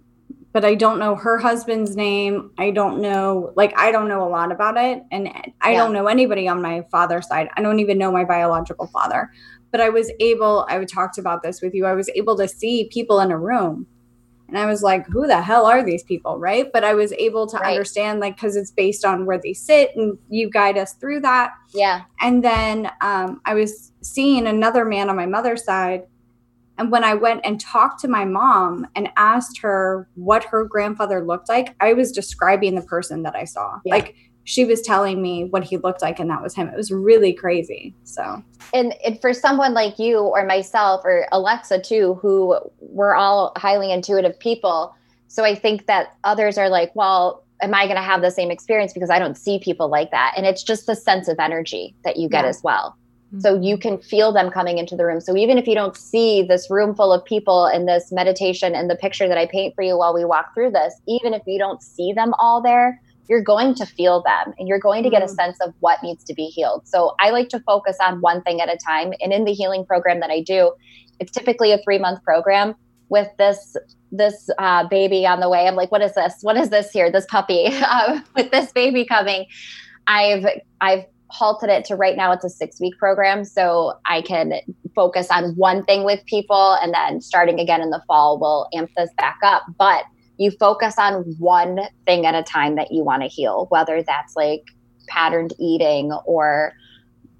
but 0.51 0.63
I 0.63 0.75
don't 0.75 0.99
know 0.99 1.15
her 1.15 1.37
husband's 1.37 1.95
name. 1.95 2.51
I 2.57 2.71
don't 2.71 3.01
know, 3.01 3.53
like, 3.55 3.73
I 3.77 3.91
don't 3.91 4.07
know 4.07 4.23
a 4.23 4.29
lot 4.29 4.51
about 4.51 4.77
it. 4.77 5.03
And 5.11 5.29
I 5.61 5.71
yeah. 5.71 5.79
don't 5.79 5.93
know 5.93 6.07
anybody 6.07 6.47
on 6.47 6.61
my 6.61 6.85
father's 6.91 7.27
side. 7.27 7.49
I 7.55 7.61
don't 7.61 7.79
even 7.79 7.97
know 7.97 8.11
my 8.11 8.23
biological 8.23 8.87
father. 8.87 9.31
But 9.71 9.81
I 9.81 9.89
was 9.89 10.11
able, 10.19 10.65
I 10.69 10.83
talked 10.85 11.17
about 11.17 11.43
this 11.43 11.61
with 11.61 11.73
you. 11.73 11.85
I 11.85 11.93
was 11.93 12.09
able 12.15 12.37
to 12.37 12.47
see 12.47 12.87
people 12.91 13.19
in 13.19 13.31
a 13.31 13.37
room 13.37 13.87
and 14.47 14.57
I 14.57 14.65
was 14.67 14.83
like, 14.83 15.07
who 15.07 15.25
the 15.25 15.41
hell 15.41 15.65
are 15.65 15.83
these 15.83 16.03
people? 16.03 16.39
Right. 16.39 16.71
But 16.71 16.83
I 16.83 16.93
was 16.93 17.11
able 17.13 17.47
to 17.47 17.57
right. 17.57 17.71
understand, 17.71 18.19
like, 18.19 18.35
because 18.35 18.55
it's 18.55 18.71
based 18.71 19.03
on 19.03 19.25
where 19.25 19.39
they 19.39 19.53
sit 19.53 19.95
and 19.95 20.17
you 20.29 20.49
guide 20.49 20.77
us 20.77 20.93
through 20.93 21.21
that. 21.21 21.51
Yeah. 21.73 22.03
And 22.21 22.43
then 22.43 22.91
um, 23.01 23.41
I 23.45 23.55
was 23.55 23.91
seeing 24.01 24.45
another 24.45 24.85
man 24.85 25.09
on 25.09 25.15
my 25.15 25.25
mother's 25.25 25.63
side. 25.63 26.03
And 26.77 26.91
when 26.91 27.03
I 27.03 27.15
went 27.15 27.41
and 27.43 27.59
talked 27.59 28.01
to 28.01 28.07
my 28.07 28.25
mom 28.25 28.85
and 28.95 29.09
asked 29.17 29.59
her 29.61 30.09
what 30.15 30.43
her 30.43 30.65
grandfather 30.65 31.25
looked 31.25 31.49
like, 31.49 31.75
I 31.79 31.93
was 31.93 32.11
describing 32.11 32.75
the 32.75 32.81
person 32.81 33.23
that 33.23 33.35
I 33.35 33.45
saw. 33.45 33.79
Yeah. 33.83 33.95
Like, 33.95 34.15
she 34.45 34.63
was 34.63 34.81
telling 34.81 35.21
me 35.21 35.43
what 35.45 35.63
he 35.63 35.75
looked 35.77 36.01
like 36.01 36.19
and 36.19 36.29
that 36.29 36.41
was 36.41 36.55
him. 36.55 36.69
It 36.69 36.77
was 36.77 36.91
really 36.91 37.33
crazy 37.33 37.93
so. 38.03 38.41
And, 38.73 38.93
and, 39.03 39.19
for 39.19 39.33
someone 39.33 39.73
like 39.73 39.99
you 39.99 40.19
or 40.19 40.45
myself 40.45 41.01
or 41.03 41.27
alexa 41.31 41.81
too 41.81 42.17
who 42.21 42.57
we're 42.79 43.15
all 43.15 43.51
highly 43.57 43.91
intuitive 43.91 44.39
people 44.39 44.95
so 45.27 45.43
i 45.43 45.55
think 45.55 45.87
that 45.87 46.15
others 46.23 46.57
are 46.57 46.69
like 46.69 46.95
well 46.95 47.43
am 47.61 47.73
i 47.73 47.85
going 47.85 47.97
to 47.97 48.01
have 48.01 48.21
the 48.21 48.31
same 48.31 48.51
experience? 48.51 48.93
Because 48.93 49.09
i 49.09 49.19
don't 49.19 49.35
see 49.35 49.59
people 49.59 49.89
like 49.89 50.11
that. 50.11 50.33
And 50.37 50.45
it's 50.45 50.63
just 50.63 50.85
the 50.85 50.95
sense 50.95 51.27
of 51.27 51.37
energy 51.39 51.95
that 52.03 52.17
you 52.17 52.29
get 52.29 52.43
yeah. 52.43 52.49
as 52.49 52.61
well. 52.63 52.95
Mm-hmm. 53.27 53.39
so 53.39 53.59
you 53.59 53.75
can 53.75 53.97
feel 53.97 54.31
them 54.31 54.51
coming 54.51 54.77
into 54.77 54.95
the 54.95 55.03
room. 55.03 55.19
So 55.19 55.35
even 55.35 55.57
if 55.57 55.65
you 55.65 55.73
don't 55.73 55.97
see 55.97 56.43
this 56.43 56.69
room 56.69 56.93
full 56.93 57.11
of 57.11 57.25
people 57.25 57.65
in 57.65 57.87
this 57.87 58.11
meditation 58.11 58.75
and 58.75 58.87
the 58.87 58.95
picture 58.95 59.27
that 59.27 59.37
i 59.37 59.47
paint 59.47 59.73
for 59.73 59.81
you 59.81 59.97
while 59.97 60.13
we 60.13 60.23
walk 60.23 60.53
through 60.53 60.71
this 60.71 60.93
even 61.07 61.33
if 61.33 61.41
you 61.47 61.57
don't 61.57 61.81
see 61.81 62.13
them 62.13 62.33
all 62.37 62.61
there 62.61 63.01
you're 63.29 63.43
going 63.43 63.75
to 63.75 63.85
feel 63.85 64.23
them 64.23 64.53
and 64.57 64.67
you're 64.67 64.79
going 64.79 65.03
to 65.03 65.09
get 65.09 65.21
a 65.21 65.25
mm. 65.25 65.35
sense 65.35 65.57
of 65.61 65.73
what 65.79 66.01
needs 66.03 66.23
to 66.25 66.33
be 66.33 66.45
healed. 66.45 66.87
So 66.87 67.15
I 67.19 67.29
like 67.29 67.49
to 67.49 67.59
focus 67.61 67.97
on 68.01 68.21
one 68.21 68.41
thing 68.43 68.61
at 68.61 68.69
a 68.69 68.77
time. 68.77 69.13
And 69.21 69.33
in 69.33 69.45
the 69.45 69.53
healing 69.53 69.85
program 69.85 70.19
that 70.19 70.29
I 70.29 70.41
do, 70.41 70.73
it's 71.19 71.31
typically 71.31 71.71
a 71.71 71.77
three 71.79 71.97
month 71.97 72.23
program 72.23 72.75
with 73.09 73.27
this 73.37 73.75
this 74.11 74.49
uh, 74.59 74.87
baby 74.87 75.25
on 75.25 75.39
the 75.39 75.49
way. 75.49 75.67
I'm 75.67 75.75
like, 75.75 75.91
what 75.91 76.01
is 76.01 76.13
this? 76.13 76.35
What 76.41 76.57
is 76.57 76.69
this 76.69 76.91
here? 76.91 77.11
This 77.11 77.25
puppy 77.29 77.67
uh, 77.71 78.21
with 78.35 78.51
this 78.51 78.71
baby 78.71 79.05
coming. 79.05 79.45
I've 80.07 80.45
I've 80.81 81.05
halted 81.29 81.69
it 81.69 81.83
to 81.85 81.95
right 81.95 82.15
now 82.15 82.31
it's 82.31 82.45
a 82.45 82.49
six 82.49 82.79
week 82.79 82.97
program 82.97 83.43
so 83.43 83.93
i 84.05 84.21
can 84.21 84.53
focus 84.93 85.27
on 85.31 85.55
one 85.55 85.83
thing 85.83 86.03
with 86.03 86.23
people 86.25 86.77
and 86.81 86.93
then 86.93 87.19
starting 87.19 87.59
again 87.59 87.81
in 87.81 87.89
the 87.89 88.01
fall 88.07 88.39
we'll 88.39 88.67
amp 88.73 88.89
this 88.95 89.09
back 89.17 89.37
up 89.43 89.63
but 89.77 90.05
you 90.37 90.51
focus 90.51 90.95
on 90.97 91.23
one 91.39 91.79
thing 92.05 92.25
at 92.25 92.35
a 92.35 92.43
time 92.43 92.75
that 92.75 92.91
you 92.91 93.03
want 93.03 93.21
to 93.21 93.27
heal, 93.27 93.67
whether 93.69 94.03
that's 94.03 94.35
like 94.35 94.63
patterned 95.07 95.53
eating 95.59 96.11
or 96.25 96.73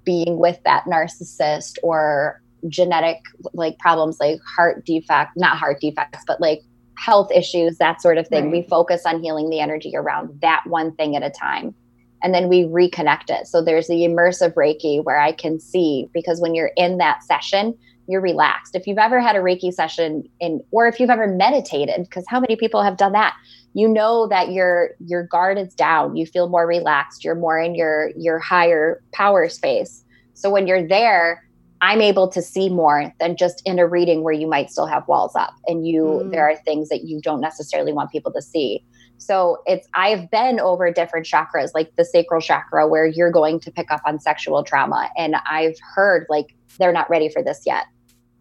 being 0.04 0.38
with 0.38 0.58
that 0.64 0.84
narcissist 0.84 1.78
or 1.82 2.40
genetic 2.68 3.18
like 3.52 3.78
problems 3.78 4.18
like 4.20 4.40
heart 4.42 4.84
defect, 4.86 5.32
not 5.36 5.56
heart 5.56 5.80
defects, 5.80 6.24
but 6.26 6.40
like 6.40 6.62
health 6.98 7.30
issues, 7.32 7.78
that 7.78 8.00
sort 8.00 8.18
of 8.18 8.26
thing. 8.28 8.44
Right. 8.44 8.62
We 8.62 8.68
focus 8.68 9.04
on 9.04 9.20
healing 9.20 9.50
the 9.50 9.60
energy 9.60 9.92
around 9.94 10.40
that 10.40 10.62
one 10.66 10.94
thing 10.96 11.16
at 11.16 11.22
a 11.22 11.30
time. 11.30 11.74
And 12.22 12.32
then 12.34 12.48
we 12.48 12.64
reconnect 12.64 13.28
it. 13.28 13.46
So 13.46 13.62
there's 13.62 13.88
the 13.88 14.06
immersive 14.06 14.54
Reiki 14.54 15.04
where 15.04 15.20
I 15.20 15.32
can 15.32 15.60
see 15.60 16.08
because 16.14 16.40
when 16.40 16.54
you're 16.54 16.72
in 16.76 16.98
that 16.98 17.22
session, 17.22 17.76
you're 18.08 18.20
relaxed. 18.20 18.74
If 18.74 18.86
you've 18.86 18.98
ever 18.98 19.20
had 19.20 19.36
a 19.36 19.40
Reiki 19.40 19.72
session 19.72 20.28
in 20.40 20.60
or 20.70 20.86
if 20.86 21.00
you've 21.00 21.10
ever 21.10 21.26
meditated, 21.26 22.02
because 22.02 22.24
how 22.28 22.40
many 22.40 22.56
people 22.56 22.82
have 22.82 22.96
done 22.96 23.12
that? 23.12 23.34
You 23.74 23.88
know 23.88 24.26
that 24.28 24.52
your 24.52 24.90
your 25.04 25.24
guard 25.24 25.58
is 25.58 25.74
down. 25.74 26.16
You 26.16 26.26
feel 26.26 26.48
more 26.48 26.66
relaxed. 26.66 27.24
You're 27.24 27.34
more 27.34 27.58
in 27.58 27.74
your 27.74 28.10
your 28.16 28.38
higher 28.38 29.02
power 29.12 29.48
space. 29.48 30.04
So 30.34 30.50
when 30.50 30.66
you're 30.66 30.86
there, 30.86 31.42
I'm 31.80 32.00
able 32.00 32.28
to 32.28 32.40
see 32.40 32.68
more 32.68 33.12
than 33.20 33.36
just 33.36 33.62
in 33.64 33.78
a 33.78 33.86
reading 33.86 34.22
where 34.22 34.34
you 34.34 34.46
might 34.46 34.70
still 34.70 34.86
have 34.86 35.06
walls 35.08 35.36
up 35.36 35.54
and 35.66 35.86
you 35.86 36.22
mm. 36.24 36.30
there 36.30 36.48
are 36.48 36.56
things 36.56 36.88
that 36.88 37.04
you 37.04 37.20
don't 37.20 37.40
necessarily 37.40 37.92
want 37.92 38.10
people 38.10 38.32
to 38.32 38.42
see. 38.42 38.84
So 39.18 39.62
it's 39.66 39.86
I've 39.94 40.30
been 40.30 40.60
over 40.60 40.90
different 40.90 41.26
chakras 41.26 41.70
like 41.74 41.94
the 41.96 42.04
sacral 42.04 42.40
chakra 42.40 42.86
where 42.86 43.06
you're 43.06 43.30
going 43.30 43.60
to 43.60 43.70
pick 43.70 43.90
up 43.90 44.00
on 44.06 44.20
sexual 44.20 44.62
trauma 44.62 45.10
and 45.16 45.36
I've 45.48 45.76
heard 45.94 46.26
like 46.28 46.54
they're 46.78 46.92
not 46.92 47.08
ready 47.10 47.28
for 47.28 47.42
this 47.42 47.62
yet. 47.66 47.86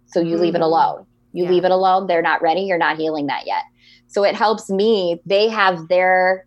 So 0.07 0.19
you 0.19 0.33
mm-hmm. 0.33 0.41
leave 0.43 0.55
it 0.55 0.61
mm. 0.61 0.65
alone. 0.65 1.05
You 1.33 1.43
yeah. 1.43 1.49
leave 1.51 1.65
it 1.65 1.71
alone. 1.71 2.07
They're 2.07 2.21
not 2.21 2.41
ready. 2.41 2.61
You're 2.61 2.77
not 2.77 2.97
healing 2.97 3.27
that 3.27 3.45
yet. 3.45 3.63
So 4.07 4.23
it 4.23 4.35
helps 4.35 4.69
me. 4.69 5.21
They 5.25 5.49
have 5.49 5.87
their 5.87 6.45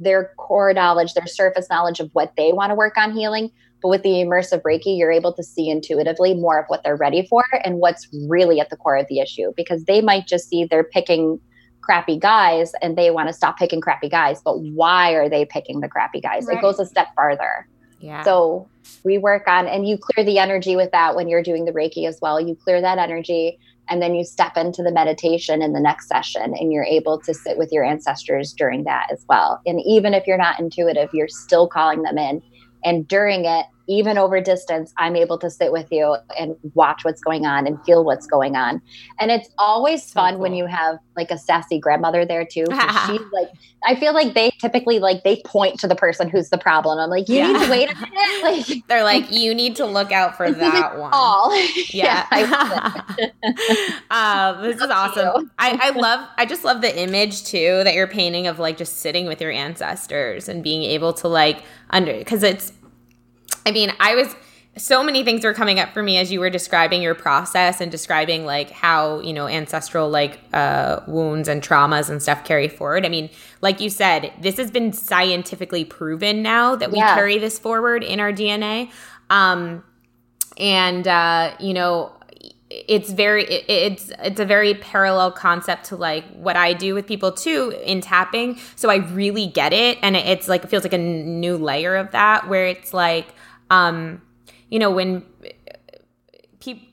their 0.00 0.32
core 0.36 0.72
knowledge, 0.72 1.14
their 1.14 1.26
surface 1.26 1.68
knowledge 1.68 1.98
of 1.98 2.08
what 2.12 2.32
they 2.36 2.52
want 2.52 2.70
to 2.70 2.76
work 2.76 2.96
on 2.96 3.12
healing. 3.12 3.50
But 3.82 3.88
with 3.88 4.02
the 4.02 4.10
immersive 4.10 4.62
Reiki, 4.62 4.96
you're 4.96 5.10
able 5.10 5.32
to 5.32 5.42
see 5.42 5.68
intuitively 5.68 6.34
more 6.34 6.58
of 6.60 6.66
what 6.68 6.82
they're 6.84 6.96
ready 6.96 7.26
for 7.26 7.44
and 7.64 7.78
what's 7.78 8.08
really 8.28 8.60
at 8.60 8.70
the 8.70 8.76
core 8.76 8.96
of 8.96 9.06
the 9.08 9.20
issue 9.20 9.52
because 9.56 9.84
they 9.84 10.00
might 10.00 10.26
just 10.26 10.48
see 10.48 10.64
they're 10.64 10.84
picking 10.84 11.40
crappy 11.80 12.18
guys 12.18 12.72
and 12.82 12.98
they 12.98 13.10
want 13.10 13.28
to 13.28 13.32
stop 13.32 13.56
picking 13.56 13.80
crappy 13.80 14.08
guys. 14.08 14.40
But 14.42 14.60
why 14.60 15.12
are 15.12 15.28
they 15.28 15.44
picking 15.44 15.80
the 15.80 15.88
crappy 15.88 16.20
guys? 16.20 16.46
Right. 16.46 16.58
It 16.58 16.60
goes 16.60 16.78
a 16.78 16.86
step 16.86 17.08
farther. 17.14 17.66
Yeah. 18.00 18.22
So 18.22 18.68
we 19.04 19.18
work 19.18 19.48
on, 19.48 19.66
and 19.66 19.86
you 19.86 19.98
clear 19.98 20.24
the 20.24 20.38
energy 20.38 20.76
with 20.76 20.90
that 20.92 21.16
when 21.16 21.28
you're 21.28 21.42
doing 21.42 21.64
the 21.64 21.72
Reiki 21.72 22.06
as 22.06 22.18
well. 22.22 22.40
You 22.40 22.54
clear 22.54 22.80
that 22.80 22.98
energy, 22.98 23.58
and 23.88 24.00
then 24.00 24.14
you 24.14 24.24
step 24.24 24.56
into 24.56 24.82
the 24.82 24.92
meditation 24.92 25.62
in 25.62 25.72
the 25.72 25.80
next 25.80 26.08
session, 26.08 26.54
and 26.58 26.72
you're 26.72 26.84
able 26.84 27.18
to 27.20 27.34
sit 27.34 27.58
with 27.58 27.72
your 27.72 27.84
ancestors 27.84 28.52
during 28.52 28.84
that 28.84 29.08
as 29.10 29.24
well. 29.28 29.60
And 29.66 29.80
even 29.84 30.14
if 30.14 30.26
you're 30.26 30.38
not 30.38 30.60
intuitive, 30.60 31.10
you're 31.12 31.28
still 31.28 31.66
calling 31.66 32.02
them 32.02 32.18
in. 32.18 32.42
And 32.84 33.08
during 33.08 33.44
it, 33.44 33.66
even 33.88 34.18
over 34.18 34.40
distance, 34.40 34.92
I'm 34.98 35.16
able 35.16 35.38
to 35.38 35.50
sit 35.50 35.72
with 35.72 35.90
you 35.90 36.16
and 36.38 36.56
watch 36.74 37.04
what's 37.04 37.20
going 37.20 37.46
on 37.46 37.66
and 37.66 37.82
feel 37.84 38.04
what's 38.04 38.26
going 38.26 38.54
on. 38.54 38.82
And 39.18 39.30
it's 39.30 39.48
always 39.58 40.04
so 40.04 40.12
fun 40.12 40.34
cool. 40.34 40.42
when 40.42 40.54
you 40.54 40.66
have 40.66 40.98
like 41.16 41.30
a 41.30 41.38
sassy 41.38 41.80
grandmother 41.80 42.24
there 42.24 42.44
too. 42.44 42.66
she's 43.06 43.20
like, 43.32 43.48
I 43.86 43.94
feel 43.94 44.12
like 44.12 44.34
they 44.34 44.50
typically 44.60 44.98
like 44.98 45.24
they 45.24 45.40
point 45.44 45.78
to 45.80 45.88
the 45.88 45.94
person 45.94 46.28
who's 46.28 46.50
the 46.50 46.58
problem. 46.58 46.98
I'm 46.98 47.10
like, 47.10 47.28
you 47.28 47.36
yeah. 47.36 47.52
need 47.52 47.64
to 47.64 47.70
wait 47.70 47.90
a 47.90 47.94
minute. 47.94 48.08
Like 48.42 48.66
they're 48.88 49.02
like, 49.02 49.32
you 49.32 49.54
need 49.54 49.76
to 49.76 49.86
look 49.86 50.12
out 50.12 50.36
for 50.36 50.50
that 50.50 50.98
one. 50.98 51.10
All 51.12 51.56
yeah. 51.90 52.26
yeah 52.32 53.30
uh, 54.10 54.60
this 54.60 54.76
is 54.76 54.90
awesome. 54.90 55.50
I, 55.58 55.78
I 55.80 55.90
love. 55.90 56.28
I 56.36 56.46
just 56.46 56.64
love 56.64 56.82
the 56.82 57.00
image 57.00 57.44
too 57.44 57.82
that 57.84 57.94
you're 57.94 58.06
painting 58.06 58.46
of 58.46 58.58
like 58.58 58.76
just 58.76 58.98
sitting 58.98 59.26
with 59.26 59.40
your 59.40 59.50
ancestors 59.50 60.48
and 60.48 60.62
being 60.62 60.82
able 60.82 61.12
to 61.14 61.28
like 61.28 61.62
under 61.90 62.16
because 62.16 62.42
it's 62.42 62.72
I 63.66 63.72
mean, 63.72 63.92
I 64.00 64.14
was 64.14 64.34
so 64.78 65.02
many 65.02 65.24
things 65.24 65.44
were 65.44 65.54
coming 65.54 65.78
up 65.80 65.92
for 65.92 66.02
me 66.02 66.18
as 66.18 66.30
you 66.30 66.40
were 66.40 66.50
describing 66.50 67.02
your 67.02 67.14
process 67.14 67.80
and 67.80 67.90
describing 67.90 68.44
like 68.44 68.70
how 68.70 69.20
you 69.20 69.32
know 69.32 69.46
ancestral 69.48 70.08
like 70.08 70.38
uh, 70.52 71.00
wounds 71.06 71.48
and 71.48 71.62
traumas 71.62 72.08
and 72.08 72.22
stuff 72.22 72.44
carry 72.44 72.68
forward 72.68 73.04
i 73.04 73.08
mean 73.08 73.28
like 73.60 73.80
you 73.80 73.90
said 73.90 74.32
this 74.40 74.56
has 74.56 74.70
been 74.70 74.92
scientifically 74.92 75.84
proven 75.84 76.42
now 76.42 76.76
that 76.76 76.90
we 76.90 76.98
yeah. 76.98 77.14
carry 77.14 77.38
this 77.38 77.58
forward 77.58 78.04
in 78.04 78.20
our 78.20 78.32
dna 78.32 78.90
um, 79.30 79.82
and 80.56 81.06
uh, 81.06 81.54
you 81.60 81.74
know 81.74 82.12
it's 82.70 83.10
very 83.10 83.44
it's 83.44 84.12
it's 84.18 84.40
a 84.40 84.44
very 84.44 84.74
parallel 84.74 85.32
concept 85.32 85.84
to 85.84 85.96
like 85.96 86.24
what 86.34 86.54
I 86.54 86.74
do 86.74 86.94
with 86.94 87.06
people 87.06 87.32
too 87.32 87.74
in 87.82 88.02
tapping. 88.02 88.58
So 88.76 88.90
I 88.90 88.96
really 88.96 89.46
get 89.46 89.72
it 89.72 89.96
and 90.02 90.14
it's 90.14 90.48
like 90.48 90.64
it 90.64 90.68
feels 90.68 90.82
like 90.82 90.92
a 90.92 90.98
new 90.98 91.56
layer 91.56 91.96
of 91.96 92.10
that 92.10 92.46
where 92.46 92.66
it's 92.66 92.92
like 92.92 93.28
um, 93.70 94.22
you 94.70 94.78
know, 94.78 94.90
when 94.90 95.24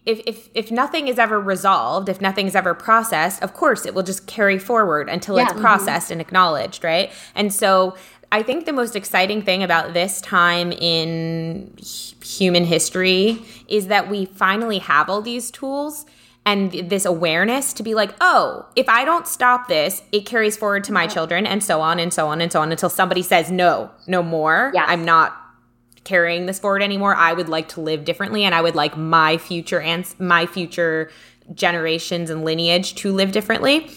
if, 0.06 0.22
if 0.26 0.50
if 0.54 0.72
nothing 0.72 1.08
is 1.08 1.20
ever 1.20 1.40
resolved, 1.40 2.10
if 2.10 2.22
nothing 2.22 2.48
is 2.48 2.56
ever 2.56 2.74
processed, 2.74 3.42
of 3.42 3.54
course 3.54 3.86
it 3.86 3.94
will 3.94 4.04
just 4.04 4.28
carry 4.28 4.60
forward 4.60 5.10
until 5.10 5.38
yeah, 5.38 5.44
it's 5.44 5.54
mm-hmm. 5.54 5.62
processed 5.62 6.06
mm-hmm. 6.06 6.14
and 6.14 6.22
acknowledged, 6.22 6.84
right? 6.84 7.12
And 7.34 7.54
so 7.54 7.96
I 8.32 8.44
think 8.44 8.66
the 8.66 8.74
most 8.74 8.96
exciting 8.96 9.42
thing 9.42 9.64
about 9.64 9.94
this 9.94 10.22
time 10.22 10.72
in 10.72 11.74
human 11.78 12.66
history 12.66 13.42
is 13.68 13.88
that 13.88 14.10
we 14.10 14.26
finally 14.26 14.80
have 14.80 15.10
all 15.10 15.22
these 15.22 15.52
tools 15.52 16.06
and 16.46 16.72
this 16.72 17.06
awareness 17.06 17.74
to 17.74 17.82
be 17.82 17.96
like, 17.96 18.14
oh, 18.22 18.68
if 18.76 18.88
I 18.88 19.04
don't 19.04 19.28
stop 19.28 19.68
this, 19.68 20.04
it 20.12 20.26
carries 20.28 20.56
forward 20.56 20.84
to 20.84 20.92
my 20.92 21.08
children 21.08 21.48
and 21.48 21.64
so 21.64 21.82
on 21.82 22.00
and 22.00 22.14
so 22.14 22.28
on 22.28 22.40
and 22.40 22.52
so 22.52 22.62
on 22.62 22.72
until 22.72 22.90
somebody 22.90 23.24
says, 23.24 23.52
no, 23.52 23.90
no 24.06 24.22
more. 24.22 24.72
Yes. 24.74 24.86
I'm 24.88 25.06
not 25.06 25.36
carrying 26.06 26.46
this 26.46 26.60
forward 26.60 26.82
anymore. 26.82 27.14
I 27.16 27.34
would 27.34 27.50
like 27.50 27.68
to 27.70 27.82
live 27.82 28.06
differently 28.06 28.46
and 28.46 28.56
I 28.56 28.62
would 28.62 28.76
like 28.76 28.96
my 28.96 29.38
future 29.38 29.82
and 29.82 30.06
my 30.18 30.46
future 30.46 31.12
generations 31.54 32.30
and 32.30 32.46
lineage 32.46 32.96
to 32.96 33.12
live 33.12 33.32
differently. 33.34 33.90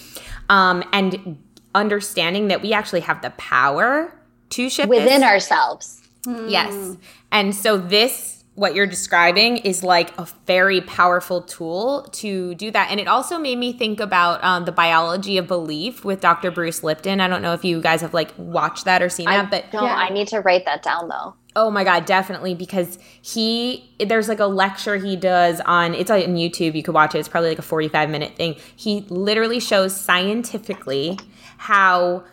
Um, 0.48 0.82
and 0.92 1.38
understanding 1.74 2.48
that 2.48 2.62
we 2.62 2.72
actually 2.72 3.00
have 3.00 3.22
the 3.22 3.30
power 3.30 4.12
to 4.50 4.70
shift 4.70 4.88
within 4.88 5.20
this. 5.20 5.22
ourselves. 5.22 6.02
Yes. 6.26 6.96
And 7.30 7.54
so 7.54 7.78
this 7.78 8.37
what 8.58 8.74
you're 8.74 8.88
describing 8.88 9.58
is 9.58 9.84
like 9.84 10.16
a 10.18 10.26
very 10.44 10.80
powerful 10.80 11.42
tool 11.42 12.08
to 12.10 12.56
do 12.56 12.72
that. 12.72 12.90
And 12.90 12.98
it 12.98 13.06
also 13.06 13.38
made 13.38 13.56
me 13.56 13.72
think 13.72 14.00
about 14.00 14.42
um, 14.42 14.64
the 14.64 14.72
biology 14.72 15.38
of 15.38 15.46
belief 15.46 16.04
with 16.04 16.20
Dr. 16.20 16.50
Bruce 16.50 16.82
Lipton. 16.82 17.20
I 17.20 17.28
don't 17.28 17.40
know 17.40 17.52
if 17.52 17.64
you 17.64 17.80
guys 17.80 18.00
have 18.00 18.12
like 18.12 18.34
watched 18.36 18.84
that 18.86 19.00
or 19.00 19.08
seen 19.08 19.28
I 19.28 19.36
that, 19.36 19.50
but 19.50 19.72
no, 19.72 19.84
yeah. 19.84 19.94
I 19.94 20.08
need 20.08 20.26
to 20.28 20.40
write 20.40 20.64
that 20.64 20.82
down 20.82 21.08
though. 21.08 21.34
Oh 21.54 21.70
my 21.70 21.84
god, 21.84 22.04
definitely 22.04 22.56
because 22.56 22.98
he 23.22 23.94
there's 24.00 24.28
like 24.28 24.40
a 24.40 24.46
lecture 24.46 24.96
he 24.96 25.14
does 25.14 25.60
on 25.60 25.94
it's 25.94 26.10
on 26.10 26.20
YouTube. 26.20 26.74
You 26.74 26.82
could 26.82 26.94
watch 26.94 27.14
it. 27.14 27.18
It's 27.18 27.28
probably 27.28 27.50
like 27.50 27.60
a 27.60 27.62
45 27.62 28.10
minute 28.10 28.34
thing. 28.34 28.56
He 28.74 29.02
literally 29.08 29.60
shows 29.60 29.98
scientifically 29.98 31.16
how 31.58 32.24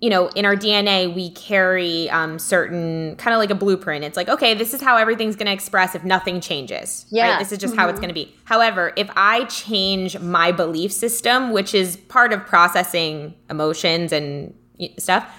you 0.00 0.08
know, 0.08 0.28
in 0.28 0.46
our 0.46 0.56
DNA, 0.56 1.14
we 1.14 1.30
carry 1.30 2.08
um, 2.10 2.38
certain 2.38 3.16
kind 3.16 3.34
of 3.34 3.38
like 3.38 3.50
a 3.50 3.54
blueprint. 3.54 4.02
It's 4.02 4.16
like, 4.16 4.28
okay, 4.28 4.54
this 4.54 4.72
is 4.72 4.80
how 4.80 4.96
everything's 4.96 5.36
going 5.36 5.46
to 5.46 5.52
express 5.52 5.94
if 5.94 6.04
nothing 6.04 6.40
changes. 6.40 7.04
Yeah. 7.10 7.32
Right? 7.32 7.38
This 7.38 7.52
is 7.52 7.58
just 7.58 7.72
mm-hmm. 7.72 7.80
how 7.80 7.88
it's 7.88 7.96
mm-hmm. 7.96 8.02
going 8.02 8.08
to 8.08 8.14
be. 8.14 8.34
However, 8.44 8.92
if 8.96 9.10
I 9.14 9.44
change 9.44 10.18
my 10.18 10.52
belief 10.52 10.90
system, 10.90 11.50
which 11.52 11.74
is 11.74 11.96
part 11.96 12.32
of 12.32 12.46
processing 12.46 13.34
emotions 13.50 14.10
and 14.12 14.54
stuff, 14.96 15.30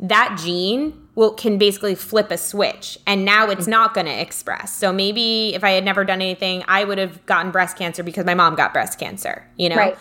that 0.00 0.38
gene 0.42 1.08
will 1.14 1.32
can 1.32 1.58
basically 1.58 1.94
flip 1.94 2.30
a 2.30 2.38
switch 2.38 2.98
and 3.06 3.24
now 3.24 3.50
it's 3.50 3.66
not 3.66 3.94
going 3.94 4.06
to 4.06 4.20
express. 4.20 4.72
So 4.76 4.92
maybe 4.92 5.54
if 5.54 5.64
I 5.64 5.70
had 5.70 5.84
never 5.84 6.04
done 6.04 6.22
anything, 6.22 6.64
I 6.68 6.84
would 6.84 6.98
have 6.98 7.24
gotten 7.26 7.50
breast 7.50 7.76
cancer 7.76 8.02
because 8.02 8.24
my 8.24 8.34
mom 8.34 8.54
got 8.54 8.72
breast 8.72 8.98
cancer, 8.98 9.44
you 9.56 9.68
know? 9.68 9.76
Right. 9.76 9.98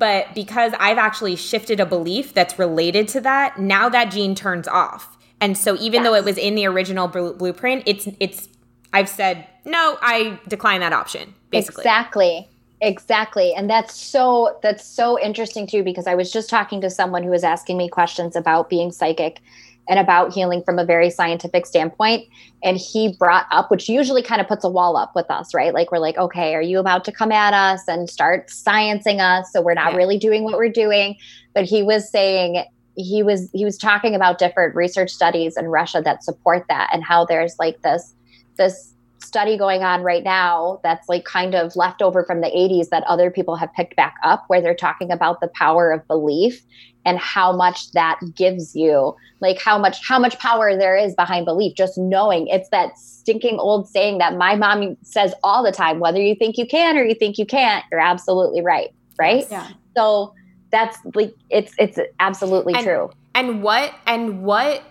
But 0.00 0.34
because 0.34 0.72
I've 0.80 0.96
actually 0.96 1.36
shifted 1.36 1.78
a 1.78 1.84
belief 1.84 2.32
that's 2.32 2.58
related 2.58 3.06
to 3.08 3.20
that, 3.20 3.60
now 3.60 3.90
that 3.90 4.10
gene 4.10 4.34
turns 4.34 4.66
off. 4.66 5.18
And 5.42 5.56
so 5.56 5.76
even 5.76 6.02
yes. 6.02 6.04
though 6.04 6.14
it 6.14 6.24
was 6.24 6.38
in 6.38 6.54
the 6.54 6.66
original 6.66 7.06
bl- 7.06 7.32
blueprint, 7.32 7.82
it's 7.86 8.08
it's 8.18 8.48
I've 8.94 9.10
said 9.10 9.46
no, 9.66 9.98
I 10.00 10.40
decline 10.48 10.80
that 10.80 10.94
option. 10.94 11.34
Basically. 11.50 11.82
Exactly. 11.82 12.48
Exactly. 12.80 13.52
And 13.52 13.68
that's 13.68 13.94
so 13.94 14.58
that's 14.62 14.84
so 14.84 15.20
interesting 15.20 15.66
too 15.66 15.82
because 15.82 16.06
I 16.06 16.14
was 16.14 16.32
just 16.32 16.48
talking 16.48 16.80
to 16.80 16.88
someone 16.88 17.22
who 17.22 17.30
was 17.30 17.44
asking 17.44 17.76
me 17.76 17.90
questions 17.90 18.36
about 18.36 18.70
being 18.70 18.90
psychic 18.90 19.42
and 19.88 19.98
about 19.98 20.32
healing 20.32 20.62
from 20.62 20.78
a 20.78 20.84
very 20.84 21.10
scientific 21.10 21.66
standpoint. 21.66 22.28
And 22.62 22.76
he 22.76 23.16
brought 23.18 23.46
up, 23.50 23.70
which 23.70 23.88
usually 23.88 24.22
kind 24.22 24.40
of 24.40 24.46
puts 24.46 24.64
a 24.64 24.68
wall 24.68 24.96
up 24.96 25.12
with 25.14 25.30
us, 25.30 25.52
right? 25.54 25.74
Like, 25.74 25.90
we're 25.90 25.98
like, 25.98 26.16
okay, 26.16 26.54
are 26.54 26.62
you 26.62 26.78
about 26.78 27.04
to 27.06 27.12
come 27.12 27.32
at 27.32 27.54
us 27.54 27.88
and 27.88 28.08
start 28.08 28.48
sciencing 28.48 29.20
us? 29.20 29.52
So 29.52 29.62
we're 29.62 29.74
not 29.74 29.92
yeah. 29.92 29.98
really 29.98 30.18
doing 30.18 30.44
what 30.44 30.56
we're 30.56 30.68
doing. 30.68 31.16
But 31.54 31.64
he 31.64 31.82
was 31.82 32.10
saying, 32.10 32.64
he 32.96 33.22
was 33.22 33.50
he 33.52 33.64
was 33.64 33.78
talking 33.78 34.14
about 34.14 34.38
different 34.38 34.74
research 34.74 35.10
studies 35.10 35.56
in 35.56 35.66
Russia 35.66 36.02
that 36.04 36.22
support 36.22 36.66
that 36.68 36.90
and 36.92 37.04
how 37.04 37.24
there's 37.24 37.56
like 37.58 37.80
this 37.82 38.14
this 38.56 38.94
study 39.22 39.56
going 39.56 39.82
on 39.82 40.02
right 40.02 40.24
now 40.24 40.80
that's 40.82 41.08
like 41.08 41.24
kind 41.24 41.54
of 41.54 41.76
left 41.76 42.02
over 42.02 42.24
from 42.24 42.40
the 42.40 42.48
80s 42.48 42.88
that 42.88 43.04
other 43.04 43.30
people 43.30 43.54
have 43.54 43.72
picked 43.74 43.94
back 43.94 44.16
up 44.24 44.44
where 44.48 44.60
they're 44.60 44.74
talking 44.74 45.10
about 45.12 45.40
the 45.40 45.48
power 45.48 45.92
of 45.92 46.06
belief 46.08 46.62
and 47.04 47.18
how 47.18 47.52
much 47.52 47.92
that 47.92 48.20
gives 48.34 48.76
you 48.76 49.14
like 49.40 49.60
how 49.60 49.78
much 49.78 50.06
how 50.06 50.18
much 50.18 50.38
power 50.38 50.76
there 50.76 50.96
is 50.96 51.14
behind 51.14 51.46
belief 51.46 51.74
just 51.74 51.96
knowing. 51.98 52.46
It's 52.48 52.68
that 52.70 52.98
stinking 52.98 53.58
old 53.58 53.88
saying 53.88 54.18
that 54.18 54.36
my 54.36 54.54
mom 54.54 54.96
says 55.02 55.34
all 55.42 55.62
the 55.62 55.72
time 55.72 55.98
whether 55.98 56.20
you 56.20 56.34
think 56.34 56.58
you 56.58 56.66
can 56.66 56.96
or 56.96 57.04
you 57.04 57.14
think 57.14 57.38
you 57.38 57.46
can't 57.46 57.84
you're 57.90 58.00
absolutely 58.00 58.62
right 58.62 58.92
right? 59.18 59.46
Yeah. 59.50 59.68
So 59.96 60.34
that's 60.70 60.98
like 61.14 61.34
it's 61.50 61.74
it's 61.78 61.98
absolutely 62.20 62.74
and, 62.74 62.84
true. 62.84 63.10
and 63.34 63.62
what 63.62 63.94
and 64.06 64.42
what 64.42 64.82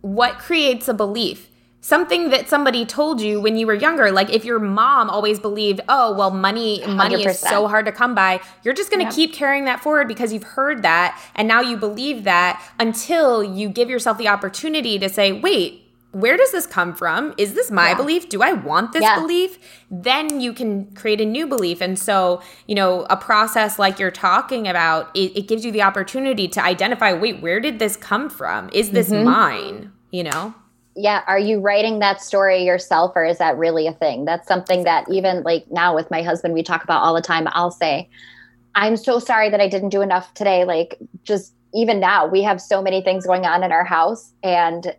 what 0.00 0.38
creates 0.38 0.88
a 0.88 0.94
belief 0.94 1.48
something 1.86 2.30
that 2.30 2.48
somebody 2.48 2.84
told 2.84 3.20
you 3.20 3.40
when 3.40 3.56
you 3.56 3.64
were 3.64 3.74
younger 3.74 4.10
like 4.10 4.28
if 4.28 4.44
your 4.44 4.58
mom 4.58 5.08
always 5.08 5.38
believed 5.38 5.80
oh 5.88 6.12
well 6.16 6.32
money 6.32 6.84
money 6.88 7.24
100%. 7.24 7.26
is 7.28 7.38
so 7.38 7.68
hard 7.68 7.86
to 7.86 7.92
come 7.92 8.12
by 8.12 8.40
you're 8.64 8.74
just 8.74 8.90
going 8.90 9.06
to 9.06 9.14
keep 9.14 9.32
carrying 9.32 9.66
that 9.66 9.80
forward 9.80 10.08
because 10.08 10.32
you've 10.32 10.42
heard 10.42 10.82
that 10.82 11.16
and 11.36 11.46
now 11.46 11.60
you 11.60 11.76
believe 11.76 12.24
that 12.24 12.60
until 12.80 13.44
you 13.44 13.68
give 13.68 13.88
yourself 13.88 14.18
the 14.18 14.26
opportunity 14.26 14.98
to 14.98 15.08
say 15.08 15.32
wait 15.32 15.84
where 16.12 16.38
does 16.38 16.50
this 16.50 16.66
come 16.66 16.94
from? 16.94 17.34
Is 17.36 17.52
this 17.52 17.70
my 17.70 17.90
yeah. 17.90 17.94
belief? 17.94 18.30
Do 18.30 18.40
I 18.40 18.54
want 18.54 18.94
this 18.94 19.02
yeah. 19.02 19.20
belief? 19.20 19.58
Then 19.90 20.40
you 20.40 20.54
can 20.54 20.86
create 20.94 21.20
a 21.20 21.26
new 21.26 21.46
belief. 21.46 21.82
And 21.82 21.98
so, 21.98 22.40
you 22.66 22.74
know, 22.74 23.06
a 23.10 23.18
process 23.18 23.78
like 23.78 23.98
you're 23.98 24.10
talking 24.10 24.66
about, 24.66 25.14
it, 25.14 25.36
it 25.36 25.46
gives 25.46 25.62
you 25.62 25.70
the 25.70 25.82
opportunity 25.82 26.48
to 26.48 26.64
identify 26.64 27.12
wait, 27.12 27.42
where 27.42 27.60
did 27.60 27.78
this 27.80 27.98
come 27.98 28.30
from? 28.30 28.70
Is 28.72 28.92
this 28.92 29.10
mm-hmm. 29.10 29.24
mine? 29.24 29.92
You 30.10 30.24
know? 30.24 30.54
Yeah 30.96 31.22
are 31.26 31.38
you 31.38 31.60
writing 31.60 31.98
that 31.98 32.22
story 32.22 32.64
yourself 32.64 33.12
or 33.14 33.24
is 33.24 33.38
that 33.38 33.56
really 33.56 33.86
a 33.86 33.92
thing? 33.92 34.24
That's 34.24 34.48
something 34.48 34.84
that 34.84 35.08
even 35.10 35.42
like 35.42 35.70
now 35.70 35.94
with 35.94 36.10
my 36.10 36.22
husband 36.22 36.54
we 36.54 36.62
talk 36.62 36.82
about 36.82 37.02
all 37.02 37.14
the 37.14 37.22
time. 37.22 37.46
I'll 37.52 37.70
say 37.70 38.08
i'm 38.74 38.96
so 38.96 39.18
sorry 39.18 39.48
that 39.50 39.60
i 39.60 39.68
didn't 39.68 39.90
do 39.90 40.02
enough 40.02 40.32
today. 40.34 40.64
Like 40.64 40.98
just 41.22 41.52
even 41.74 42.00
now 42.00 42.26
we 42.26 42.42
have 42.42 42.60
so 42.60 42.82
many 42.82 43.02
things 43.02 43.26
going 43.26 43.44
on 43.44 43.62
in 43.62 43.72
our 43.72 43.84
house 43.84 44.32
and 44.42 44.94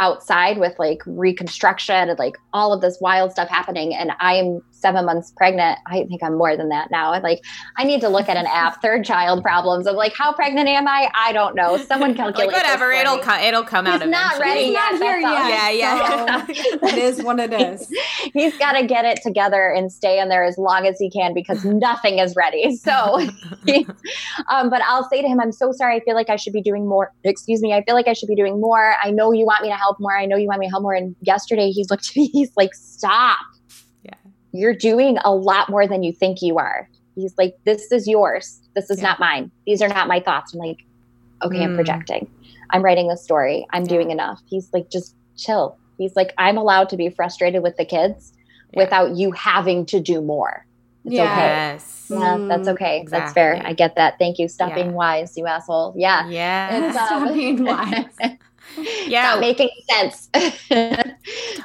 outside 0.00 0.58
with 0.58 0.76
like 0.78 1.02
reconstruction 1.06 2.08
and 2.08 2.18
like 2.18 2.36
all 2.52 2.72
of 2.72 2.80
this 2.80 2.98
wild 3.00 3.30
stuff 3.30 3.48
happening 3.48 3.94
and 3.94 4.10
i'm 4.18 4.62
seven 4.80 5.04
months 5.04 5.30
pregnant. 5.36 5.78
I 5.86 6.04
think 6.04 6.22
I'm 6.22 6.36
more 6.36 6.56
than 6.56 6.70
that 6.70 6.90
now. 6.90 7.12
I'm 7.12 7.22
like, 7.22 7.42
I 7.76 7.84
need 7.84 8.00
to 8.00 8.08
look 8.08 8.28
at 8.28 8.36
an 8.36 8.46
app, 8.46 8.82
third 8.82 9.04
child 9.04 9.42
problems. 9.42 9.86
I'm 9.86 9.96
like, 9.96 10.14
how 10.16 10.32
pregnant 10.32 10.68
am 10.68 10.88
I? 10.88 11.10
I 11.14 11.32
don't 11.32 11.54
know. 11.54 11.76
Someone 11.76 12.14
calculate. 12.14 12.52
like 12.52 12.56
whatever, 12.56 12.90
it'll 12.90 13.18
come. 13.18 13.40
It'll 13.40 13.62
come 13.62 13.86
He's 13.86 13.94
out. 13.94 14.02
He's 14.02 14.10
not 14.10 14.38
ready 14.38 14.64
He's 14.64 14.72
yet. 14.72 14.92
Not 14.92 15.02
here 15.02 15.18
yet. 15.18 15.48
Yeah, 15.48 15.70
yeah. 15.70 16.46
So 16.46 16.52
it 16.86 16.98
is 16.98 17.22
what 17.22 17.38
it 17.38 17.52
is. 17.52 17.90
He's 18.32 18.56
got 18.58 18.72
to 18.72 18.86
get 18.86 19.04
it 19.04 19.20
together 19.22 19.70
and 19.70 19.92
stay 19.92 20.20
in 20.20 20.28
there 20.28 20.44
as 20.44 20.58
long 20.58 20.86
as 20.86 20.98
he 20.98 21.10
can 21.10 21.34
because 21.34 21.64
nothing 21.64 22.18
is 22.18 22.34
ready. 22.36 22.76
So, 22.76 23.20
um, 24.48 24.70
but 24.70 24.82
I'll 24.82 25.08
say 25.08 25.22
to 25.22 25.28
him, 25.28 25.40
I'm 25.40 25.52
so 25.52 25.72
sorry. 25.72 25.96
I 25.96 26.00
feel 26.00 26.14
like 26.14 26.30
I 26.30 26.36
should 26.36 26.52
be 26.52 26.62
doing 26.62 26.88
more. 26.88 27.12
Excuse 27.24 27.60
me. 27.60 27.72
I 27.72 27.82
feel 27.84 27.94
like 27.94 28.08
I 28.08 28.12
should 28.12 28.28
be 28.28 28.36
doing 28.36 28.60
more. 28.60 28.94
I 29.02 29.10
know 29.10 29.32
you 29.32 29.44
want 29.44 29.62
me 29.62 29.68
to 29.68 29.76
help 29.76 29.98
more. 30.00 30.16
I 30.16 30.26
know 30.26 30.36
you 30.36 30.48
want 30.48 30.60
me 30.60 30.66
to 30.66 30.70
help 30.70 30.82
more. 30.82 30.94
And 30.94 31.14
yesterday 31.20 31.70
he 31.70 31.84
looked 31.90 32.10
at 32.10 32.16
me. 32.16 32.28
He's 32.28 32.50
like, 32.56 32.74
stop 32.74 33.38
you're 34.52 34.74
doing 34.74 35.18
a 35.24 35.34
lot 35.34 35.68
more 35.68 35.86
than 35.86 36.02
you 36.02 36.12
think 36.12 36.42
you 36.42 36.58
are. 36.58 36.88
He's 37.14 37.36
like, 37.36 37.56
this 37.64 37.92
is 37.92 38.08
yours. 38.08 38.60
This 38.74 38.90
is 38.90 38.98
yeah. 38.98 39.08
not 39.08 39.20
mine. 39.20 39.50
These 39.66 39.82
are 39.82 39.88
not 39.88 40.08
my 40.08 40.20
thoughts. 40.20 40.54
I'm 40.54 40.60
like, 40.60 40.84
okay, 41.42 41.58
mm. 41.58 41.64
I'm 41.64 41.74
projecting. 41.74 42.30
I'm 42.70 42.82
writing 42.82 43.10
a 43.10 43.16
story. 43.16 43.66
I'm 43.70 43.82
yeah. 43.82 43.88
doing 43.88 44.10
enough. 44.10 44.40
He's 44.46 44.72
like, 44.72 44.90
just 44.90 45.14
chill. 45.36 45.76
He's 45.98 46.16
like, 46.16 46.32
I'm 46.38 46.56
allowed 46.56 46.88
to 46.90 46.96
be 46.96 47.10
frustrated 47.10 47.62
with 47.62 47.76
the 47.76 47.84
kids 47.84 48.32
yeah. 48.72 48.84
without 48.84 49.16
you 49.16 49.32
having 49.32 49.86
to 49.86 50.00
do 50.00 50.22
more. 50.22 50.64
It's 51.04 51.14
yes. 51.14 52.10
okay. 52.10 52.20
Yeah, 52.20 52.46
that's 52.48 52.68
okay. 52.68 53.00
Exactly. 53.00 53.20
That's 53.20 53.32
fair. 53.32 53.62
I 53.64 53.72
get 53.72 53.96
that. 53.96 54.18
Thank 54.18 54.38
you. 54.38 54.48
Stop 54.48 54.74
being 54.74 54.92
wise, 54.92 55.36
you 55.36 55.46
asshole. 55.46 55.94
Yeah. 55.96 56.28
Yeah. 56.28 56.92
Stop 57.06 57.32
being 57.32 57.64
wise. 57.64 58.04
yeah 59.06 59.30
Stop 59.30 59.40
making 59.40 59.70
sense 59.90 60.28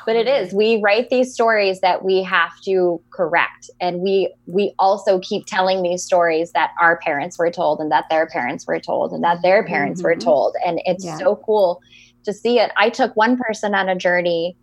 but 0.05 0.15
it 0.15 0.27
is 0.27 0.53
we 0.53 0.79
write 0.81 1.09
these 1.09 1.33
stories 1.33 1.81
that 1.81 2.03
we 2.03 2.23
have 2.23 2.59
to 2.61 3.01
correct 3.11 3.69
and 3.79 4.01
we 4.01 4.33
we 4.45 4.73
also 4.79 5.19
keep 5.19 5.45
telling 5.45 5.81
these 5.81 6.03
stories 6.03 6.51
that 6.51 6.71
our 6.81 6.97
parents 6.97 7.37
were 7.37 7.51
told 7.51 7.79
and 7.79 7.91
that 7.91 8.05
their 8.09 8.27
parents 8.27 8.65
were 8.67 8.79
told 8.79 9.11
and 9.11 9.23
that 9.23 9.41
their 9.41 9.63
parents 9.63 10.01
mm-hmm. 10.01 10.07
were 10.07 10.15
told 10.15 10.55
and 10.65 10.81
it's 10.85 11.05
yeah. 11.05 11.17
so 11.17 11.35
cool 11.37 11.81
to 12.23 12.33
see 12.33 12.59
it 12.59 12.71
i 12.77 12.89
took 12.89 13.15
one 13.15 13.37
person 13.37 13.75
on 13.75 13.89
a 13.89 13.95
journey 13.95 14.55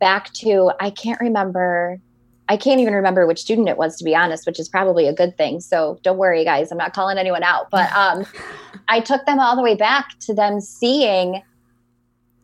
back 0.00 0.32
to 0.32 0.70
i 0.80 0.90
can't 0.90 1.20
remember 1.20 2.00
I 2.48 2.56
can't 2.56 2.80
even 2.80 2.94
remember 2.94 3.26
which 3.26 3.40
student 3.40 3.68
it 3.68 3.78
was 3.78 3.96
to 3.96 4.04
be 4.04 4.14
honest, 4.14 4.46
which 4.46 4.60
is 4.60 4.68
probably 4.68 5.06
a 5.06 5.14
good 5.14 5.36
thing. 5.36 5.60
So 5.60 5.98
don't 6.02 6.18
worry, 6.18 6.44
guys. 6.44 6.70
I'm 6.70 6.78
not 6.78 6.92
calling 6.92 7.16
anyone 7.16 7.42
out. 7.42 7.70
But 7.70 7.90
um, 7.92 8.26
I 8.88 9.00
took 9.00 9.24
them 9.24 9.40
all 9.40 9.56
the 9.56 9.62
way 9.62 9.74
back 9.74 10.18
to 10.20 10.34
them 10.34 10.60
seeing 10.60 11.42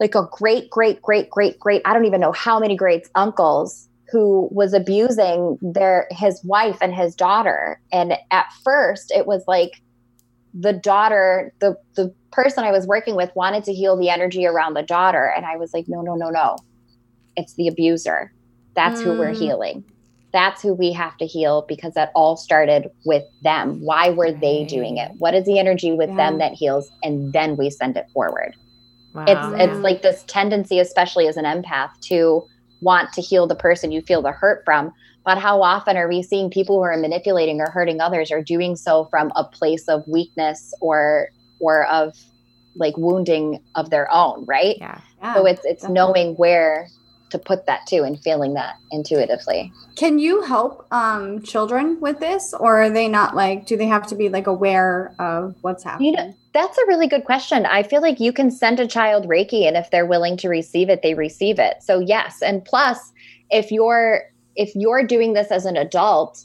like 0.01 0.15
a 0.15 0.27
great, 0.33 0.71
great, 0.71 1.01
great, 1.03 1.31
great, 1.31 1.61
great, 1.61 1.83
I 1.85 1.93
don't 1.93 2.07
even 2.07 2.21
know 2.21 2.33
how 2.33 2.59
many 2.59 2.75
greats 2.75 3.11
uncles 3.15 3.89
who 4.11 4.49
was 4.51 4.73
abusing 4.73 5.59
their 5.61 6.09
his 6.11 6.43
wife 6.43 6.79
and 6.81 6.93
his 6.95 7.15
daughter. 7.15 7.81
And 7.93 8.15
at 8.31 8.47
first 8.65 9.13
it 9.13 9.27
was 9.27 9.45
like 9.47 9.81
the 10.53 10.73
daughter, 10.73 11.53
the 11.61 11.77
the 11.95 12.13
person 12.33 12.65
I 12.65 12.73
was 12.73 12.87
working 12.87 13.15
with 13.15 13.31
wanted 13.37 13.63
to 13.65 13.73
heal 13.73 13.97
the 13.97 14.09
energy 14.09 14.47
around 14.47 14.75
the 14.75 14.83
daughter. 14.83 15.33
And 15.37 15.45
I 15.47 15.57
was 15.57 15.73
like, 15.73 15.87
no, 15.87 16.01
no, 16.01 16.15
no, 16.15 16.31
no. 16.31 16.57
It's 17.37 17.55
the 17.55 17.69
abuser. 17.69 18.33
That's 18.75 19.01
mm. 19.01 19.05
who 19.05 19.19
we're 19.19 19.33
mm. 19.33 19.39
healing. 19.39 19.85
That's 20.33 20.63
who 20.63 20.75
we 20.75 20.93
have 20.93 21.17
to 21.19 21.27
heal 21.27 21.65
because 21.69 21.95
that 21.95 22.13
all 22.15 22.37
started 22.37 22.91
with 23.05 23.25
them. 23.43 23.81
Why 23.81 24.11
were 24.11 24.31
they 24.31 24.65
doing 24.65 24.97
it? 24.97 25.11
What 25.19 25.35
is 25.35 25.45
the 25.45 25.59
energy 25.59 25.93
with 25.93 26.09
yeah. 26.11 26.17
them 26.17 26.39
that 26.39 26.53
heals? 26.53 26.91
And 27.03 27.33
then 27.33 27.57
we 27.57 27.69
send 27.69 27.97
it 27.97 28.07
forward. 28.13 28.55
Wow. 29.15 29.25
It's 29.27 29.61
it's 29.61 29.79
like 29.81 30.03
this 30.03 30.25
tendency, 30.27 30.79
especially 30.79 31.27
as 31.27 31.37
an 31.37 31.45
empath, 31.45 31.91
to 32.03 32.45
want 32.81 33.13
to 33.13 33.21
heal 33.21 33.47
the 33.47 33.55
person 33.55 33.93
you 33.93 34.03
feel 34.03 34.23
the 34.23 34.33
hurt 34.33 34.63
from. 34.65 34.93
But 35.25 35.39
how 35.39 35.63
often 35.63 35.97
are 35.97 36.09
we 36.09 36.23
seeing 36.23 36.51
people 36.51 36.77
who 36.77 36.83
are 36.83 36.97
manipulating 36.97 37.61
or 37.61 37.71
hurting 37.71 38.01
others 38.01 38.31
are 38.31 38.43
doing 38.43 38.77
so 38.77 39.07
from 39.11 39.33
a 39.37 39.45
place 39.45 39.89
of 39.89 40.07
weakness 40.07 40.73
or 40.81 41.29
or 41.61 41.87
of 41.87 42.17
like 42.77 42.97
wounding 42.97 43.63
of 43.75 43.91
their 43.91 44.11
own, 44.13 44.45
right? 44.47 44.77
Yeah. 44.79 45.01
yeah 45.23 45.35
so 45.35 45.47
it's 45.47 45.65
it's 45.65 45.83
definitely. 45.83 45.95
knowing 45.95 46.35
where 46.37 46.89
to 47.31 47.39
put 47.39 47.67
that 47.67 47.87
to 47.87 48.03
and 48.03 48.21
feeling 48.21 48.55
that 48.55 48.75
intuitively. 48.91 49.73
Can 49.97 50.19
you 50.19 50.43
help 50.43 50.87
um, 50.93 51.43
children 51.43 52.01
with 52.01 52.19
this, 52.19 52.53
or 52.59 52.83
are 52.83 52.91
they 52.91 53.09
not 53.09 53.35
like? 53.35 53.67
Do 53.67 53.77
they 53.77 53.87
have 53.87 54.07
to 54.09 54.15
be 54.15 54.29
like 54.29 54.47
aware 54.47 55.15
of 55.19 55.55
what's 55.61 55.85
happening? 55.85 56.15
You 56.15 56.17
know, 56.17 56.35
that's 56.53 56.79
a 56.79 56.87
really 56.87 57.07
good 57.07 57.25
question. 57.25 57.65
I 57.67 57.83
feel 57.83 58.03
like 58.03 58.19
you 58.19 58.33
can 58.33 58.51
send 58.51 58.81
a 58.81 58.87
child 58.87 59.29
Reiki, 59.29 59.67
and 59.67 59.77
if 59.77 59.91
they're 59.91 60.07
willing 60.07 60.37
to 60.39 60.49
receive 60.49 60.89
it, 60.89 61.03
they 61.03 61.15
receive 61.15 61.59
it. 61.59 61.83
So 61.83 62.01
yes, 62.01 62.43
and 62.43 62.65
plus, 62.65 63.13
if 63.51 63.71
you're 63.71 64.23
if 64.57 64.75
you're 64.75 65.05
doing 65.05 65.33
this 65.33 65.51
as 65.51 65.65
an 65.65 65.77
adult, 65.77 66.45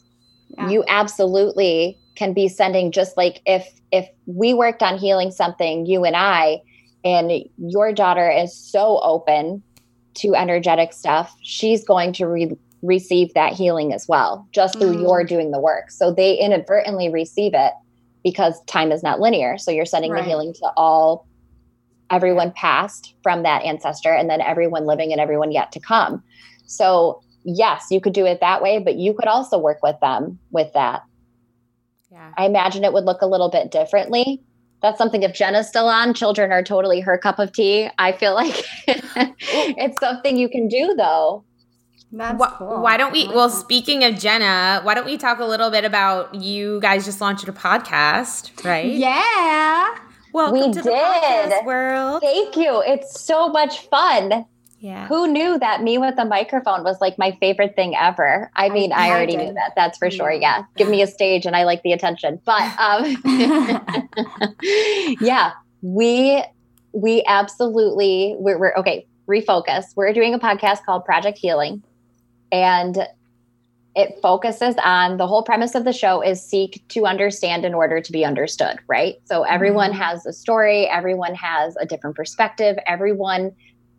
yeah. 0.49 0.69
you 0.69 0.83
absolutely 0.87 1.97
can 2.15 2.33
be 2.33 2.47
sending 2.47 2.91
just 2.91 3.17
like 3.17 3.41
if 3.45 3.67
if 3.91 4.07
we 4.25 4.53
worked 4.53 4.81
on 4.81 4.97
healing 4.97 5.31
something 5.31 5.85
you 5.85 6.03
and 6.03 6.15
i 6.15 6.61
and 7.03 7.31
your 7.57 7.93
daughter 7.93 8.29
is 8.29 8.55
so 8.55 8.99
open 9.03 9.61
to 10.13 10.33
energetic 10.33 10.93
stuff 10.93 11.35
she's 11.41 11.83
going 11.83 12.13
to 12.13 12.25
re- 12.25 12.57
receive 12.81 13.33
that 13.33 13.53
healing 13.53 13.93
as 13.93 14.07
well 14.07 14.47
just 14.51 14.77
through 14.79 14.95
mm. 14.95 15.01
your 15.01 15.23
doing 15.23 15.51
the 15.51 15.59
work 15.59 15.91
so 15.91 16.11
they 16.11 16.37
inadvertently 16.37 17.09
receive 17.09 17.53
it 17.53 17.73
because 18.25 18.61
time 18.65 18.91
is 18.91 19.01
not 19.01 19.21
linear 19.21 19.57
so 19.57 19.71
you're 19.71 19.85
sending 19.85 20.11
right. 20.11 20.23
the 20.23 20.29
healing 20.29 20.53
to 20.53 20.69
all 20.75 21.25
everyone 22.09 22.51
past 22.51 23.13
from 23.23 23.43
that 23.43 23.63
ancestor 23.63 24.11
and 24.11 24.29
then 24.29 24.41
everyone 24.41 24.85
living 24.85 25.13
and 25.13 25.21
everyone 25.21 25.53
yet 25.53 25.71
to 25.71 25.79
come 25.79 26.21
so 26.65 27.21
yes 27.45 27.85
you 27.89 28.01
could 28.01 28.13
do 28.13 28.25
it 28.25 28.41
that 28.41 28.61
way 28.61 28.79
but 28.79 28.95
you 28.95 29.13
could 29.13 29.27
also 29.27 29.57
work 29.57 29.81
with 29.81 29.97
them 30.01 30.37
with 30.51 30.73
that 30.73 31.03
yeah. 32.15 32.31
I 32.37 32.45
imagine 32.45 32.85
it 32.85 32.93
would 32.93 33.03
look 33.03 33.21
a 33.21 33.27
little 33.27 33.49
bit 33.49 33.71
differently. 33.71 34.41
That's 34.81 34.97
something 34.97 35.23
if 35.23 35.33
Jenna's 35.33 35.67
still 35.67 35.89
on, 35.89 36.13
children 36.13 36.51
are 36.51 36.63
totally 36.63 37.01
her 37.01 37.17
cup 37.17 37.39
of 37.39 37.51
tea. 37.51 37.89
I 37.97 38.13
feel 38.13 38.33
like 38.33 38.63
it's 38.87 39.99
something 39.99 40.37
you 40.37 40.47
can 40.47 40.69
do 40.69 40.95
though. 40.95 41.43
That's 42.15 42.39
why, 42.39 42.53
cool. 42.57 42.81
why 42.81 42.95
don't 42.95 43.11
we? 43.11 43.27
Well, 43.27 43.49
speaking 43.49 44.05
of 44.05 44.17
Jenna, 44.17 44.79
why 44.83 44.93
don't 44.93 45.05
we 45.05 45.17
talk 45.17 45.39
a 45.39 45.45
little 45.45 45.69
bit 45.69 45.83
about 45.83 46.33
you 46.33 46.79
guys 46.79 47.03
just 47.03 47.19
launched 47.19 47.45
a 47.49 47.51
podcast, 47.51 48.63
right? 48.63 48.89
Yeah. 48.89 49.97
Welcome 50.31 50.59
we 50.59 50.65
to 50.67 50.81
did. 50.81 50.83
the 50.85 50.89
podcast 50.91 51.65
world. 51.65 52.21
Thank 52.21 52.55
you. 52.55 52.81
It's 52.87 53.19
so 53.19 53.49
much 53.49 53.87
fun. 53.87 54.45
Yeah. 54.79 55.07
Who 55.07 55.27
knew 55.27 55.59
that 55.59 55.83
me 55.83 55.97
with 55.97 56.17
a 56.17 56.23
microphone 56.23 56.85
was 56.85 57.01
like 57.01 57.17
my 57.17 57.35
favorite 57.41 57.75
thing 57.75 57.95
ever? 57.97 58.49
I 58.55 58.69
mean, 58.69 58.93
I, 58.93 59.07
I 59.07 59.11
already 59.11 59.35
knew 59.35 59.53
that. 59.53 59.73
That's 59.75 59.97
for 59.97 60.07
yeah. 60.07 60.15
sure. 60.15 60.31
Yeah. 60.31 60.63
Give 60.77 60.87
me 60.87 61.01
a 61.01 61.07
stage 61.07 61.45
and 61.45 61.53
I 61.55 61.65
like 61.65 61.83
the 61.83 61.91
attention. 61.91 62.39
But 62.45 62.79
um 62.79 63.17
yeah, 65.19 65.51
we 65.81 66.43
we 66.93 67.23
absolutely 67.27 68.35
we're, 68.37 68.57
we're 68.57 68.73
okay, 68.75 69.05
refocus. 69.27 69.85
We're 69.97 70.13
doing 70.13 70.33
a 70.33 70.39
podcast 70.39 70.85
called 70.85 71.03
Project 71.03 71.37
Healing. 71.37 71.83
And 72.51 73.07
it 73.95 74.19
focuses 74.21 74.75
on 74.83 75.17
the 75.17 75.25
whole 75.25 75.43
premise 75.43 75.73
of 75.73 75.85
the 75.85 75.93
show 75.93 76.21
is 76.21 76.43
seek 76.43 76.83
to 76.89 77.05
understand 77.05 77.63
in 77.63 77.73
order 77.73 78.01
to 78.01 78.11
be 78.11 78.25
understood, 78.25 78.77
right? 78.87 79.15
So 79.23 79.43
everyone 79.43 79.91
mm-hmm. 79.91 80.01
has 80.01 80.25
a 80.25 80.33
story, 80.33 80.85
everyone 80.87 81.33
has 81.35 81.77
a 81.79 81.85
different 81.85 82.15
perspective, 82.15 82.77
everyone 82.85 83.55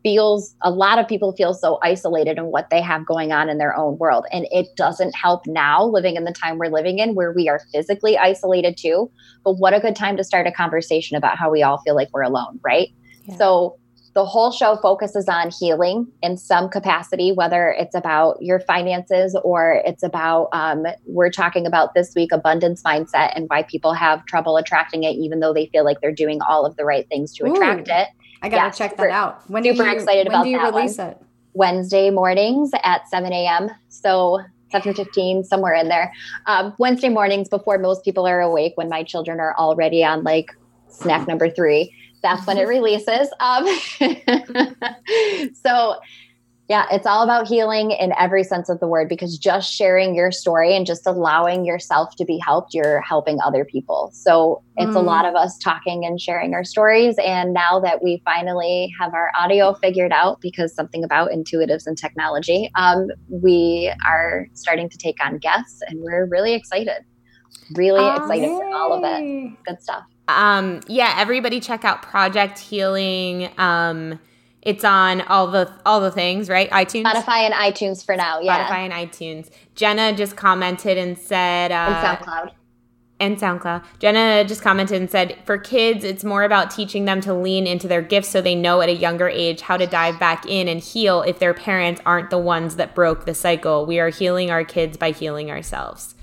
feels 0.07 0.55
a 0.63 0.71
lot 0.71 1.01
of 1.01 1.09
people 1.09 1.33
feel 1.33 1.53
so 1.53 1.81
isolated 1.83 2.39
in 2.39 2.47
what 2.47 2.71
they 2.71 2.81
have 2.81 3.05
going 3.05 3.33
on 3.33 3.49
in 3.49 3.59
their 3.59 3.77
own 3.77 3.99
world 3.99 4.25
and 4.31 4.47
it 4.53 4.69
doesn't 4.77 5.13
help 5.17 5.45
now 5.49 5.85
living 5.85 6.15
in 6.15 6.23
the 6.23 6.31
time 6.31 6.59
we're 6.59 6.69
living 6.69 7.01
in 7.01 7.17
where 7.17 7.33
we 7.33 7.49
are 7.49 7.61
physically 7.73 8.17
isolated 8.17 8.77
too 8.77 9.11
but 9.43 9.55
what 9.55 9.75
a 9.75 9.81
good 9.81 9.97
time 9.97 10.17
to 10.17 10.23
start 10.23 10.47
a 10.47 10.53
conversation 10.53 11.17
about 11.17 11.37
how 11.37 11.51
we 11.51 11.61
all 11.61 11.79
feel 11.79 11.97
like 11.97 12.09
we're 12.13 12.23
alone 12.23 12.61
right 12.63 12.91
yeah. 13.25 13.37
so 13.37 13.77
the 14.17 14.25
whole 14.25 14.51
show 14.51 14.77
focuses 14.77 15.29
on 15.29 15.51
healing 15.51 16.11
in 16.23 16.39
some 16.39 16.71
capacity, 16.71 17.33
whether 17.33 17.69
it's 17.79 17.95
about 17.95 18.41
your 18.41 18.59
finances 18.61 19.39
or 19.45 19.83
it's 19.85 20.03
about, 20.03 20.49
um, 20.55 20.87
we're 21.05 21.31
talking 21.31 21.67
about 21.67 21.93
this 21.93 22.15
week 22.17 22.33
abundance 22.33 22.83
mindset 22.83 23.37
and 23.37 23.47
why 23.49 23.63
people 23.65 23.93
have 23.93 24.25
trouble 24.25 24.57
attracting 24.57 25.05
it, 25.05 25.17
even 25.17 25.41
though 25.41 25.53
they 25.53 25.67
feel 25.67 25.85
like 25.85 26.01
they're 26.01 26.15
doing 26.15 26.41
all 26.41 26.65
of 26.65 26.77
the 26.77 26.85
right 26.87 27.07
things 27.11 27.35
to 27.35 27.45
Ooh. 27.45 27.53
attract 27.53 27.89
it. 27.89 28.09
I 28.41 28.49
gotta 28.49 28.63
yeah, 28.63 28.71
check 28.71 28.93
super, 28.93 29.03
that 29.03 29.11
out. 29.11 29.51
When 29.51 29.63
super 29.63 29.85
you, 29.85 29.93
excited 29.93 30.27
about 30.27 30.45
that 30.45 30.73
release 30.73 30.97
one. 30.97 31.09
it? 31.09 31.23
Wednesday 31.53 32.09
mornings 32.09 32.71
at 32.85 33.07
7 33.11 33.31
a.m. 33.35 33.69
So 33.91 34.41
7.15 34.73 35.45
somewhere 35.45 35.75
in 35.75 35.87
there 35.89 36.13
um, 36.47 36.75
wednesday 36.81 37.09
mornings 37.09 37.49
before 37.49 37.79
most 37.79 38.05
people 38.05 38.27
are 38.27 38.41
awake 38.41 38.73
when 38.75 38.89
my 38.89 39.05
children 39.05 39.39
are 39.39 39.55
already 39.57 40.03
on 40.03 40.25
like 40.25 40.51
snack 40.89 41.29
number 41.29 41.49
three 41.49 41.95
that's 42.27 42.47
when 42.47 42.59
it 42.59 42.67
releases 42.67 43.29
um, 43.41 43.67
so 45.65 45.97
yeah, 46.69 46.87
it's 46.91 47.07
all 47.07 47.23
about 47.23 47.47
healing 47.47 47.93
in 47.93 48.13
every 48.19 48.43
sense 48.43 48.69
of 48.69 48.81
the 48.81 48.89
word 48.89 49.09
because 49.09 49.39
just 49.39 49.73
sharing 49.73 50.17
your 50.17 50.33
story 50.33 50.77
and 50.77 50.85
just 50.85 51.07
allowing 51.07 51.65
yourself 51.65 52.17
to 52.17 52.25
be 52.25 52.39
helped, 52.39 52.75
you're 52.75 53.01
helping 53.03 53.39
other 53.41 53.65
people. 53.65 54.11
So 54.13 54.63
it's 54.77 54.91
mm. 54.91 54.97
a 54.97 55.01
lot 55.01 55.25
of 55.25 55.37
us 55.37 55.57
talking 55.59 56.05
and 56.05 56.21
sharing 56.21 56.55
our 56.55 56.65
stories. 56.65 57.15
And 57.25 57.55
now 57.55 57.79
that 57.81 58.03
we 58.03 58.21
finally 58.25 58.93
have 58.99 59.15
our 59.15 59.31
audio 59.39 59.75
figured 59.75 60.11
out, 60.11 60.41
because 60.41 60.75
something 60.75 61.05
about 61.05 61.31
intuitives 61.31 61.87
and 61.87 61.97
technology, 61.97 62.69
um, 62.75 63.09
we 63.29 63.93
are 64.05 64.49
starting 64.55 64.89
to 64.89 64.99
take 64.99 65.25
on 65.25 65.39
guests 65.39 65.83
and 65.87 66.01
we're 66.01 66.27
really 66.27 66.55
excited. 66.55 67.05
Really 67.77 68.01
oh, 68.01 68.17
excited 68.17 68.49
yay. 68.49 68.57
for 68.57 68.67
all 68.75 68.93
of 68.93 69.03
it. 69.05 69.65
Good 69.65 69.81
stuff. 69.81 70.05
Um, 70.29 70.81
yeah, 70.89 71.15
everybody 71.19 71.61
check 71.61 71.85
out 71.85 72.03
Project 72.03 72.59
Healing. 72.59 73.49
Um, 73.59 74.19
it's 74.63 74.85
on 74.85 75.21
all 75.23 75.47
the 75.47 75.73
all 75.87 76.01
the 76.01 76.11
things, 76.11 76.49
right? 76.49 76.69
iTunes, 76.71 77.05
Spotify, 77.05 77.49
and 77.49 77.55
iTunes 77.55 78.05
for 78.05 78.17
now. 78.17 78.41
Yeah, 78.41 78.67
Spotify 78.69 78.91
and 78.91 78.93
iTunes. 78.93 79.51
Jenna 79.77 80.13
just 80.13 80.37
commented 80.37 80.99
and 80.99 81.17
said, 81.17 81.71
uh, 81.71 81.87
and 81.89 82.19
SoundCloud. 82.19 82.51
And 83.19 83.39
SoundCloud. 83.39 83.85
Jenna 84.01 84.45
just 84.45 84.61
commented 84.63 85.01
and 85.01 85.11
said, 85.11 85.39
for 85.47 85.57
kids, 85.57 86.05
it's 86.05 86.25
more 86.25 86.43
about 86.43 86.71
teaching 86.71 87.05
them 87.07 87.21
to 87.23 87.33
lean 87.33 87.67
into 87.67 87.89
their 87.89 88.03
gifts 88.03 88.29
so 88.29 88.43
they 88.43 88.55
know 88.55 88.83
at 88.83 88.89
a 88.91 88.95
younger 88.95 89.29
age 89.29 89.63
how 89.63 89.77
to 89.79 89.87
dive 89.87 90.19
back 90.19 90.45
in 90.47 90.69
and 90.69 90.81
heal 90.81 91.23
if 91.23 91.39
their 91.39 91.55
parents 91.55 92.03
aren't 92.05 92.29
the 92.29 92.39
ones 92.39 92.77
that 92.77 92.95
broke 92.95 93.25
the 93.25 93.35
cycle. 93.35 93.87
We 93.87 94.01
are 94.01 94.11
healing 94.11 94.51
our 94.51 94.65
kids 94.65 94.97
by 94.99 95.13
healing 95.13 95.51
ourselves. 95.51 96.15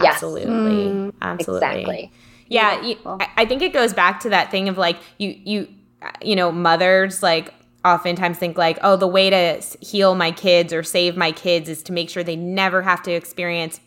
Yes. 0.00 0.14
Absolutely. 0.14 0.50
Mm, 0.50 1.12
Absolutely. 1.22 1.68
Exactly. 1.68 2.12
Yeah, 2.50 2.82
you, 2.82 2.96
I 3.36 3.46
think 3.46 3.62
it 3.62 3.72
goes 3.72 3.94
back 3.94 4.20
to 4.20 4.30
that 4.30 4.50
thing 4.50 4.68
of 4.68 4.76
like 4.76 4.98
you 5.18 5.38
you 5.44 5.68
uh, 6.02 6.10
you 6.20 6.34
know 6.36 6.50
mothers 6.50 7.22
like 7.22 7.54
oftentimes 7.84 8.38
think 8.38 8.58
like, 8.58 8.78
oh, 8.82 8.96
the 8.96 9.06
way 9.06 9.30
to 9.30 9.62
heal 9.80 10.14
my 10.14 10.32
kids 10.32 10.72
or 10.72 10.82
save 10.82 11.16
my 11.16 11.32
kids 11.32 11.68
is 11.68 11.82
to 11.84 11.92
make 11.92 12.10
sure 12.10 12.22
they 12.22 12.36
never 12.36 12.82
have 12.82 13.02
to 13.04 13.12
experience 13.12 13.80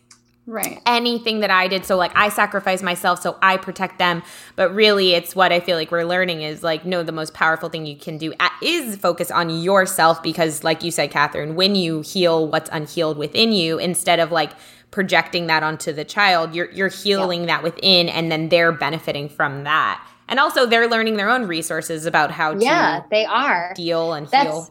right. 0.45 0.82
anything 0.86 1.41
that 1.41 1.51
i 1.51 1.68
did. 1.68 1.86
So 1.86 1.95
like 1.97 2.16
i 2.16 2.30
sacrifice 2.30 2.82
myself 2.82 3.22
so 3.22 3.38
i 3.41 3.57
protect 3.57 3.99
them. 3.99 4.24
But 4.55 4.74
really 4.74 5.14
it's 5.14 5.36
what 5.36 5.51
i 5.51 5.59
feel 5.59 5.78
like 5.78 5.91
we're 5.91 6.05
learning 6.05 6.41
is 6.41 6.64
like 6.64 6.86
no 6.86 7.03
the 7.03 7.11
most 7.11 7.34
powerful 7.34 7.70
thing 7.70 7.86
you 7.86 7.97
can 7.97 8.18
do 8.18 8.34
uh, 8.39 8.49
is 8.61 8.95
focus 8.95 9.30
on 9.30 9.49
yourself 9.49 10.24
because 10.24 10.64
like 10.64 10.84
you 10.84 10.91
said 10.91 11.11
Kathryn 11.11 11.55
when 11.55 11.76
you 11.76 12.01
heal 12.01 12.47
what's 12.47 12.70
unhealed 12.72 13.18
within 13.18 13.51
you 13.51 13.78
instead 13.78 14.20
of 14.20 14.32
like 14.32 14.51
projecting 14.94 15.48
that 15.48 15.64
onto 15.64 15.91
the 15.91 16.06
child 16.06 16.54
you're 16.54 16.70
you're 16.70 16.88
healing 16.88 17.41
yeah. 17.41 17.48
that 17.48 17.64
within 17.64 18.08
and 18.08 18.32
then 18.32 18.50
they're 18.50 18.72
benefiting 18.72 19.28
from 19.28 19.64
that. 19.64 20.08
And 20.28 20.39
also 20.39 20.68
they're 20.68 20.88
learning 20.88 21.18
their 21.18 21.32
own 21.32 21.48
resources 21.48 22.06
about 22.06 22.30
how 22.30 22.54
to 22.54 22.64
yeah 22.64 23.02
they 23.10 23.26
are. 23.26 23.74
deal 23.76 24.14
and 24.14 24.28
That's, 24.28 24.46
heal. 24.46 24.70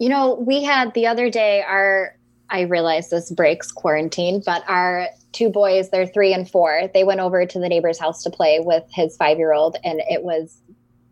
You 0.00 0.08
know 0.08 0.34
we 0.34 0.64
had 0.64 0.92
the 0.94 1.06
other 1.06 1.30
day 1.30 1.62
our 1.62 2.18
i 2.50 2.62
realize 2.62 3.08
this 3.10 3.30
breaks 3.30 3.70
quarantine 3.70 4.42
but 4.44 4.64
our 4.68 5.06
two 5.30 5.48
boys 5.48 5.90
they're 5.90 6.08
three 6.08 6.34
and 6.34 6.50
four 6.50 6.90
they 6.92 7.04
went 7.04 7.20
over 7.20 7.46
to 7.46 7.58
the 7.60 7.68
neighbor's 7.68 8.00
house 8.00 8.24
to 8.24 8.30
play 8.30 8.58
with 8.60 8.82
his 8.92 9.16
five 9.16 9.38
year 9.38 9.52
old 9.52 9.76
and 9.84 10.02
it 10.10 10.24
was 10.24 10.60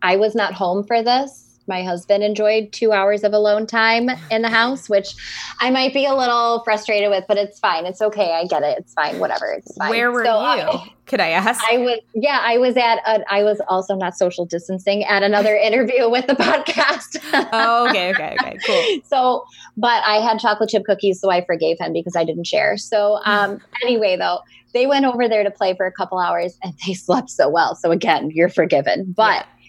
i 0.01 0.17
was 0.17 0.35
not 0.35 0.53
home 0.53 0.83
for 0.85 1.01
this 1.01 1.50
my 1.71 1.83
husband 1.83 2.21
enjoyed 2.21 2.71
two 2.73 2.91
hours 2.91 3.23
of 3.23 3.31
alone 3.31 3.65
time 3.65 4.09
in 4.29 4.41
the 4.41 4.49
house, 4.59 4.89
which 4.89 5.15
I 5.59 5.71
might 5.71 5.93
be 5.93 6.05
a 6.05 6.13
little 6.13 6.61
frustrated 6.63 7.09
with, 7.09 7.23
but 7.27 7.37
it's 7.37 7.57
fine. 7.59 7.85
It's 7.85 8.01
okay. 8.01 8.33
I 8.33 8.45
get 8.45 8.61
it. 8.61 8.77
It's 8.77 8.93
fine. 8.93 9.19
Whatever. 9.19 9.47
It's 9.53 9.75
fine. 9.77 9.89
Where 9.89 10.11
were 10.11 10.25
so, 10.25 10.53
you? 10.55 10.61
Uh, 10.61 10.85
Could 11.05 11.21
I 11.21 11.29
ask? 11.29 11.63
I 11.71 11.77
was, 11.77 11.99
yeah, 12.13 12.39
I 12.43 12.57
was 12.57 12.75
at, 12.75 12.99
a, 13.07 13.23
I 13.33 13.43
was 13.43 13.61
also 13.69 13.95
not 13.95 14.17
social 14.17 14.45
distancing 14.45 15.05
at 15.05 15.23
another 15.23 15.55
interview 15.69 16.09
with 16.09 16.27
the 16.27 16.33
podcast. 16.33 17.17
oh, 17.53 17.89
okay. 17.89 18.11
Okay. 18.13 18.35
Okay. 18.39 18.57
Cool. 18.67 19.01
So, 19.05 19.45
but 19.75 20.03
I 20.05 20.17
had 20.17 20.39
chocolate 20.39 20.69
chip 20.69 20.83
cookies, 20.85 21.19
so 21.19 21.31
I 21.31 21.43
forgave 21.43 21.79
him 21.79 21.93
because 21.93 22.15
I 22.15 22.23
didn't 22.23 22.45
share. 22.45 22.77
So, 22.77 23.19
um, 23.25 23.59
anyway, 23.81 24.17
though, 24.17 24.39
they 24.73 24.85
went 24.85 25.05
over 25.05 25.27
there 25.27 25.43
to 25.43 25.51
play 25.51 25.75
for 25.75 25.85
a 25.85 25.91
couple 25.91 26.19
hours 26.19 26.57
and 26.63 26.73
they 26.85 26.93
slept 27.05 27.29
so 27.29 27.49
well. 27.49 27.75
So 27.75 27.91
again, 27.91 28.29
you're 28.31 28.49
forgiven. 28.49 29.13
But 29.15 29.45
yeah. 29.45 29.60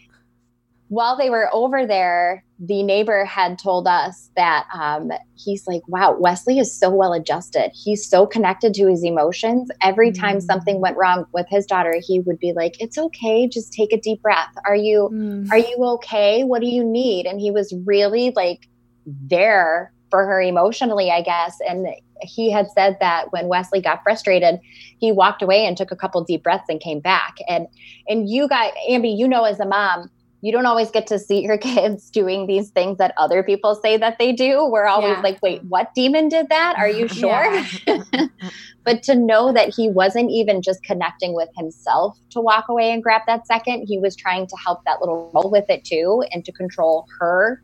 While 0.92 1.16
they 1.16 1.30
were 1.30 1.48
over 1.54 1.86
there, 1.86 2.44
the 2.58 2.82
neighbor 2.82 3.24
had 3.24 3.58
told 3.58 3.88
us 3.88 4.28
that 4.36 4.66
um, 4.74 5.10
he's 5.36 5.66
like, 5.66 5.80
wow, 5.88 6.14
Wesley 6.20 6.58
is 6.58 6.78
so 6.78 6.90
well 6.90 7.14
adjusted. 7.14 7.70
He's 7.72 8.06
so 8.06 8.26
connected 8.26 8.74
to 8.74 8.88
his 8.88 9.02
emotions. 9.02 9.70
Every 9.80 10.12
time 10.12 10.36
mm. 10.36 10.42
something 10.42 10.82
went 10.82 10.98
wrong 10.98 11.24
with 11.32 11.46
his 11.48 11.64
daughter, 11.64 11.94
he 11.98 12.20
would 12.20 12.38
be 12.38 12.52
like, 12.52 12.78
it's 12.78 12.98
okay. 12.98 13.48
Just 13.48 13.72
take 13.72 13.90
a 13.94 13.98
deep 13.98 14.20
breath. 14.20 14.52
Are 14.66 14.76
you, 14.76 15.08
mm. 15.10 15.50
are 15.50 15.56
you 15.56 15.76
okay? 15.94 16.44
What 16.44 16.60
do 16.60 16.68
you 16.68 16.84
need? 16.84 17.24
And 17.24 17.40
he 17.40 17.50
was 17.50 17.72
really 17.86 18.30
like 18.36 18.68
there 19.06 19.94
for 20.10 20.26
her 20.26 20.42
emotionally, 20.42 21.10
I 21.10 21.22
guess. 21.22 21.56
And 21.66 21.86
he 22.20 22.50
had 22.50 22.66
said 22.70 22.98
that 23.00 23.32
when 23.32 23.48
Wesley 23.48 23.80
got 23.80 24.02
frustrated, 24.02 24.60
he 24.98 25.10
walked 25.10 25.40
away 25.40 25.64
and 25.64 25.74
took 25.74 25.90
a 25.90 25.96
couple 25.96 26.22
deep 26.22 26.42
breaths 26.42 26.66
and 26.68 26.82
came 26.82 27.00
back. 27.00 27.38
And 27.48 27.66
and 28.08 28.28
you 28.28 28.46
got 28.46 28.74
Ambi, 28.90 29.16
you 29.16 29.26
know, 29.26 29.44
as 29.44 29.58
a 29.58 29.64
mom, 29.64 30.10
you 30.42 30.52
don't 30.52 30.66
always 30.66 30.90
get 30.90 31.06
to 31.06 31.18
see 31.18 31.40
your 31.40 31.56
kids 31.70 32.10
doing 32.10 32.46
these 32.46 32.70
things 32.70 32.98
that 32.98 33.14
other 33.16 33.42
people 33.42 33.74
say 33.74 33.96
that 33.96 34.18
they 34.18 34.32
do. 34.32 34.66
We're 34.66 34.86
always 34.86 35.16
yeah. 35.16 35.20
like, 35.20 35.40
wait, 35.40 35.64
what 35.64 35.94
demon 35.94 36.28
did 36.28 36.48
that? 36.50 36.76
Are 36.76 36.88
you 36.88 37.08
sure? 37.22 37.64
but 38.84 39.02
to 39.04 39.14
know 39.14 39.52
that 39.52 39.74
he 39.74 39.88
wasn't 39.88 40.30
even 40.30 40.60
just 40.60 40.82
connecting 40.82 41.34
with 41.34 41.48
himself 41.56 42.18
to 42.30 42.40
walk 42.40 42.68
away 42.68 42.92
and 42.92 43.02
grab 43.02 43.22
that 43.26 43.46
second, 43.46 43.86
he 43.86 43.98
was 43.98 44.14
trying 44.14 44.46
to 44.48 44.56
help 44.56 44.84
that 44.84 45.00
little 45.00 45.30
girl 45.32 45.50
with 45.50 45.70
it 45.70 45.84
too 45.84 46.24
and 46.32 46.44
to 46.44 46.52
control 46.52 47.06
her 47.18 47.62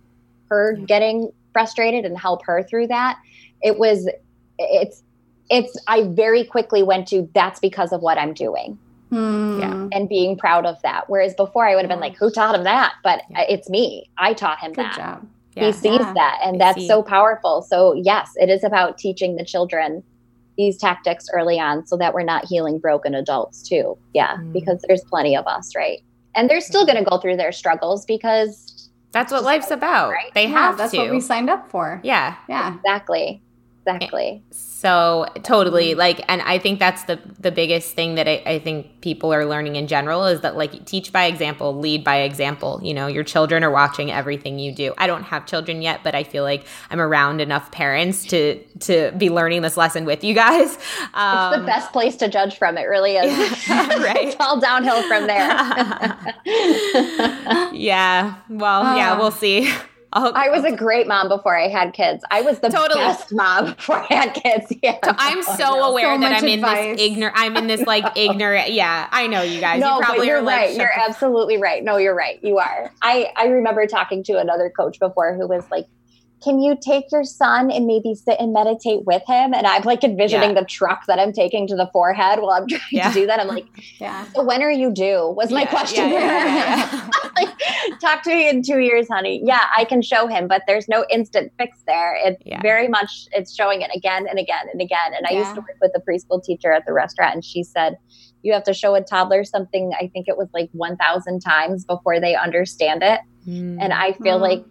her 0.49 0.75
getting 0.87 1.31
frustrated 1.53 2.05
and 2.05 2.19
help 2.19 2.45
her 2.45 2.63
through 2.63 2.87
that 2.87 3.19
it 3.63 3.79
was 3.79 4.09
it's 4.59 5.03
it's 5.51 5.79
i 5.87 6.03
very 6.03 6.45
quickly 6.45 6.83
went 6.83 7.07
to 7.09 7.29
that's 7.35 7.61
because 7.61 7.93
of 7.93 8.01
what 8.01 8.19
i'm 8.19 8.35
doing 8.35 8.79
hmm. 9.09 9.61
yeah. 9.61 9.89
and 9.93 10.09
being 10.09 10.37
proud 10.37 10.67
of 10.67 10.81
that 10.83 11.09
whereas 11.09 11.35
before 11.35 11.67
i 11.67 11.75
would 11.75 11.83
have 11.83 11.89
been 11.89 12.01
like 12.01 12.17
who 12.17 12.31
taught 12.31 12.55
him 12.55 12.65
that 12.65 12.95
but 13.03 13.23
yeah. 13.31 13.45
it's 13.49 13.69
me 13.69 14.09
i 14.19 14.33
taught 14.33 14.59
him 14.59 14.73
Good 14.73 14.85
that 14.85 14.97
job. 14.97 15.29
Yeah. 15.55 15.67
he 15.67 15.73
sees 15.73 15.99
that 15.99 16.41
and 16.45 16.57
I 16.57 16.59
that's 16.59 16.79
see. 16.79 16.89
so 16.89 17.03
powerful 17.03 17.63
so 17.63 17.95
yes 17.95 18.31
it 18.37 18.49
is 18.49 18.65
about 18.65 18.99
teaching 18.99 19.37
the 19.37 19.45
children 19.45 20.03
these 20.57 20.77
tactics 20.77 21.27
early 21.33 21.59
on 21.59 21.87
so 21.87 21.97
that 21.97 22.15
we're 22.15 22.25
not 22.25 22.45
healing 22.47 22.79
broken 22.79 23.15
adults 23.15 23.63
too 23.63 23.97
yeah 24.15 24.37
mm. 24.37 24.53
because 24.53 24.85
there's 24.87 25.03
plenty 25.05 25.37
of 25.37 25.47
us 25.47 25.75
right 25.75 26.03
and 26.35 26.49
they're 26.49 26.61
still 26.61 26.87
going 26.87 27.03
to 27.03 27.09
go 27.09 27.19
through 27.19 27.37
their 27.37 27.53
struggles 27.53 28.05
because 28.05 28.79
that's 29.13 29.33
what 29.33 29.43
life's 29.43 29.71
about. 29.71 30.11
Right? 30.11 30.33
They 30.35 30.45
yeah, 30.45 30.49
have 30.51 30.79
that's 30.79 30.93
to. 30.93 30.99
what 30.99 31.11
we 31.11 31.21
signed 31.21 31.51
up 31.51 31.71
for. 31.71 32.01
Yeah. 32.05 32.37
Yeah. 32.49 32.77
Exactly. 32.77 33.43
Exactly. 33.89 34.43
So 34.51 35.27
totally 35.43 35.97
like 35.97 36.25
and 36.29 36.41
I 36.43 36.59
think 36.59 36.79
that's 36.79 37.03
the 37.05 37.19
the 37.41 37.51
biggest 37.51 37.97
thing 37.97 38.15
that 38.15 38.29
I, 38.29 38.43
I 38.47 38.59
think 38.61 39.01
people 39.01 39.35
are 39.35 39.45
learning 39.45 39.75
in 39.75 39.89
general 39.89 40.25
is 40.27 40.43
that 40.43 40.57
like 40.57 40.85
teach 40.85 41.13
by 41.13 41.25
example, 41.25 41.77
lead 41.77 42.05
by 42.05 42.19
example. 42.19 42.79
You 42.83 42.95
know, 42.95 43.09
your 43.09 43.25
children 43.25 43.65
are 43.65 43.73
watching 43.73 44.13
everything 44.13 44.61
you 44.61 44.73
do. 44.73 44.95
I 44.97 45.09
don't 45.09 45.25
have 45.25 45.47
children 45.47 45.83
yet, 45.83 46.05
but 46.05 46.15
I 46.15 46.23
feel 46.23 46.45
like 46.45 46.65
I'm 46.91 47.01
around 47.01 47.41
enough 47.41 47.73
parents 47.73 48.25
to 48.27 48.63
to 48.81 49.13
be 49.19 49.31
learning 49.31 49.63
this 49.63 49.77
lesson 49.77 50.05
with 50.05 50.23
you 50.23 50.35
guys. 50.35 50.77
Um, 51.15 51.55
it's 51.55 51.57
the 51.57 51.61
um, 51.61 51.67
best 51.67 51.93
place 51.93 52.15
to 52.17 52.29
judge 52.29 52.57
from. 52.57 52.79
It 52.79 52.85
really 52.85 53.17
is. 53.17 53.29
Yeah, 53.69 54.03
right. 54.03 54.29
it's 54.29 54.37
all 54.39 54.61
downhill 54.61 55.03
from 55.09 55.27
there. 55.27 55.49
yeah. 57.73 58.37
Well, 58.49 58.97
yeah, 58.97 59.19
we'll 59.19 59.31
see. 59.31 59.73
Oh, 60.13 60.33
I 60.35 60.49
was 60.49 60.65
a 60.65 60.75
great 60.75 61.07
mom 61.07 61.29
before 61.29 61.57
I 61.57 61.69
had 61.69 61.93
kids. 61.93 62.25
I 62.31 62.41
was 62.41 62.61
the 62.61 62.71
totally. 62.71 63.01
best 63.01 63.33
mom 63.33 63.67
before 63.77 63.97
I 63.97 64.15
had 64.15 64.35
kids. 64.35 64.73
Yeah, 64.83 64.99
so 65.05 65.13
I'm 65.19 65.43
so 65.43 65.83
aware 65.85 66.15
so 66.15 66.21
that 66.21 66.43
I'm 66.43 66.49
advice. 66.49 66.85
in 66.85 66.97
this 66.97 67.03
ignorant. 67.03 67.35
I'm 67.37 67.57
in 67.57 67.67
this 67.67 67.83
like 67.83 68.05
ignorant. 68.17 68.73
Yeah, 68.73 69.09
I 69.11 69.27
know 69.27 69.43
you 69.43 69.61
guys. 69.61 69.81
No, 69.81 69.97
you 69.97 70.01
probably 70.01 70.19
but 70.21 70.27
you're 70.27 70.43
right. 70.43 70.71
Like, 70.71 70.79
you're 70.79 70.99
absolutely 70.99 71.59
right. 71.59 71.85
No, 71.85 71.99
you're 71.99 72.15
right. 72.15 72.43
You 72.43 72.59
are. 72.59 72.91
I 73.03 73.33
I 73.37 73.47
remember 73.47 73.87
talking 73.87 74.23
to 74.25 74.39
another 74.39 74.71
coach 74.71 74.99
before 74.99 75.35
who 75.35 75.47
was 75.47 75.71
like, 75.71 75.87
can 76.43 76.61
you 76.61 76.77
take 76.81 77.11
your 77.11 77.25
son 77.25 77.71
and 77.71 77.87
maybe 77.87 78.15
sit 78.15 78.37
and 78.39 78.53
meditate 78.53 79.05
with 79.05 79.23
him? 79.27 79.55
And 79.55 79.67
I'm 79.67 79.83
like 79.83 80.05
envisioning 80.05 80.51
yeah. 80.51 80.61
the 80.61 80.67
truck 80.67 81.07
that 81.07 81.19
I'm 81.19 81.33
taking 81.33 81.67
to 81.69 81.77
the 81.77 81.89
forehead 81.93 82.41
while 82.41 82.51
I'm 82.51 82.67
trying 82.69 82.81
yeah. 82.93 83.09
to 83.09 83.15
do 83.21 83.27
that. 83.27 83.41
I'm 83.41 83.49
like, 83.49 83.67
yeah. 83.99 84.27
So 84.35 84.43
when 84.45 84.63
are 84.63 84.71
you 84.71 84.93
due? 84.93 85.31
Was 85.37 85.51
my 85.51 85.65
question. 85.65 86.13
like, 86.13 87.49
talk 88.01 88.23
to 88.25 88.31
me 88.31 88.49
in 88.49 88.63
two 88.63 88.79
years, 88.79 89.09
honey. 89.09 89.41
Yeah, 89.45 89.67
I 89.77 89.85
can 89.85 90.03
show 90.03 90.27
him, 90.27 90.49
but 90.49 90.63
there's 90.67 90.89
no 90.89 91.05
instant 91.11 91.53
fix 91.59 91.79
there. 91.87 92.17
It's 92.17 92.63
very 92.63 92.89
much 92.89 93.27
it's 93.33 93.55
showing 93.55 93.83
it 93.83 93.91
again 93.95 94.27
and 94.29 94.39
again 94.39 94.67
and 94.73 94.81
again. 94.81 95.15
And 95.17 95.27
I 95.29 95.33
used 95.33 95.55
to 95.55 95.61
work 95.61 95.77
with 95.81 95.93
a 95.95 96.01
preschool 96.01 96.43
teacher 96.43 96.73
at 96.73 96.87
the 96.87 96.93
restaurant, 96.93 97.35
and 97.35 97.45
she 97.45 97.63
said 97.63 97.99
you 98.43 98.53
have 98.53 98.65
to 98.65 98.75
show 98.75 98.95
a 98.95 99.01
toddler 99.01 99.45
something. 99.45 99.93
I 100.01 100.09
think 100.09 100.29
it 100.29 100.37
was 100.37 100.49
like 100.55 100.71
1,000 100.73 101.41
times 101.41 101.85
before 101.85 102.21
they 102.21 102.37
understand 102.37 103.03
it. 103.03 103.21
Mm. 103.47 103.79
And 103.81 103.93
I 103.93 104.13
feel 104.13 104.39
mm. 104.39 104.43
like 104.43 104.65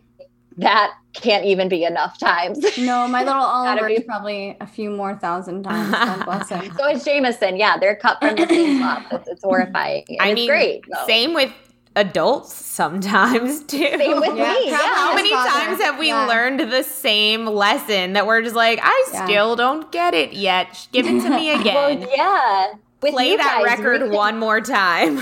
that 0.58 0.94
can't 1.22 1.46
even 1.46 1.70
be 1.70 1.84
enough 1.84 2.20
times. 2.20 2.60
No, 2.78 3.08
my 3.08 3.24
little 3.24 3.42
Oliver 3.42 3.90
is 3.90 4.04
probably 4.04 4.56
a 4.62 4.68
few 4.68 4.90
more 4.90 5.16
thousand 5.16 5.64
times. 5.64 5.92
God 5.92 6.26
bless 6.26 6.50
him. 6.50 6.72
So 6.78 6.88
it's 6.88 7.04
Jameson. 7.04 7.58
Yeah, 7.58 7.78
they're 7.78 7.96
cut 7.96 8.20
from 8.20 8.36
the 8.36 8.48
same 8.48 8.78
cloth. 8.80 9.06
It's, 9.12 9.28
it's 9.28 9.44
horrifying. 9.44 10.06
I 10.20 10.34
mean, 10.34 10.48
great. 10.48 10.86
So. 10.92 11.06
Same 11.08 11.34
with 11.34 11.52
adults 11.96 12.54
sometimes 12.54 13.64
too. 13.66 13.78
Same 13.78 14.20
with 14.20 14.38
yeah, 14.38 14.54
me. 14.54 14.70
Yeah. 14.70 14.78
How 14.78 15.16
many 15.16 15.32
times 15.32 15.82
have 15.82 15.98
we 15.98 16.10
yeah. 16.10 16.28
learned 16.28 16.60
the 16.72 16.84
same 16.84 17.46
lesson 17.46 18.14
that 18.14 18.28
we're 18.28 18.42
just 18.42 18.56
like, 18.56 18.80
I 18.82 19.10
yeah. 19.12 19.26
still 19.26 19.56
don't 19.56 19.92
get 19.92 20.14
it 20.14 20.34
yet. 20.34 20.88
Give 20.92 21.08
it 21.08 21.22
to 21.22 21.30
me 21.30 21.52
again. 21.52 22.00
well, 22.02 22.10
yeah. 22.16 22.74
With 23.02 23.14
Play 23.14 23.36
that 23.36 23.64
guys, 23.64 23.78
record 23.78 24.12
one 24.12 24.40
more 24.40 24.60
time. 24.60 25.22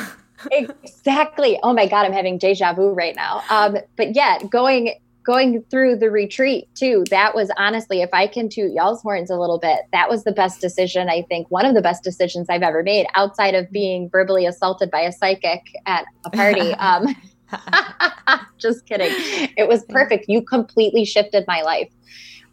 exactly. 0.51 1.59
Oh 1.61 1.73
my 1.73 1.87
God, 1.87 2.05
I'm 2.05 2.13
having 2.13 2.37
deja 2.37 2.73
vu 2.73 2.91
right 2.91 3.15
now. 3.15 3.43
Um, 3.49 3.77
but 3.97 4.15
yet, 4.15 4.49
going 4.49 4.95
going 5.25 5.63
through 5.69 5.97
the 5.97 6.09
retreat 6.09 6.67
too 6.75 7.03
that 7.09 7.35
was 7.35 7.49
honestly 7.57 8.01
if 8.01 8.09
i 8.13 8.27
can 8.27 8.47
toot 8.47 8.71
y'all's 8.73 9.01
horns 9.01 9.29
a 9.29 9.35
little 9.35 9.59
bit 9.59 9.81
that 9.91 10.09
was 10.09 10.23
the 10.23 10.31
best 10.31 10.61
decision 10.61 11.09
i 11.09 11.21
think 11.23 11.49
one 11.49 11.65
of 11.65 11.73
the 11.73 11.81
best 11.81 12.03
decisions 12.03 12.47
i've 12.49 12.61
ever 12.61 12.83
made 12.83 13.07
outside 13.15 13.55
of 13.55 13.69
being 13.71 14.09
verbally 14.09 14.45
assaulted 14.45 14.89
by 14.91 15.01
a 15.01 15.11
psychic 15.11 15.61
at 15.85 16.05
a 16.25 16.29
party 16.29 16.73
um, 16.79 17.07
just 18.57 18.85
kidding 18.85 19.11
it 19.57 19.67
was 19.67 19.83
perfect 19.89 20.25
you 20.27 20.41
completely 20.41 21.03
shifted 21.03 21.43
my 21.47 21.61
life 21.61 21.89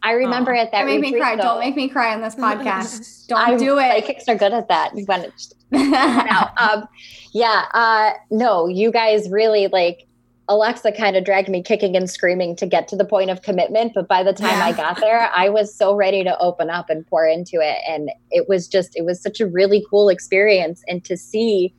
I 0.05 0.11
remember 0.11 0.53
at 0.53 0.69
that. 0.71 0.79
Don't 0.79 0.87
make 0.87 0.95
retreat, 0.97 1.13
me 1.13 1.19
cry. 1.21 1.35
Though, 1.37 1.43
don't 1.43 1.59
make 1.61 1.75
me 1.77 1.87
cry 1.87 2.13
on 2.13 2.21
this 2.21 2.35
podcast. 2.45 3.27
Don't 3.27 3.39
I, 3.39 3.55
do 3.55 3.79
it. 3.79 3.89
Psychics 3.89 4.27
are 4.27 4.35
good 4.35 4.51
at 4.51 4.67
that. 4.67 4.91
You 4.97 5.05
want 5.07 5.23
to 5.23 6.53
um, 6.57 6.87
yeah. 7.31 7.65
Uh, 7.73 8.11
no, 8.29 8.67
you 8.67 8.91
guys 8.91 9.29
really 9.29 9.67
like 9.67 10.05
Alexa 10.49 10.91
kind 10.91 11.15
of 11.15 11.23
dragged 11.23 11.47
me 11.47 11.63
kicking 11.63 11.95
and 11.95 12.09
screaming 12.09 12.55
to 12.57 12.65
get 12.65 12.87
to 12.89 12.95
the 12.95 13.05
point 13.05 13.29
of 13.29 13.41
commitment. 13.41 13.93
But 13.95 14.07
by 14.07 14.23
the 14.23 14.33
time 14.33 14.57
yeah. 14.57 14.65
I 14.65 14.71
got 14.73 14.99
there, 14.99 15.29
I 15.33 15.49
was 15.49 15.73
so 15.73 15.95
ready 15.95 16.23
to 16.23 16.37
open 16.39 16.69
up 16.69 16.89
and 16.89 17.07
pour 17.07 17.25
into 17.25 17.61
it. 17.61 17.77
And 17.87 18.09
it 18.29 18.49
was 18.49 18.67
just, 18.67 18.95
it 18.95 19.05
was 19.05 19.21
such 19.21 19.39
a 19.39 19.47
really 19.47 19.85
cool 19.89 20.09
experience. 20.09 20.83
And 20.87 21.03
to 21.05 21.15
see, 21.15 21.73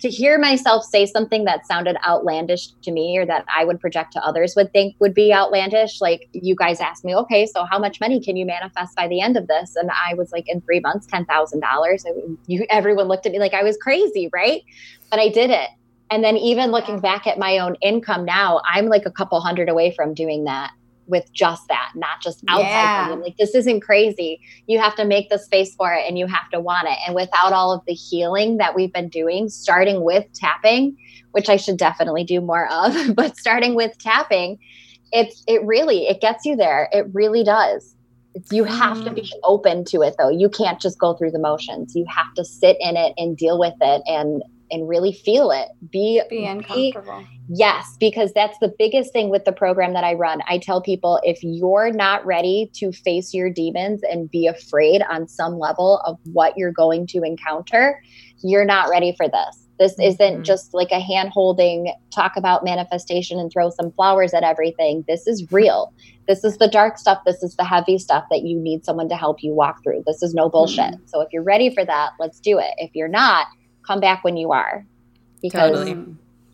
to 0.00 0.08
hear 0.08 0.38
myself 0.38 0.84
say 0.84 1.04
something 1.04 1.44
that 1.44 1.66
sounded 1.66 1.96
outlandish 2.06 2.68
to 2.82 2.92
me 2.92 3.18
or 3.18 3.26
that 3.26 3.44
I 3.54 3.64
would 3.64 3.80
project 3.80 4.12
to 4.12 4.24
others 4.24 4.54
would 4.56 4.72
think 4.72 4.94
would 5.00 5.12
be 5.12 5.32
outlandish. 5.32 6.00
Like 6.00 6.28
you 6.32 6.54
guys 6.54 6.80
asked 6.80 7.04
me, 7.04 7.14
okay, 7.16 7.46
so 7.46 7.64
how 7.64 7.78
much 7.78 8.00
money 8.00 8.20
can 8.20 8.36
you 8.36 8.46
manifest 8.46 8.96
by 8.96 9.08
the 9.08 9.20
end 9.20 9.36
of 9.36 9.48
this? 9.48 9.76
And 9.76 9.90
I 9.90 10.14
was 10.14 10.32
like, 10.32 10.48
in 10.48 10.60
three 10.62 10.80
months, 10.80 11.06
$10,000. 11.08 12.36
You, 12.46 12.66
everyone 12.70 13.08
looked 13.08 13.26
at 13.26 13.32
me 13.32 13.38
like 13.38 13.54
I 13.54 13.64
was 13.64 13.76
crazy, 13.76 14.30
right? 14.32 14.62
But 15.10 15.18
I 15.18 15.28
did 15.28 15.50
it 15.50 15.68
and 16.10 16.24
then 16.24 16.36
even 16.36 16.70
looking 16.70 17.00
back 17.00 17.26
at 17.26 17.38
my 17.38 17.58
own 17.58 17.76
income 17.82 18.24
now, 18.24 18.60
I'm 18.64 18.86
like 18.86 19.06
a 19.06 19.10
couple 19.10 19.40
hundred 19.40 19.68
away 19.68 19.92
from 19.94 20.14
doing 20.14 20.44
that 20.44 20.72
with 21.06 21.30
just 21.32 21.66
that, 21.68 21.92
not 21.94 22.20
just 22.22 22.44
outside. 22.48 22.64
Yeah. 22.64 23.16
Like 23.20 23.36
this 23.36 23.54
isn't 23.54 23.80
crazy. 23.80 24.40
You 24.66 24.78
have 24.78 24.94
to 24.96 25.04
make 25.04 25.30
the 25.30 25.38
space 25.38 25.74
for 25.74 25.92
it 25.92 26.04
and 26.06 26.18
you 26.18 26.26
have 26.26 26.48
to 26.50 26.60
want 26.60 26.86
it. 26.88 26.98
And 27.06 27.14
without 27.14 27.52
all 27.52 27.72
of 27.72 27.82
the 27.86 27.94
healing 27.94 28.58
that 28.58 28.74
we've 28.74 28.92
been 28.92 29.08
doing, 29.08 29.48
starting 29.48 30.04
with 30.04 30.26
tapping, 30.34 30.96
which 31.32 31.48
I 31.48 31.56
should 31.56 31.78
definitely 31.78 32.24
do 32.24 32.40
more 32.40 32.70
of, 32.70 32.94
but 33.14 33.36
starting 33.36 33.74
with 33.74 33.98
tapping, 33.98 34.58
it's 35.10 35.42
it 35.46 35.62
really 35.64 36.06
it 36.06 36.20
gets 36.20 36.44
you 36.44 36.56
there. 36.56 36.88
It 36.92 37.06
really 37.12 37.42
does. 37.42 37.94
You 38.52 38.64
have 38.64 39.02
to 39.04 39.10
be 39.10 39.22
mm. 39.22 39.32
open 39.42 39.84
to 39.86 40.02
it 40.02 40.14
though. 40.18 40.28
You 40.28 40.48
can't 40.48 40.80
just 40.80 40.98
go 40.98 41.14
through 41.14 41.32
the 41.32 41.38
motions. 41.38 41.96
You 41.96 42.04
have 42.08 42.32
to 42.34 42.44
sit 42.44 42.76
in 42.78 42.96
it 42.96 43.14
and 43.16 43.36
deal 43.36 43.58
with 43.58 43.74
it 43.80 44.02
and 44.06 44.42
and 44.70 44.88
really 44.88 45.12
feel 45.12 45.50
it. 45.50 45.68
Be 45.90 46.22
be 46.28 46.46
uncomfortable. 46.46 47.20
Be, 47.20 47.26
yes, 47.48 47.96
because 47.98 48.32
that's 48.32 48.58
the 48.58 48.72
biggest 48.78 49.12
thing 49.12 49.30
with 49.30 49.44
the 49.44 49.52
program 49.52 49.94
that 49.94 50.04
I 50.04 50.14
run. 50.14 50.40
I 50.48 50.58
tell 50.58 50.80
people 50.82 51.20
if 51.22 51.38
you're 51.42 51.92
not 51.92 52.24
ready 52.24 52.70
to 52.74 52.92
face 52.92 53.34
your 53.34 53.50
demons 53.50 54.02
and 54.02 54.30
be 54.30 54.46
afraid 54.46 55.02
on 55.02 55.28
some 55.28 55.58
level 55.58 56.00
of 56.04 56.18
what 56.32 56.56
you're 56.56 56.72
going 56.72 57.06
to 57.08 57.22
encounter, 57.22 58.02
you're 58.42 58.64
not 58.64 58.88
ready 58.88 59.14
for 59.16 59.28
this. 59.28 59.68
This 59.78 59.92
mm-hmm. 59.92 60.02
isn't 60.02 60.44
just 60.44 60.74
like 60.74 60.90
a 60.90 61.00
hand 61.00 61.30
holding, 61.30 61.92
talk 62.10 62.36
about 62.36 62.64
manifestation 62.64 63.38
and 63.38 63.50
throw 63.50 63.70
some 63.70 63.92
flowers 63.92 64.34
at 64.34 64.42
everything. 64.42 65.04
This 65.06 65.26
is 65.26 65.50
real. 65.52 65.92
This 66.26 66.44
is 66.44 66.58
the 66.58 66.68
dark 66.68 66.98
stuff. 66.98 67.20
This 67.24 67.42
is 67.42 67.56
the 67.56 67.64
heavy 67.64 67.98
stuff 67.98 68.24
that 68.30 68.42
you 68.42 68.58
need 68.58 68.84
someone 68.84 69.08
to 69.08 69.16
help 69.16 69.42
you 69.42 69.54
walk 69.54 69.82
through. 69.82 70.02
This 70.06 70.22
is 70.22 70.34
no 70.34 70.48
bullshit. 70.48 70.92
Mm-hmm. 70.92 71.06
So 71.06 71.20
if 71.20 71.28
you're 71.32 71.42
ready 71.42 71.72
for 71.74 71.84
that, 71.84 72.10
let's 72.18 72.40
do 72.40 72.58
it. 72.58 72.74
If 72.76 72.90
you're 72.94 73.08
not, 73.08 73.46
come 73.88 74.00
back 74.00 74.22
when 74.22 74.36
you 74.36 74.52
are. 74.52 74.84
Because 75.42 75.72
totally. 75.72 76.04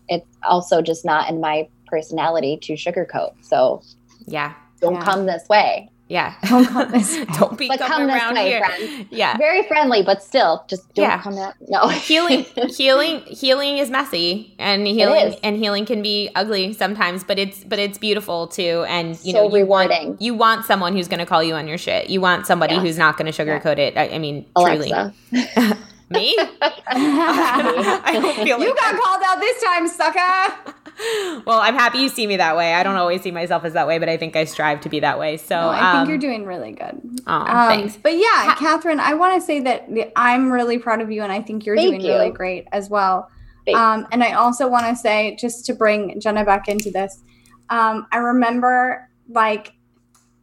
it's 0.08 0.26
also 0.42 0.80
just 0.80 1.04
not 1.04 1.28
in 1.28 1.40
my 1.40 1.68
personality 1.86 2.58
to 2.62 2.74
sugarcoat. 2.74 3.34
So 3.42 3.82
yeah. 4.26 4.54
Don't 4.80 4.94
yeah. 4.94 5.04
come 5.04 5.26
this 5.26 5.48
way. 5.48 5.90
Yeah. 6.08 6.34
Don't 6.48 6.66
come 6.66 6.92
this 6.92 7.16
way. 7.18 7.24
don't 7.38 7.56
be 7.56 7.66
but 7.66 7.78
coming 7.78 8.08
come 8.08 8.16
around 8.16 8.34
way, 8.34 8.48
here. 8.48 8.64
Friend. 8.64 9.06
Yeah. 9.10 9.38
Very 9.38 9.62
friendly, 9.62 10.02
but 10.02 10.22
still, 10.22 10.64
just 10.68 10.92
don't 10.94 11.04
yeah. 11.04 11.22
come 11.22 11.38
out. 11.38 11.54
No. 11.68 11.88
healing, 11.88 12.44
healing, 12.68 13.20
healing 13.20 13.78
is 13.78 13.90
messy, 13.90 14.54
and 14.58 14.86
healing 14.86 15.36
and 15.42 15.56
healing 15.56 15.86
can 15.86 16.02
be 16.02 16.30
ugly 16.34 16.74
sometimes, 16.74 17.24
but 17.24 17.38
it's 17.38 17.64
but 17.64 17.78
it's 17.78 17.96
beautiful 17.96 18.48
too. 18.48 18.84
And 18.86 19.10
you 19.24 19.32
so 19.32 19.44
know, 19.44 19.48
you 19.48 19.62
rewarding. 19.62 20.08
want 20.08 20.22
you 20.22 20.34
want 20.34 20.66
someone 20.66 20.94
who's 20.94 21.08
going 21.08 21.20
to 21.20 21.26
call 21.26 21.42
you 21.42 21.54
on 21.54 21.66
your 21.66 21.78
shit. 21.78 22.10
You 22.10 22.20
want 22.20 22.46
somebody 22.46 22.78
who's 22.78 22.98
not 22.98 23.16
going 23.16 23.32
to 23.32 23.44
sugarcoat 23.44 23.78
yeah. 23.78 23.84
it. 23.84 23.96
I, 23.96 24.16
I 24.16 24.18
mean, 24.18 24.44
Alexa. 24.56 25.14
truly. 25.30 25.74
Me? 26.14 26.36
I 26.88 28.18
don't 28.20 28.34
feel 28.36 28.58
like 28.58 28.68
you 28.68 28.74
got 28.74 29.00
called 29.02 29.22
out 29.24 29.40
this 29.40 29.62
time, 29.62 29.88
sucker. 29.88 31.44
well, 31.46 31.60
I'm 31.60 31.74
happy 31.74 31.98
you 31.98 32.08
see 32.08 32.26
me 32.26 32.36
that 32.36 32.56
way. 32.56 32.74
I 32.74 32.82
don't 32.82 32.96
always 32.96 33.22
see 33.22 33.30
myself 33.30 33.64
as 33.64 33.72
that 33.72 33.86
way, 33.86 33.98
but 33.98 34.08
I 34.08 34.16
think 34.16 34.36
I 34.36 34.44
strive 34.44 34.80
to 34.82 34.88
be 34.88 35.00
that 35.00 35.18
way. 35.18 35.36
So 35.36 35.56
no, 35.56 35.68
I 35.68 35.90
um, 35.90 35.96
think 35.96 36.08
you're 36.08 36.30
doing 36.30 36.46
really 36.46 36.72
good. 36.72 37.00
Oh, 37.26 37.32
um, 37.32 37.68
thanks. 37.68 37.96
But 37.96 38.14
yeah, 38.14 38.54
ha- 38.54 38.56
Kathryn, 38.58 38.98
I 38.98 39.14
want 39.14 39.40
to 39.40 39.44
say 39.44 39.60
that 39.60 39.88
I'm 40.16 40.50
really 40.50 40.78
proud 40.78 41.00
of 41.00 41.10
you, 41.10 41.22
and 41.22 41.32
I 41.32 41.42
think 41.42 41.66
you're 41.66 41.76
doing 41.76 42.00
you. 42.00 42.12
really 42.12 42.30
great 42.30 42.68
as 42.72 42.88
well. 42.88 43.28
Um, 43.74 44.06
and 44.12 44.22
I 44.22 44.32
also 44.32 44.68
want 44.68 44.84
to 44.86 44.94
say, 44.94 45.36
just 45.36 45.64
to 45.66 45.74
bring 45.74 46.20
Jenna 46.20 46.44
back 46.44 46.68
into 46.68 46.90
this, 46.90 47.22
um, 47.70 48.06
I 48.12 48.18
remember 48.18 49.08
like 49.28 49.72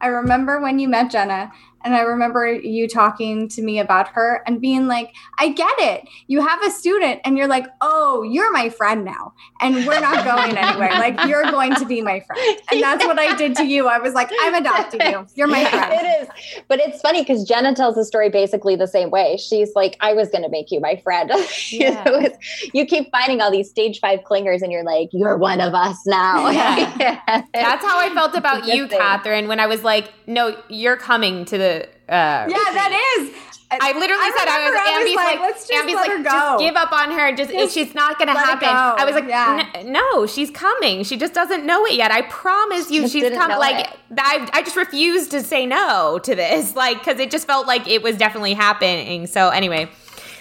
I 0.00 0.08
remember 0.08 0.60
when 0.60 0.78
you 0.78 0.88
met 0.88 1.10
Jenna 1.10 1.52
and 1.84 1.94
I 1.94 2.02
remember 2.02 2.52
you 2.52 2.88
talking 2.88 3.48
to 3.48 3.62
me 3.62 3.78
about 3.78 4.08
her 4.08 4.42
and 4.46 4.60
being 4.60 4.86
like, 4.86 5.12
I 5.38 5.48
get 5.50 5.74
it. 5.78 6.08
You 6.26 6.46
have 6.46 6.62
a 6.62 6.70
student 6.70 7.20
and 7.24 7.36
you're 7.36 7.48
like, 7.48 7.66
oh, 7.80 8.22
you're 8.22 8.52
my 8.52 8.68
friend 8.68 9.04
now. 9.04 9.34
And 9.60 9.86
we're 9.86 10.00
not 10.00 10.24
going 10.24 10.56
anywhere. 10.56 10.90
like, 10.92 11.18
you're 11.28 11.44
going 11.50 11.74
to 11.76 11.84
be 11.84 12.02
my 12.02 12.20
friend. 12.20 12.60
And 12.70 12.82
that's 12.82 13.04
what 13.04 13.18
I 13.18 13.34
did 13.36 13.54
to 13.56 13.64
you. 13.64 13.88
I 13.88 13.98
was 13.98 14.14
like, 14.14 14.30
I'm 14.40 14.54
adopting 14.54 15.00
you. 15.02 15.26
You're 15.34 15.48
my 15.48 15.64
friend. 15.64 15.92
It 15.92 16.22
is. 16.22 16.62
But 16.68 16.80
it's 16.80 17.00
funny 17.00 17.22
because 17.22 17.44
Jenna 17.44 17.74
tells 17.74 17.94
the 17.94 18.04
story 18.04 18.28
basically 18.28 18.76
the 18.76 18.86
same 18.86 19.10
way. 19.10 19.36
She's 19.36 19.72
like, 19.74 19.96
I 20.00 20.12
was 20.12 20.28
going 20.28 20.44
to 20.44 20.50
make 20.50 20.70
you 20.70 20.80
my 20.80 20.96
friend. 20.96 21.30
Yeah. 21.70 22.04
you, 22.08 22.20
know, 22.20 22.28
you 22.74 22.86
keep 22.86 23.10
finding 23.10 23.40
all 23.40 23.50
these 23.50 23.70
stage 23.70 24.00
five 24.00 24.20
clingers 24.20 24.62
and 24.62 24.70
you're 24.70 24.84
like, 24.84 25.08
you're 25.12 25.36
one 25.36 25.60
of 25.60 25.74
us 25.74 25.96
now. 26.06 26.50
Yeah. 26.50 27.20
That's 27.54 27.84
how 27.84 27.98
I 27.98 28.12
felt 28.12 28.34
about 28.34 28.66
you, 28.66 28.88
thing. 28.88 29.00
Kathryn, 29.00 29.48
when 29.48 29.58
I 29.58 29.66
was 29.66 29.84
like, 29.84 30.12
no, 30.26 30.60
you're 30.68 30.96
coming 30.96 31.44
to 31.46 31.56
the 31.56 31.71
uh, 31.80 32.46
yeah, 32.48 32.48
that 32.48 33.16
is. 33.18 33.34
I 33.80 33.92
literally 33.98 34.22
I 34.22 34.32
said 34.36 34.48
I 34.48 34.68
was, 34.68 34.74
I 34.76 35.02
was 35.02 35.16
like, 35.16 35.40
like, 35.40 35.40
let's 35.40 35.66
just 35.66 35.72
Ambi's 35.72 35.94
like, 35.94 36.24
just 36.24 36.58
give 36.58 36.76
up 36.76 36.92
on 36.92 37.10
her. 37.12 37.34
Just, 37.34 37.50
just 37.50 37.74
she's 37.74 37.94
not 37.94 38.18
going 38.18 38.28
to 38.28 38.34
happen. 38.34 38.68
I 38.68 39.04
was 39.04 39.14
like, 39.14 39.28
yeah. 39.28 39.82
no, 39.86 40.26
she's 40.26 40.50
coming. 40.50 41.04
She 41.04 41.16
just 41.16 41.32
doesn't 41.32 41.64
know 41.64 41.86
it 41.86 41.94
yet. 41.94 42.10
I 42.10 42.22
promise 42.22 42.90
you, 42.90 43.02
just 43.02 43.12
she's 43.12 43.30
coming. 43.30 43.56
Like, 43.56 43.88
I, 44.18 44.48
I 44.52 44.62
just 44.62 44.76
refused 44.76 45.30
to 45.30 45.42
say 45.42 45.64
no 45.64 46.18
to 46.22 46.34
this, 46.34 46.76
like, 46.76 46.98
because 46.98 47.18
it 47.18 47.30
just 47.30 47.46
felt 47.46 47.66
like 47.66 47.88
it 47.88 48.02
was 48.02 48.16
definitely 48.16 48.54
happening. 48.54 49.26
So 49.26 49.48
anyway, 49.48 49.88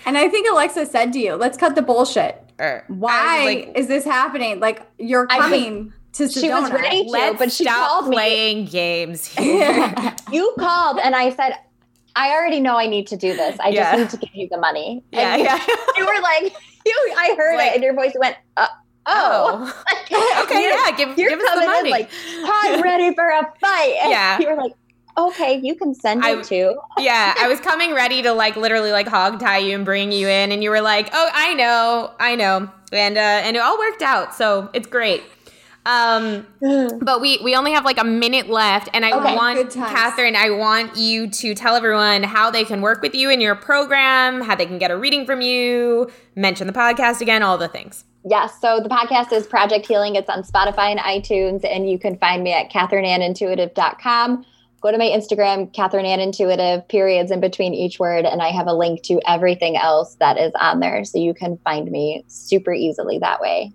and 0.06 0.18
I 0.18 0.28
think 0.28 0.50
Alexa 0.50 0.88
said 0.88 1.14
to 1.14 1.20
you, 1.20 1.36
"Let's 1.36 1.58
cut 1.58 1.76
the 1.76 1.82
bullshit." 1.82 2.44
Er, 2.60 2.84
Why 2.90 3.44
like, 3.46 3.72
is 3.78 3.88
this 3.88 4.04
happening? 4.04 4.60
Like, 4.60 4.86
you're 5.00 5.26
coming 5.28 5.94
to 6.14 6.24
Sedona. 6.24 6.42
She 6.42 6.50
was 6.50 6.72
ready 6.72 7.06
to, 7.06 7.36
but 7.38 7.52
she 7.52 7.64
stop 7.64 7.90
called 7.90 8.12
playing 8.12 8.66
me. 8.66 8.72
games. 8.72 9.36
you 9.40 10.54
called 10.60 11.00
and 11.00 11.16
I 11.16 11.34
said, 11.36 11.58
I 12.16 12.32
already 12.32 12.60
know 12.60 12.78
I 12.78 12.88
need 12.88 13.08
to 13.08 13.18
do 13.18 13.36
this. 13.36 13.60
I 13.60 13.70
yeah. 13.70 13.96
just 13.96 14.14
need 14.14 14.20
to 14.20 14.26
give 14.26 14.36
you 14.36 14.48
the 14.50 14.58
money. 14.58 15.04
Yeah, 15.12 15.36
and 15.36 15.44
yeah. 15.44 15.66
You 15.98 16.06
were 16.06 16.22
like, 16.22 16.56
you. 16.86 17.14
I 17.18 17.36
heard 17.38 17.58
like, 17.58 17.72
it, 17.72 17.76
and 17.76 17.84
your 17.84 17.94
voice 17.94 18.14
went, 18.20 18.36
uh, 18.58 18.68
"Oh, 19.06 19.74
oh. 20.12 20.44
okay, 20.44 20.64
yeah. 20.64 20.98
Give, 20.98 21.16
give 21.16 21.40
us 21.40 21.60
the 21.60 21.66
money." 21.66 21.92
like, 21.92 22.10
I'm 22.44 22.82
ready 22.82 23.14
for 23.14 23.30
a 23.30 23.54
fight. 23.62 23.98
And 24.02 24.12
yeah, 24.12 24.40
you 24.40 24.50
were 24.50 24.56
like, 24.56 24.74
okay, 25.18 25.60
you 25.62 25.76
can 25.76 25.94
send 25.94 26.24
it 26.26 26.44
too. 26.44 26.76
yeah, 26.98 27.34
I 27.38 27.48
was 27.48 27.60
coming 27.60 27.94
ready 27.94 28.22
to 28.24 28.34
like 28.34 28.56
literally 28.56 28.92
like 28.92 29.08
hog 29.08 29.40
tie 29.40 29.60
you 29.60 29.76
and 29.76 29.86
bring 29.86 30.12
you 30.12 30.28
in, 30.28 30.52
and 30.52 30.64
you 30.64 30.70
were 30.70 30.82
like, 30.82 31.10
"Oh, 31.14 31.30
I 31.34 31.54
know, 31.54 32.12
I 32.20 32.36
know," 32.36 32.70
and 32.92 33.18
uh, 33.18 33.22
and 33.22 33.56
it 33.56 33.60
all 33.60 33.78
worked 33.78 34.02
out, 34.02 34.34
so 34.34 34.70
it's 34.74 34.88
great. 34.88 35.24
Um, 35.86 36.46
but 37.02 37.22
we 37.22 37.40
we 37.44 37.56
only 37.56 37.72
have 37.72 37.86
like 37.86 37.98
a 37.98 38.04
minute 38.04 38.50
left, 38.50 38.90
and 38.94 39.06
I 39.06 39.12
okay, 39.12 39.36
want 39.36 39.70
Kathryn. 39.72 40.36
I 40.36 40.52
want 40.52 40.96
you 40.98 41.30
to 41.30 41.56
tell 41.56 41.76
everyone 41.76 42.24
how 42.24 42.52
they 42.52 42.64
can 42.64 42.82
work 42.82 43.02
with 43.02 43.16
you 43.16 43.30
in 43.30 43.42
your 43.42 43.56
program, 43.56 44.42
how 44.42 44.56
they 44.56 44.66
can 44.66 44.78
get 44.78 44.92
a 44.92 44.98
reading 44.98 45.26
from 45.26 45.42
you, 45.42 46.12
mention 46.36 46.68
the 46.68 46.74
podcast 46.74 47.22
again, 47.22 47.44
all 47.44 47.58
the 47.58 47.68
things. 47.68 48.06
Yes. 48.24 48.60
So 48.62 48.80
the 48.80 48.90
podcast 48.90 49.34
is 49.34 49.48
Project 49.48 49.88
Healing. 49.88 50.16
It's 50.16 50.30
on 50.30 50.44
Spotify 50.44 50.92
and 50.92 51.00
iTunes, 51.00 51.66
and 51.66 51.90
you 51.90 51.98
can 51.98 52.18
find 52.18 52.44
me 52.44 52.54
at 52.54 52.72
kathrynannintuitive.com. 52.72 54.46
Go 54.82 54.92
to 54.92 54.98
my 54.98 55.06
Instagram, 55.06 55.72
Kathryn 55.74 56.06
Ann 56.06 56.20
Intuitive, 56.20 56.88
periods 56.88 57.30
in 57.30 57.40
between 57.40 57.74
each 57.74 58.00
word, 58.00 58.26
and 58.26 58.42
I 58.42 58.50
have 58.50 58.66
a 58.66 58.74
link 58.74 59.04
to 59.04 59.22
everything 59.28 59.78
else 59.78 60.16
that 60.16 60.40
is 60.40 60.52
on 60.60 60.80
there. 60.80 61.06
So 61.06 61.20
you 61.20 61.36
can 61.36 61.58
find 61.64 61.90
me 61.92 62.24
super 62.28 62.74
easily 62.74 63.20
that 63.20 63.42
way. 63.42 63.74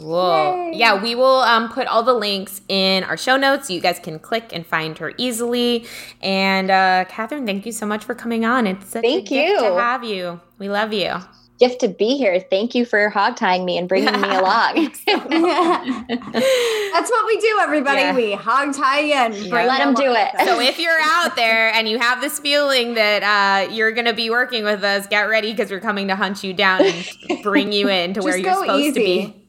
Cool. 0.00 0.70
Yay. 0.72 0.78
Yeah, 0.78 1.02
we 1.02 1.14
will 1.14 1.40
um, 1.40 1.70
put 1.70 1.86
all 1.86 2.02
the 2.02 2.14
links 2.14 2.60
in 2.68 3.04
our 3.04 3.16
show 3.16 3.36
notes 3.36 3.68
so 3.68 3.74
you 3.74 3.80
guys 3.80 3.98
can 3.98 4.18
click 4.18 4.50
and 4.52 4.66
find 4.66 4.96
her 4.98 5.12
easily. 5.16 5.86
And 6.22 6.70
uh, 6.70 7.04
Kathryn, 7.08 7.46
thank 7.46 7.66
you 7.66 7.72
so 7.72 7.86
much 7.86 8.04
for 8.04 8.14
coming 8.14 8.44
on. 8.44 8.66
It's 8.66 8.90
such 8.90 9.02
thank 9.02 9.30
a 9.30 9.34
you. 9.34 9.40
gift 9.40 9.60
to 9.60 9.74
have 9.74 10.04
you. 10.04 10.40
We 10.58 10.68
love 10.68 10.92
you. 10.92 11.14
Gift 11.58 11.80
to 11.80 11.88
be 11.88 12.16
here. 12.16 12.40
Thank 12.48 12.74
you 12.74 12.86
for 12.86 13.10
hog 13.10 13.36
tying 13.36 13.66
me 13.66 13.76
and 13.76 13.86
bringing 13.86 14.18
me 14.18 14.28
along. 14.28 14.90
That's 15.06 17.10
what 17.10 17.26
we 17.26 17.38
do, 17.38 17.58
everybody. 17.60 18.00
Yeah. 18.00 18.16
We 18.16 18.32
hog 18.32 18.74
tie 18.74 19.00
you 19.00 19.12
and 19.12 19.34
yeah. 19.34 19.64
let 19.64 19.78
them 19.78 19.92
do 19.92 20.14
it. 20.14 20.46
So 20.46 20.58
if 20.58 20.78
you're 20.78 20.98
out 21.02 21.36
there 21.36 21.70
and 21.74 21.86
you 21.86 21.98
have 21.98 22.22
this 22.22 22.38
feeling 22.38 22.94
that 22.94 23.68
uh, 23.68 23.70
you're 23.70 23.92
going 23.92 24.06
to 24.06 24.14
be 24.14 24.30
working 24.30 24.64
with 24.64 24.82
us, 24.82 25.06
get 25.06 25.24
ready 25.24 25.50
because 25.50 25.70
we're 25.70 25.80
coming 25.80 26.08
to 26.08 26.16
hunt 26.16 26.42
you 26.42 26.54
down 26.54 26.82
and 26.82 27.42
bring 27.42 27.72
you 27.72 27.90
in 27.90 28.14
to 28.14 28.20
where 28.22 28.38
you're 28.38 28.54
supposed 28.54 28.82
easy. 28.82 28.92
to 28.92 29.00
be 29.00 29.39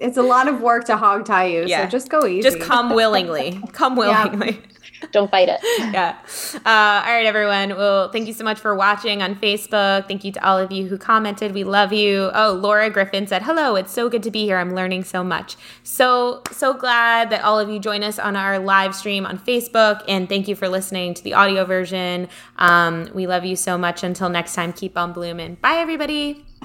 it's 0.00 0.16
a 0.16 0.22
lot 0.22 0.48
of 0.48 0.60
work 0.60 0.84
to 0.86 0.96
hog 0.96 1.24
tie 1.24 1.46
you. 1.46 1.64
Yeah. 1.66 1.84
So 1.84 1.90
just 1.90 2.08
go 2.08 2.26
easy. 2.26 2.42
Just 2.42 2.60
come 2.60 2.94
willingly. 2.94 3.60
Come 3.72 3.96
willingly. 3.96 4.52
Yeah. 4.52 5.08
Don't 5.12 5.30
fight 5.30 5.48
it. 5.50 5.60
yeah. 5.92 6.16
Uh, 6.54 7.04
all 7.06 7.12
right, 7.12 7.26
everyone. 7.26 7.70
Well, 7.70 8.10
thank 8.10 8.26
you 8.26 8.32
so 8.32 8.44
much 8.44 8.58
for 8.58 8.74
watching 8.74 9.22
on 9.22 9.34
Facebook. 9.36 10.08
Thank 10.08 10.24
you 10.24 10.32
to 10.32 10.46
all 10.46 10.58
of 10.58 10.72
you 10.72 10.86
who 10.86 10.96
commented. 10.96 11.52
We 11.52 11.64
love 11.64 11.92
you. 11.92 12.30
Oh, 12.34 12.52
Laura 12.52 12.88
Griffin 12.88 13.26
said, 13.26 13.42
hello. 13.42 13.76
It's 13.76 13.92
so 13.92 14.08
good 14.08 14.22
to 14.22 14.30
be 14.30 14.44
here. 14.44 14.56
I'm 14.56 14.74
learning 14.74 15.04
so 15.04 15.22
much. 15.22 15.56
So, 15.82 16.42
so 16.50 16.72
glad 16.72 17.28
that 17.30 17.42
all 17.44 17.60
of 17.60 17.68
you 17.68 17.78
join 17.78 18.02
us 18.02 18.18
on 18.18 18.36
our 18.36 18.58
live 18.58 18.94
stream 18.94 19.26
on 19.26 19.38
Facebook. 19.38 20.02
And 20.08 20.28
thank 20.28 20.48
you 20.48 20.56
for 20.56 20.68
listening 20.68 21.12
to 21.14 21.22
the 21.22 21.34
audio 21.34 21.66
version. 21.66 22.28
Um, 22.56 23.10
we 23.14 23.26
love 23.26 23.44
you 23.44 23.56
so 23.56 23.76
much. 23.76 24.02
Until 24.02 24.30
next 24.30 24.54
time, 24.54 24.72
keep 24.72 24.96
on 24.96 25.12
blooming. 25.12 25.56
Bye, 25.56 25.76
everybody. 25.76 26.46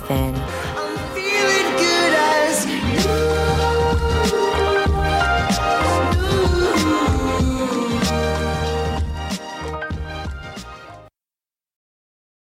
within. 0.00 0.77